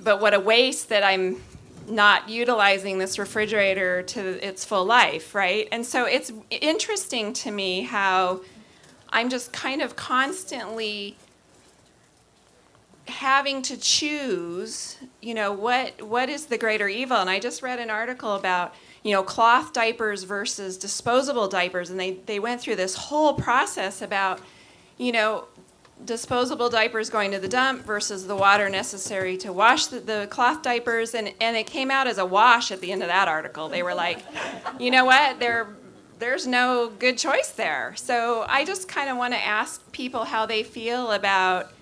but 0.03 0.20
what 0.20 0.34
a 0.34 0.40
waste 0.40 0.88
that 0.88 1.05
I'm 1.05 1.40
not 1.88 2.28
utilizing 2.28 2.99
this 2.99 3.18
refrigerator 3.18 4.03
to 4.03 4.47
its 4.47 4.64
full 4.64 4.84
life, 4.84 5.34
right? 5.34 5.68
And 5.70 5.84
so 5.84 6.05
it's 6.05 6.32
interesting 6.51 7.32
to 7.34 7.51
me 7.51 7.82
how 7.82 8.40
I'm 9.11 9.28
just 9.28 9.53
kind 9.53 9.82
of 9.82 9.95
constantly 9.95 11.16
having 13.07 13.62
to 13.62 13.76
choose, 13.76 14.97
you 15.20 15.34
know, 15.34 15.53
what 15.53 16.01
what 16.03 16.28
is 16.28 16.47
the 16.47 16.59
greater 16.59 16.88
evil? 16.88 17.18
And 17.18 17.28
I 17.28 17.38
just 17.38 17.62
read 17.62 17.78
an 17.78 17.90
article 17.90 18.34
about, 18.34 18.74
you 19.03 19.12
know, 19.12 19.22
cloth 19.22 19.72
diapers 19.72 20.24
versus 20.24 20.78
disposable 20.78 21.49
diapers 21.49 21.90
and 21.90 22.01
they 22.01 22.12
they 22.26 22.38
went 22.38 22.61
through 22.61 22.76
this 22.76 22.95
whole 22.95 23.34
process 23.34 24.01
about, 24.01 24.40
you 24.97 25.12
know, 25.12 25.45
disposable 26.05 26.68
diapers 26.68 27.09
going 27.09 27.30
to 27.30 27.38
the 27.38 27.49
dump 27.49 27.84
versus 27.84 28.26
the 28.26 28.36
water 28.36 28.68
necessary 28.68 29.36
to 29.38 29.53
wash 29.53 29.86
the, 29.86 30.01
the, 30.01 30.26
cloth 30.30 30.62
diapers 30.62 31.14
and, 31.14 31.32
and 31.40 31.57
it 31.57 31.66
came 31.66 31.90
out 31.90 32.07
as 32.07 32.18
a 32.18 32.26
wash 32.26 32.70
at 32.70 32.80
the 32.80 32.92
end 32.92 33.03
of 33.03 33.09
that 33.09 33.28
article. 33.28 33.68
They 33.68 33.82
were 33.82 33.95
like 33.95 34.22
you 34.78 34.90
know 34.90 35.05
what? 35.05 35.38
There 35.38 35.68
there's 36.18 36.47
no 36.47 36.92
good 36.99 37.18
choice 37.18 37.51
there. 37.51 37.95
So 37.97 38.45
i 38.49 38.64
just 38.64 38.88
kind 38.88 39.09
of 39.11 39.16
want 39.16 39.34
to 39.34 39.40
ask 39.45 39.90
people 39.92 40.24
how 40.24 40.47
they 40.47 40.62
feel 40.62 41.12
about 41.12 41.72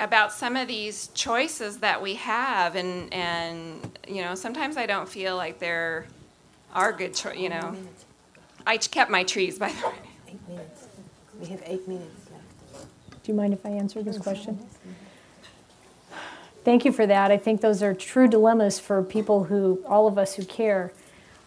about 0.00 0.32
some 0.32 0.56
of 0.56 0.68
these 0.68 1.08
choices 1.08 1.78
that 1.78 2.00
we 2.00 2.14
have 2.14 2.76
and 2.76 3.12
and 3.12 3.98
you 4.06 4.22
know 4.22 4.36
sometimes 4.36 4.76
i 4.76 4.86
don't 4.86 5.08
feel 5.08 5.36
like 5.36 5.58
there 5.58 6.06
are 6.74 6.92
good 6.92 7.14
cho- 7.14 7.32
you 7.32 7.48
know. 7.48 7.74
I 8.66 8.76
kept 8.76 9.10
my 9.10 9.24
trees 9.24 9.58
by 9.58 9.72
the 9.72 9.88
way. 9.88 10.60
We 11.38 11.46
have 11.46 11.62
eight 11.66 11.86
minutes 11.86 12.30
left. 12.32 13.22
Do 13.22 13.32
you 13.32 13.34
mind 13.34 13.52
if 13.52 13.64
I 13.64 13.70
answer 13.70 14.02
this 14.02 14.18
question? 14.18 14.58
Thank 16.64 16.84
you 16.84 16.92
for 16.92 17.06
that. 17.06 17.30
I 17.30 17.36
think 17.36 17.60
those 17.60 17.82
are 17.82 17.94
true 17.94 18.28
dilemmas 18.28 18.78
for 18.78 19.02
people 19.02 19.44
who, 19.44 19.82
all 19.86 20.06
of 20.06 20.18
us 20.18 20.34
who 20.34 20.44
care. 20.44 20.92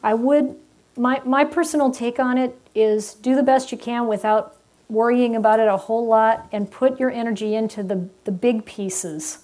I 0.02 0.14
would, 0.14 0.56
my, 0.98 1.22
my 1.26 1.44
personal 1.44 1.92
take 1.92 2.20
on 2.20 2.38
it 2.38 2.58
is 2.74 3.14
do 3.16 3.36
the 3.36 3.44
best 3.44 3.72
you 3.72 3.78
can 3.78 4.08
without 4.08 4.56
worrying 4.90 5.36
about 5.36 5.60
it 5.60 5.68
a 5.68 5.78
whole 5.78 6.08
lot 6.08 6.48
and 6.52 6.72
put 6.72 7.00
your 7.00 7.12
energy 7.12 7.56
into 7.56 7.84
the, 7.84 8.10
the 8.24 8.32
big 8.32 8.66
pieces. 8.66 9.40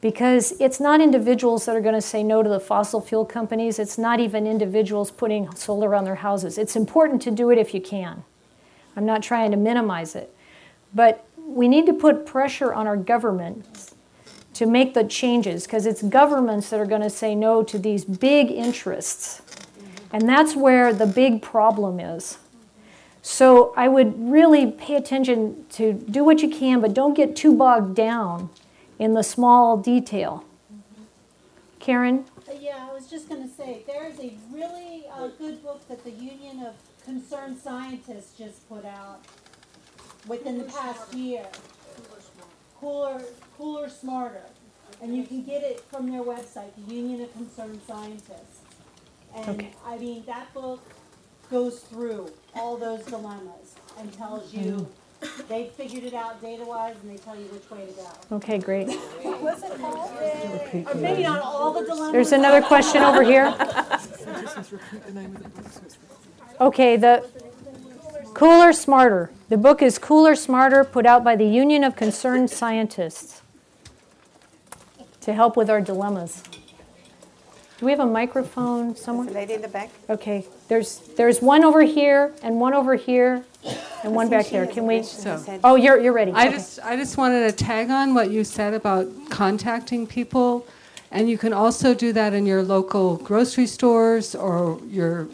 Because 0.00 0.52
it's 0.60 0.80
not 0.80 1.00
individuals 1.00 1.66
that 1.66 1.76
are 1.76 1.80
going 1.80 1.94
to 1.94 2.00
say 2.00 2.22
no 2.22 2.42
to 2.42 2.48
the 2.48 2.58
fossil 2.58 3.00
fuel 3.00 3.24
companies. 3.24 3.78
It's 3.78 3.98
not 3.98 4.18
even 4.18 4.46
individuals 4.46 5.10
putting 5.10 5.54
solar 5.54 5.94
on 5.94 6.04
their 6.04 6.16
houses. 6.16 6.58
It's 6.58 6.74
important 6.74 7.22
to 7.22 7.30
do 7.30 7.50
it 7.50 7.58
if 7.58 7.72
you 7.74 7.80
can. 7.80 8.24
I'm 8.96 9.06
not 9.06 9.22
trying 9.22 9.50
to 9.50 9.56
minimize 9.56 10.14
it. 10.14 10.34
But 10.94 11.24
we 11.36 11.68
need 11.68 11.86
to 11.86 11.94
put 11.94 12.26
pressure 12.26 12.72
on 12.72 12.86
our 12.86 12.96
governments 12.96 13.94
to 14.54 14.66
make 14.66 14.94
the 14.94 15.04
changes 15.04 15.64
because 15.64 15.86
it's 15.86 16.02
governments 16.02 16.70
that 16.70 16.78
are 16.78 16.86
going 16.86 17.02
to 17.02 17.10
say 17.10 17.34
no 17.34 17.62
to 17.62 17.78
these 17.78 18.04
big 18.04 18.50
interests. 18.50 19.42
And 20.12 20.28
that's 20.28 20.54
where 20.54 20.92
the 20.92 21.06
big 21.06 21.40
problem 21.40 21.98
is. 21.98 22.38
So 23.22 23.72
I 23.76 23.88
would 23.88 24.30
really 24.30 24.70
pay 24.70 24.96
attention 24.96 25.64
to 25.70 25.92
do 25.92 26.24
what 26.24 26.42
you 26.42 26.50
can, 26.50 26.80
but 26.80 26.92
don't 26.92 27.14
get 27.14 27.36
too 27.36 27.54
bogged 27.54 27.94
down 27.94 28.50
in 28.98 29.14
the 29.14 29.22
small 29.22 29.76
detail. 29.76 30.44
Karen? 31.78 32.24
Uh, 32.48 32.52
Yeah, 32.60 32.88
I 32.88 32.92
was 32.92 33.08
just 33.08 33.28
gonna 33.28 33.48
say, 33.48 33.82
there 33.86 34.06
is 34.06 34.18
a 34.20 34.34
really 34.52 35.04
uh, 35.12 35.28
good 35.38 35.62
book 35.62 35.86
that 35.88 36.04
the 36.04 36.10
Union 36.10 36.64
of 36.66 36.74
Concerned 37.04 37.58
Scientists 37.58 38.36
just 38.38 38.68
put 38.68 38.84
out 38.84 39.20
within 40.26 40.58
the 40.58 40.64
past 40.64 41.12
year. 41.14 41.46
Cooler, 42.78 43.22
Cooler 43.56 43.88
Smarter. 43.88 44.42
And 45.00 45.16
you 45.16 45.24
can 45.24 45.42
get 45.42 45.62
it 45.62 45.80
from 45.90 46.10
their 46.10 46.22
website, 46.22 46.70
the 46.86 46.94
Union 46.94 47.22
of 47.22 47.32
Concerned 47.32 47.80
Scientists. 47.86 48.60
And, 49.34 49.48
Okay. 49.48 49.70
I 49.84 49.98
mean, 49.98 50.22
that 50.26 50.52
book 50.54 50.80
goes 51.50 51.80
through 51.80 52.30
all 52.54 52.76
those 52.76 53.04
dilemmas 53.04 53.74
and 53.98 54.12
tells 54.12 54.52
you, 54.54 54.86
they 55.48 55.70
figured 55.76 56.04
it 56.04 56.14
out 56.14 56.40
data-wise 56.40 56.96
and 57.02 57.10
they 57.10 57.16
tell 57.18 57.36
you 57.36 57.44
which 57.46 57.68
way 57.70 57.86
to 57.86 57.92
go. 57.92 58.36
Okay, 58.36 58.58
great. 58.58 58.88
What's 58.88 59.62
it 59.62 59.80
Or 60.88 60.94
maybe 61.00 61.22
not 61.22 61.42
all 61.42 61.72
the 61.72 61.84
dilemmas. 61.84 62.12
There's 62.12 62.32
another 62.32 62.62
question 62.62 63.02
over 63.02 63.22
here. 63.22 63.54
Okay, 66.60 66.96
the 66.96 67.28
Cooler 68.34 68.72
Smarter. 68.72 69.30
The 69.48 69.56
book 69.56 69.82
is 69.82 69.98
Cooler 69.98 70.34
Smarter, 70.34 70.84
put 70.84 71.06
out 71.06 71.24
by 71.24 71.36
the 71.36 71.44
Union 71.46 71.84
of 71.84 71.96
Concerned 71.96 72.50
Scientists 72.50 73.42
to 75.20 75.32
help 75.34 75.56
with 75.56 75.68
our 75.68 75.80
dilemmas. 75.80 76.42
Do 77.78 77.86
we 77.86 77.92
have 77.92 78.00
a 78.00 78.06
microphone 78.06 78.94
somewhere? 78.94 79.28
Lady 79.28 79.54
in 79.54 79.62
the 79.62 79.68
back. 79.68 79.90
Okay, 80.08 80.46
there's, 80.68 80.98
there's 81.16 81.42
one 81.42 81.64
over 81.64 81.82
here 81.82 82.32
and 82.42 82.60
one 82.60 82.74
over 82.74 82.94
here 82.94 83.44
and 84.04 84.14
one 84.14 84.30
back 84.30 84.46
there. 84.50 84.66
Can 84.66 84.86
we? 84.86 85.02
Oh, 85.64 85.74
you're, 85.74 86.00
you're 86.00 86.12
ready. 86.12 86.30
I 86.32 86.46
Okay. 86.46 86.56
just, 86.56 86.78
I 86.84 86.96
just 86.96 87.16
wanted 87.16 87.50
to 87.50 87.64
tag 87.64 87.90
on 87.90 88.14
what 88.14 88.30
you 88.30 88.44
said 88.44 88.72
about 88.74 89.08
contacting 89.30 90.06
people. 90.06 90.66
And 91.10 91.28
you 91.28 91.36
can 91.36 91.52
also 91.52 91.92
do 91.92 92.12
that 92.14 92.32
in 92.32 92.46
your 92.46 92.62
local 92.62 93.16
grocery 93.18 93.66
stores 93.66 94.34
or 94.34 94.80
your 94.88 95.28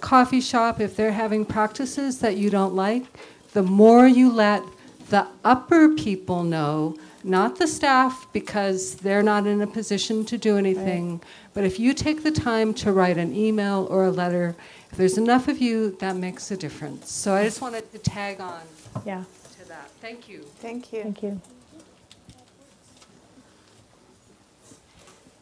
coffee 0.00 0.40
shop 0.40 0.80
if 0.80 0.96
they're 0.96 1.12
having 1.12 1.44
practices 1.44 2.20
that 2.20 2.36
you 2.36 2.50
don't 2.50 2.74
like. 2.74 3.04
The 3.52 3.62
more 3.62 4.06
you 4.06 4.32
let 4.32 4.62
the 5.08 5.26
upper 5.44 5.90
people 5.94 6.44
know, 6.44 6.96
not 7.24 7.58
the 7.58 7.66
staff, 7.66 8.26
because 8.32 8.94
they're 8.96 9.22
not 9.22 9.46
in 9.46 9.60
a 9.60 9.66
position 9.66 10.24
to 10.26 10.38
do 10.38 10.56
anything. 10.56 11.20
But 11.52 11.64
if 11.64 11.78
you 11.78 11.92
take 11.92 12.22
the 12.22 12.30
time 12.30 12.72
to 12.74 12.92
write 12.92 13.18
an 13.18 13.34
email 13.34 13.86
or 13.90 14.04
a 14.04 14.10
letter, 14.10 14.56
if 14.90 14.96
there's 14.96 15.18
enough 15.18 15.48
of 15.48 15.58
you, 15.58 15.96
that 16.00 16.16
makes 16.16 16.50
a 16.50 16.56
difference. 16.56 17.12
So 17.12 17.34
I 17.34 17.44
just 17.44 17.60
wanted 17.60 17.90
to 17.92 17.98
tag 17.98 18.40
on 18.40 18.62
Yeah, 19.04 19.24
to 19.58 19.68
that. 19.68 19.90
Thank 20.00 20.28
you. 20.28 20.44
Thank 20.60 20.92
you. 20.92 21.02
thank 21.02 21.22
you. 21.22 21.40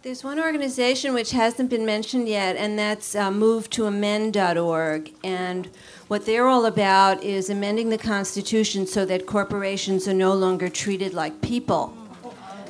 There's 0.02 0.22
one 0.22 0.38
organization 0.38 1.12
which 1.12 1.32
hasn't 1.32 1.70
been 1.70 1.84
mentioned 1.84 2.28
yet, 2.28 2.54
and 2.54 2.78
that's 2.78 3.16
uh, 3.16 3.30
movetoamend.org. 3.30 5.12
And 5.24 5.68
what 6.06 6.24
they're 6.24 6.46
all 6.46 6.66
about 6.66 7.24
is 7.24 7.50
amending 7.50 7.88
the 7.88 7.98
Constitution 7.98 8.86
so 8.86 9.04
that 9.06 9.26
corporations 9.26 10.06
are 10.06 10.14
no 10.14 10.34
longer 10.34 10.68
treated 10.68 11.14
like 11.14 11.42
people 11.42 11.92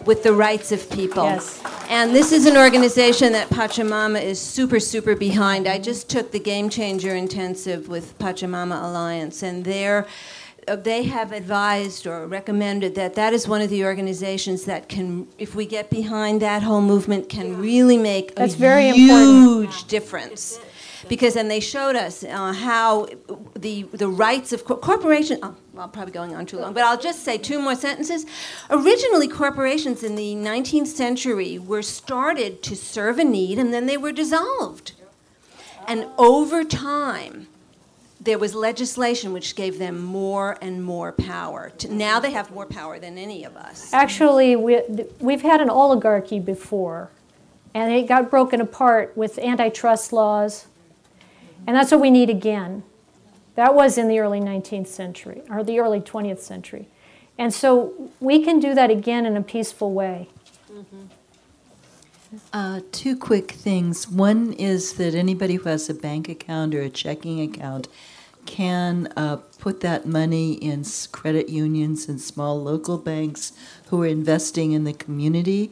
with 0.06 0.22
the 0.22 0.32
rights 0.32 0.72
of 0.72 0.88
people. 0.88 1.24
Yes. 1.24 1.62
And 1.90 2.14
this 2.14 2.32
is 2.32 2.46
an 2.46 2.56
organization 2.56 3.32
that 3.32 3.50
Pachamama 3.50 4.22
is 4.22 4.40
super, 4.40 4.80
super 4.80 5.14
behind. 5.14 5.68
I 5.68 5.78
just 5.78 6.08
took 6.08 6.32
the 6.32 6.40
Game 6.40 6.70
Changer 6.70 7.14
Intensive 7.14 7.88
with 7.88 8.18
Pachamama 8.18 8.82
Alliance, 8.82 9.42
and 9.42 9.66
they're 9.66 10.06
they 10.76 11.04
have 11.04 11.32
advised 11.32 12.06
or 12.06 12.26
recommended 12.26 12.94
that 12.94 13.14
that 13.14 13.32
is 13.32 13.46
one 13.48 13.60
of 13.60 13.70
the 13.70 13.84
organizations 13.84 14.64
that 14.64 14.88
can, 14.88 15.28
if 15.38 15.54
we 15.54 15.66
get 15.66 15.90
behind 15.90 16.42
that 16.42 16.62
whole 16.62 16.80
movement, 16.80 17.28
can 17.28 17.58
really 17.60 17.96
make 17.98 18.34
That's 18.34 18.54
a 18.54 18.58
very 18.58 18.90
huge 18.90 19.10
important. 19.10 19.88
difference. 19.88 20.60
Because 21.08 21.36
and 21.36 21.48
they 21.50 21.60
showed 21.60 21.94
us 21.94 22.24
uh, 22.24 22.52
how 22.52 23.06
the 23.54 23.84
the 23.92 24.08
rights 24.08 24.52
of 24.52 24.64
cor- 24.64 24.78
corporation. 24.78 25.38
Oh, 25.42 25.54
well, 25.72 25.84
I'm 25.84 25.90
probably 25.90 26.12
going 26.12 26.34
on 26.34 26.44
too 26.44 26.58
long, 26.58 26.74
but 26.74 26.82
I'll 26.82 26.98
just 26.98 27.22
say 27.24 27.38
two 27.38 27.60
more 27.60 27.76
sentences. 27.76 28.26
Originally, 28.68 29.28
corporations 29.28 30.02
in 30.02 30.16
the 30.16 30.34
19th 30.34 30.88
century 30.88 31.56
were 31.56 31.82
started 31.82 32.62
to 32.64 32.74
serve 32.74 33.18
a 33.20 33.24
need, 33.24 33.60
and 33.60 33.72
then 33.72 33.86
they 33.86 33.96
were 33.96 34.10
dissolved. 34.12 34.92
And 35.86 36.08
over 36.18 36.64
time, 36.64 37.46
there 38.28 38.38
was 38.38 38.54
legislation 38.54 39.32
which 39.32 39.56
gave 39.56 39.78
them 39.78 39.98
more 39.98 40.58
and 40.60 40.84
more 40.84 41.12
power. 41.12 41.70
To, 41.78 41.94
now 41.94 42.20
they 42.20 42.32
have 42.32 42.50
more 42.50 42.66
power 42.66 42.98
than 42.98 43.16
any 43.16 43.42
of 43.42 43.56
us. 43.56 43.90
Actually, 43.94 44.54
we, 44.54 44.82
we've 45.18 45.40
had 45.40 45.62
an 45.62 45.70
oligarchy 45.70 46.38
before, 46.38 47.08
and 47.72 47.90
it 47.90 48.06
got 48.06 48.30
broken 48.30 48.60
apart 48.60 49.16
with 49.16 49.38
antitrust 49.38 50.12
laws, 50.12 50.66
and 51.66 51.74
that's 51.74 51.90
what 51.90 52.02
we 52.02 52.10
need 52.10 52.28
again. 52.28 52.82
That 53.54 53.74
was 53.74 53.96
in 53.96 54.08
the 54.08 54.18
early 54.18 54.40
19th 54.40 54.88
century, 54.88 55.40
or 55.48 55.64
the 55.64 55.80
early 55.80 56.00
20th 56.00 56.40
century. 56.40 56.86
And 57.38 57.54
so 57.54 58.10
we 58.20 58.44
can 58.44 58.60
do 58.60 58.74
that 58.74 58.90
again 58.90 59.24
in 59.24 59.38
a 59.38 59.42
peaceful 59.42 59.92
way. 59.94 60.28
Uh, 62.52 62.80
two 62.92 63.16
quick 63.16 63.52
things. 63.52 64.06
One 64.06 64.52
is 64.52 64.94
that 64.94 65.14
anybody 65.14 65.54
who 65.54 65.68
has 65.70 65.88
a 65.88 65.94
bank 65.94 66.28
account 66.28 66.74
or 66.74 66.82
a 66.82 66.90
checking 66.90 67.40
account 67.40 67.88
can 68.48 69.12
uh, 69.14 69.36
put 69.58 69.82
that 69.82 70.06
money 70.06 70.54
in 70.54 70.82
credit 71.12 71.50
unions 71.50 72.08
and 72.08 72.18
small 72.18 72.60
local 72.60 72.96
banks 72.96 73.52
who 73.88 74.02
are 74.02 74.06
investing 74.06 74.72
in 74.72 74.84
the 74.84 74.94
community 74.94 75.70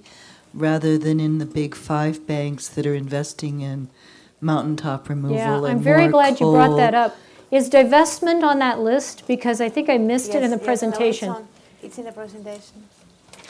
rather 0.53 0.99
than 0.99 1.19
in 1.19 1.39
the 1.39 1.47
big 1.47 1.75
five 1.75 2.27
banks 2.27 2.69
that 2.69 2.87
are 2.87 2.95
investing 2.95 3.63
in 3.63 3.89
mountaintop 4.43 5.09
removal 5.09 5.37
Yeah, 5.37 5.63
I'm 5.63 5.79
very 5.81 6.03
more 6.03 6.11
glad 6.11 6.39
you 6.39 6.51
brought 6.53 6.77
that 6.77 6.95
up. 6.95 7.17
Is 7.51 7.71
divestment 7.71 8.43
on 8.43 8.59
that 8.59 8.79
list? 8.81 9.27
Because 9.27 9.63
I 9.63 9.71
think 9.71 9.89
I 9.89 9.97
missed 9.97 10.35
it 10.35 10.43
in 10.43 10.51
the 10.51 10.59
Yes, 10.59 10.61
yes, 10.61 10.61
no, 10.61 10.67
presentation. 10.67 11.29
it's, 11.31 11.39
on- 11.39 11.49
it's 11.83 11.99
in 11.99 12.05
the 12.05 12.13
presentation. 12.13 12.85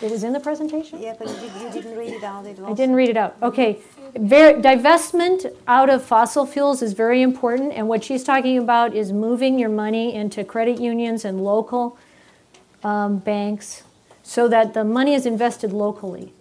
It 0.02 0.10
was 0.10 0.24
in 0.24 0.32
the 0.32 0.40
presentation? 0.40 1.00
Yeah, 1.00 1.14
but 1.18 1.28
you, 1.28 1.34
did, 1.34 1.62
you 1.62 1.82
didn't 1.82 1.96
read 1.96 2.12
it 2.12 2.22
out. 2.22 2.44
It. 2.44 2.58
I 2.60 2.72
didn't 2.74 2.94
read 2.94 3.08
it 3.08 3.16
out. 3.16 3.36
Okay. 3.42 3.78
Ver- 4.14 4.60
divestment 4.60 5.54
out 5.66 5.88
of 5.88 6.04
fossil 6.04 6.46
fuels 6.46 6.82
is 6.82 6.92
very 6.92 7.22
important, 7.22 7.72
and 7.72 7.88
what 7.88 8.04
she's 8.04 8.22
talking 8.22 8.58
about 8.58 8.94
is 8.94 9.12
moving 9.12 9.58
your 9.58 9.70
money 9.70 10.14
into 10.14 10.44
credit 10.44 10.80
unions 10.80 11.24
and 11.24 11.42
local 11.42 11.98
um, 12.84 13.18
banks 13.18 13.84
so 14.22 14.48
that 14.48 14.74
the 14.74 14.84
money 14.84 15.14
is 15.14 15.24
invested 15.24 15.72
locally. 15.72 16.32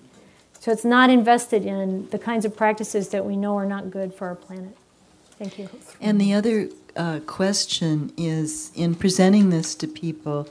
So 0.60 0.72
it's 0.72 0.86
not 0.86 1.10
invested 1.10 1.66
in 1.66 2.10
the 2.10 2.18
kinds 2.18 2.43
of 2.43 2.58
practices 2.58 3.10
that 3.10 3.24
we 3.24 3.38
know 3.38 3.56
are 3.56 3.68
not 3.68 3.91
good 3.91 4.14
for 4.14 4.28
our 4.28 4.36
planet. 4.36 4.76
Thank 5.38 5.60
you. 5.60 5.70
And 6.01 6.20
the 6.20 6.34
other 6.34 6.70
uh, 6.95 7.20
question 7.28 8.12
is 8.18 8.72
in 8.74 8.95
presenting 8.95 9.49
this 9.49 9.76
to 9.76 9.88
people, 9.88 10.49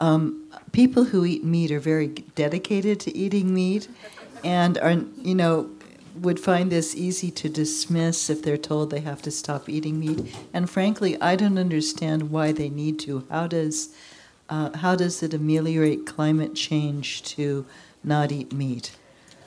um, 0.00 0.45
people 0.76 1.04
who 1.04 1.24
eat 1.24 1.42
meat 1.42 1.72
are 1.72 1.80
very 1.80 2.08
dedicated 2.34 3.00
to 3.00 3.16
eating 3.16 3.54
meat 3.54 3.88
and 4.44 4.76
are, 4.76 4.96
you 5.22 5.34
know, 5.34 5.70
would 6.16 6.38
find 6.38 6.70
this 6.70 6.94
easy 6.94 7.30
to 7.30 7.48
dismiss 7.48 8.28
if 8.28 8.42
they're 8.42 8.58
told 8.58 8.90
they 8.90 9.00
have 9.00 9.22
to 9.22 9.30
stop 9.30 9.70
eating 9.70 9.98
meat. 9.98 10.36
And 10.52 10.68
frankly, 10.68 11.18
I 11.18 11.34
don't 11.34 11.56
understand 11.56 12.30
why 12.30 12.52
they 12.52 12.68
need 12.68 12.98
to. 13.00 13.26
How 13.30 13.46
does, 13.46 13.94
uh, 14.50 14.76
how 14.76 14.94
does 14.94 15.22
it 15.22 15.32
ameliorate 15.32 16.04
climate 16.04 16.54
change 16.54 17.22
to 17.22 17.64
not 18.04 18.30
eat 18.30 18.52
meat? 18.52 18.94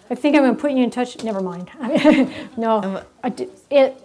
I 0.10 0.16
think 0.16 0.36
I'm 0.36 0.42
going 0.42 0.56
to 0.56 0.60
put 0.60 0.72
you 0.72 0.84
in 0.84 0.90
touch. 0.90 1.24
Never 1.24 1.42
mind. 1.42 1.70
no, 2.58 3.04
it 3.24 4.04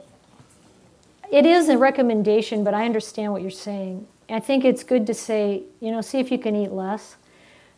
it 1.33 1.47
is 1.47 1.68
a 1.70 1.79
recommendation, 1.79 2.62
but 2.64 2.75
I 2.75 2.85
understand 2.85 3.33
what 3.33 3.41
you're 3.43 3.51
saying. 3.51 4.07
I 4.29 4.41
think 4.41 4.64
it's 4.64 4.83
good 4.83 5.07
to 5.07 5.14
say, 5.14 5.64
you 5.81 5.91
know, 5.91 6.01
see 6.01 6.18
if 6.18 6.31
you 6.31 6.39
can 6.39 6.57
eat 6.57 6.72
less. 6.72 7.16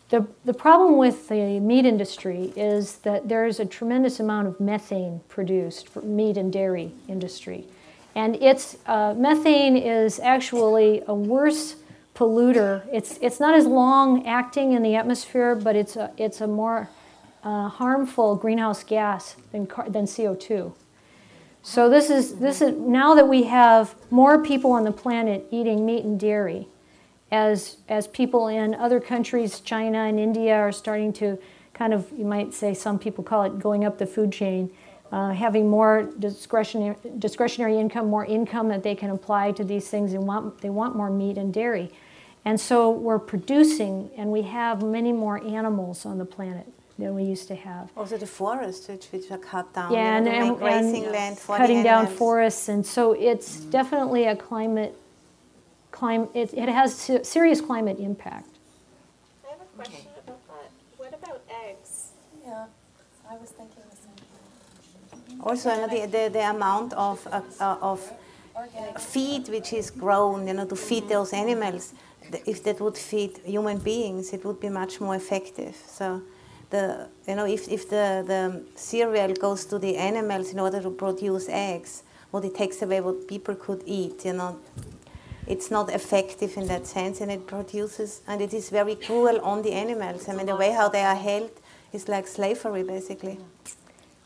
The, 0.09 0.26
the 0.44 0.55
problem 0.55 0.99
with 0.99 1.28
the 1.28 1.59
meat 1.59 1.84
industry 1.84 2.53
is 2.55 2.99
that 2.99 3.28
there 3.28 3.44
is 3.47 3.59
a 3.59 3.64
tremendous 3.64 4.20
amount 4.20 4.47
of 4.47 4.61
methane 4.61 5.20
produced 5.28 5.88
for 5.88 6.01
meat 6.03 6.36
and 6.36 6.53
dairy 6.53 6.92
industry. 7.09 7.64
And 8.14 8.36
it's, 8.36 8.76
uh, 8.86 9.14
methane 9.14 9.76
is 9.76 10.20
actually 10.20 11.03
a 11.09 11.14
worse 11.14 11.76
polluter. 12.14 12.82
It's, 12.92 13.18
it's 13.20 13.40
not 13.40 13.55
as 13.55 13.66
long 13.66 14.26
acting 14.26 14.72
in 14.72 14.82
the 14.82 14.94
atmosphere, 14.94 15.57
but 15.57 15.74
it's 15.74 15.97
a, 15.97 16.12
it's 16.16 16.40
a 16.40 16.47
more 16.47 16.88
uh, 17.42 17.68
harmful 17.68 18.36
greenhouse 18.36 18.84
gas 18.84 19.36
than, 19.53 19.68
than 19.88 20.05
CO2. 20.05 20.72
So 21.68 21.88
this 21.88 22.10
is, 22.10 22.36
this 22.36 22.62
is, 22.62 22.76
now 22.78 23.16
that 23.16 23.26
we 23.26 23.42
have 23.42 23.96
more 24.12 24.40
people 24.40 24.70
on 24.70 24.84
the 24.84 24.92
planet 24.92 25.48
eating 25.50 25.84
meat 25.84 26.04
and 26.04 26.18
dairy, 26.18 26.68
as, 27.32 27.78
as 27.88 28.06
people 28.06 28.46
in 28.46 28.72
other 28.76 29.00
countries, 29.00 29.58
China 29.58 29.98
and 29.98 30.20
India, 30.20 30.54
are 30.54 30.70
starting 30.70 31.12
to 31.14 31.36
kind 31.74 31.92
of, 31.92 32.08
you 32.16 32.24
might 32.24 32.54
say, 32.54 32.72
some 32.72 33.00
people 33.00 33.24
call 33.24 33.42
it 33.42 33.58
going 33.58 33.84
up 33.84 33.98
the 33.98 34.06
food 34.06 34.32
chain, 34.32 34.70
uh, 35.10 35.32
having 35.32 35.68
more 35.68 36.08
discretionary, 36.20 36.94
discretionary 37.18 37.76
income, 37.76 38.08
more 38.08 38.24
income 38.24 38.68
that 38.68 38.84
they 38.84 38.94
can 38.94 39.10
apply 39.10 39.50
to 39.50 39.64
these 39.64 39.88
things, 39.88 40.12
and 40.12 40.24
want, 40.24 40.60
they 40.60 40.70
want 40.70 40.94
more 40.94 41.10
meat 41.10 41.36
and 41.36 41.52
dairy. 41.52 41.90
And 42.44 42.60
so 42.60 42.92
we're 42.92 43.18
producing, 43.18 44.08
and 44.16 44.30
we 44.30 44.42
have 44.42 44.84
many 44.84 45.12
more 45.12 45.44
animals 45.44 46.06
on 46.06 46.18
the 46.18 46.24
planet 46.24 46.72
than 46.99 47.14
we 47.14 47.24
used 47.24 47.49
to 47.49 47.55
have. 47.55 47.90
Also 47.97 48.16
the 48.16 48.26
forests, 48.26 48.88
which, 48.88 49.07
which 49.12 49.30
are 49.30 49.38
cut 49.38 49.72
down. 49.72 49.92
Yeah, 49.92 50.18
you 50.18 50.24
know, 50.24 50.30
and, 50.30 50.49
and, 50.49 50.59
grazing 50.59 51.05
and 51.05 51.12
land 51.12 51.38
for 51.38 51.57
cutting 51.57 51.78
the 51.78 51.84
down 51.84 52.07
forests, 52.07 52.68
and 52.68 52.84
so 52.86 53.12
it's 53.12 53.61
definitely 53.61 54.24
a 54.24 54.36
climate, 54.36 54.94
Climate 55.97 56.28
it, 56.34 56.53
it 56.53 56.68
has 56.68 56.94
serious 57.22 57.62
climate 57.62 57.99
impact. 57.99 58.51
I 59.47 59.53
have 59.53 59.61
a 59.62 59.76
question 59.76 60.11
about 60.22 60.40
that. 60.49 60.70
What 60.99 61.14
about 61.14 61.40
eggs? 61.66 62.11
Yeah, 62.44 62.66
I 63.30 63.34
was 63.36 63.49
thinking 63.49 63.82
the 63.88 63.97
same. 63.97 65.40
Also, 65.40 65.72
you 65.72 65.80
know, 65.80 65.88
the, 65.88 66.07
the, 66.07 66.30
the 66.30 66.51
amount 66.51 66.92
of, 66.92 67.26
uh, 67.28 67.40
uh, 67.61 67.78
of 67.80 68.12
feed 68.99 69.49
which 69.49 69.72
is 69.72 69.90
grown, 69.90 70.47
you 70.47 70.53
know, 70.53 70.66
to 70.66 70.76
feed 70.76 71.09
those 71.09 71.32
animals, 71.32 71.94
if 72.44 72.62
that 72.64 72.78
would 72.78 72.99
feed 72.99 73.38
human 73.38 73.78
beings, 73.78 74.34
it 74.34 74.44
would 74.44 74.61
be 74.61 74.68
much 74.68 75.01
more 75.01 75.14
effective. 75.14 75.76
So, 75.86 76.20
the, 76.70 77.08
you 77.26 77.34
know, 77.36 77.46
if, 77.46 77.68
if 77.68 77.88
the, 77.88 78.24
the 78.26 78.62
cereal 78.74 79.32
goes 79.34 79.64
to 79.66 79.78
the 79.78 79.96
animals 79.96 80.52
in 80.52 80.58
order 80.60 80.80
to 80.82 80.90
produce 80.90 81.48
eggs, 81.48 82.02
what 82.30 82.44
it 82.44 82.54
takes 82.54 82.82
away 82.82 83.00
what 83.00 83.28
people 83.28 83.54
could 83.54 83.82
eat, 83.86 84.24
you 84.24 84.32
know, 84.32 84.58
it's 85.46 85.70
not 85.70 85.90
effective 85.94 86.56
in 86.56 86.66
that 86.66 86.86
sense, 86.86 87.20
and 87.20 87.30
it 87.30 87.46
produces, 87.46 88.20
and 88.26 88.40
it 88.42 88.52
is 88.52 88.68
very 88.68 88.96
cruel 88.96 89.40
on 89.42 89.62
the 89.62 89.72
animals. 89.72 90.28
I 90.28 90.34
mean, 90.34 90.46
the 90.46 90.56
way 90.56 90.72
how 90.72 90.88
they 90.88 91.02
are 91.02 91.14
held 91.14 91.50
is 91.92 92.08
like 92.08 92.26
slavery, 92.26 92.82
basically. 92.82 93.38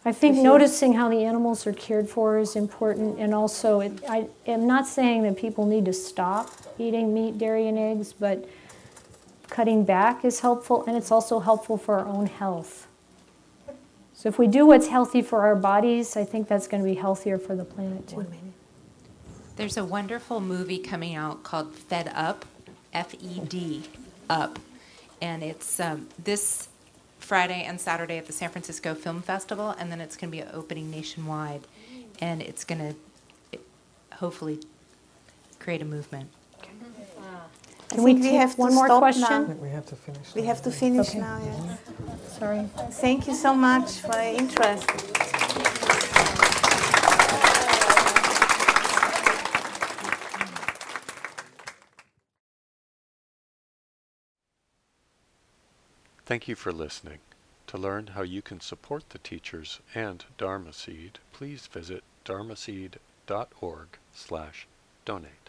I 0.02 0.12
think 0.12 0.32
If 0.32 0.36
you- 0.38 0.44
noticing 0.44 0.94
how 0.94 1.10
the 1.10 1.24
animals 1.24 1.66
are 1.66 1.74
cared 1.74 2.08
for 2.08 2.38
is 2.38 2.56
important, 2.56 3.18
and 3.18 3.34
also, 3.34 3.80
it, 3.80 3.92
I 4.08 4.28
am 4.46 4.66
not 4.66 4.86
saying 4.86 5.24
that 5.24 5.36
people 5.36 5.66
need 5.66 5.84
to 5.84 5.92
stop 5.92 6.50
eating 6.78 7.12
meat, 7.12 7.36
dairy, 7.36 7.68
and 7.68 7.78
eggs, 7.78 8.14
but 8.14 8.46
cutting 9.50 9.84
back 9.84 10.24
is 10.24 10.40
helpful, 10.40 10.84
and 10.86 10.96
it's 10.96 11.10
also 11.10 11.40
helpful 11.40 11.76
for 11.76 11.98
our 11.98 12.06
own 12.06 12.26
health. 12.26 12.86
So 14.14 14.28
if 14.28 14.38
we 14.38 14.46
do 14.46 14.66
what's 14.66 14.88
healthy 14.88 15.22
for 15.22 15.42
our 15.42 15.56
bodies, 15.56 16.16
I 16.16 16.24
think 16.24 16.46
that's 16.46 16.68
going 16.68 16.82
to 16.82 16.88
be 16.88 16.94
healthier 16.94 17.38
for 17.38 17.56
the 17.56 17.64
planet 17.64 18.06
too. 18.08 18.26
There's 19.56 19.76
a 19.76 19.84
wonderful 19.84 20.40
movie 20.40 20.78
coming 20.78 21.14
out 21.14 21.42
called 21.42 21.74
Fed 21.74 22.10
Up, 22.14 22.44
F 22.92 23.14
E 23.14 23.40
D, 23.40 23.84
Up. 24.28 24.58
And 25.20 25.42
it's 25.42 25.80
um, 25.80 26.08
this 26.22 26.68
Friday 27.18 27.64
and 27.64 27.78
Saturday 27.80 28.16
at 28.16 28.26
the 28.26 28.32
San 28.32 28.48
Francisco 28.50 28.94
Film 28.94 29.20
Festival, 29.20 29.70
and 29.78 29.90
then 29.92 30.00
it's 30.00 30.16
going 30.16 30.30
to 30.30 30.36
be 30.36 30.44
opening 30.44 30.90
nationwide. 30.90 31.66
And 32.20 32.40
it's 32.42 32.64
going 32.64 32.94
to 33.52 33.58
hopefully 34.16 34.60
create 35.58 35.82
a 35.82 35.86
movement. 35.86 36.30
I 36.62 36.66
Can 37.90 38.02
we 38.04 38.14
we 38.14 38.22
take 38.22 38.32
have 38.34 38.54
to 38.54 38.60
one 38.60 38.74
more 38.74 38.86
stop 38.86 39.00
question? 39.00 39.24
I 39.24 39.44
think 39.44 39.60
we 39.60 39.68
have 39.70 39.86
to 39.86 39.96
finish. 39.96 40.34
We 40.34 40.42
now. 40.42 40.46
have 40.48 40.62
to 40.62 40.70
finish 40.70 41.08
Okay. 41.10 41.18
now, 41.18 41.38
yes. 41.44 42.38
Sorry. 42.38 42.68
Thank 42.92 43.26
you 43.26 43.34
so 43.34 43.54
much 43.54 44.00
for 44.00 44.12
your 44.14 44.34
interest. 44.38 44.86
Thank 56.24 56.46
you 56.46 56.54
for 56.54 56.72
listening. 56.72 57.18
To 57.66 57.78
learn 57.78 58.08
how 58.08 58.22
you 58.22 58.40
can 58.42 58.60
support 58.60 59.10
the 59.10 59.18
teachers 59.18 59.80
and 59.94 60.24
Dharma 60.38 60.72
Seed, 60.72 61.18
please 61.32 61.66
visit 61.66 62.04
dharmaseed.org 62.24 63.88
slash 64.14 64.66
donate. 65.04 65.39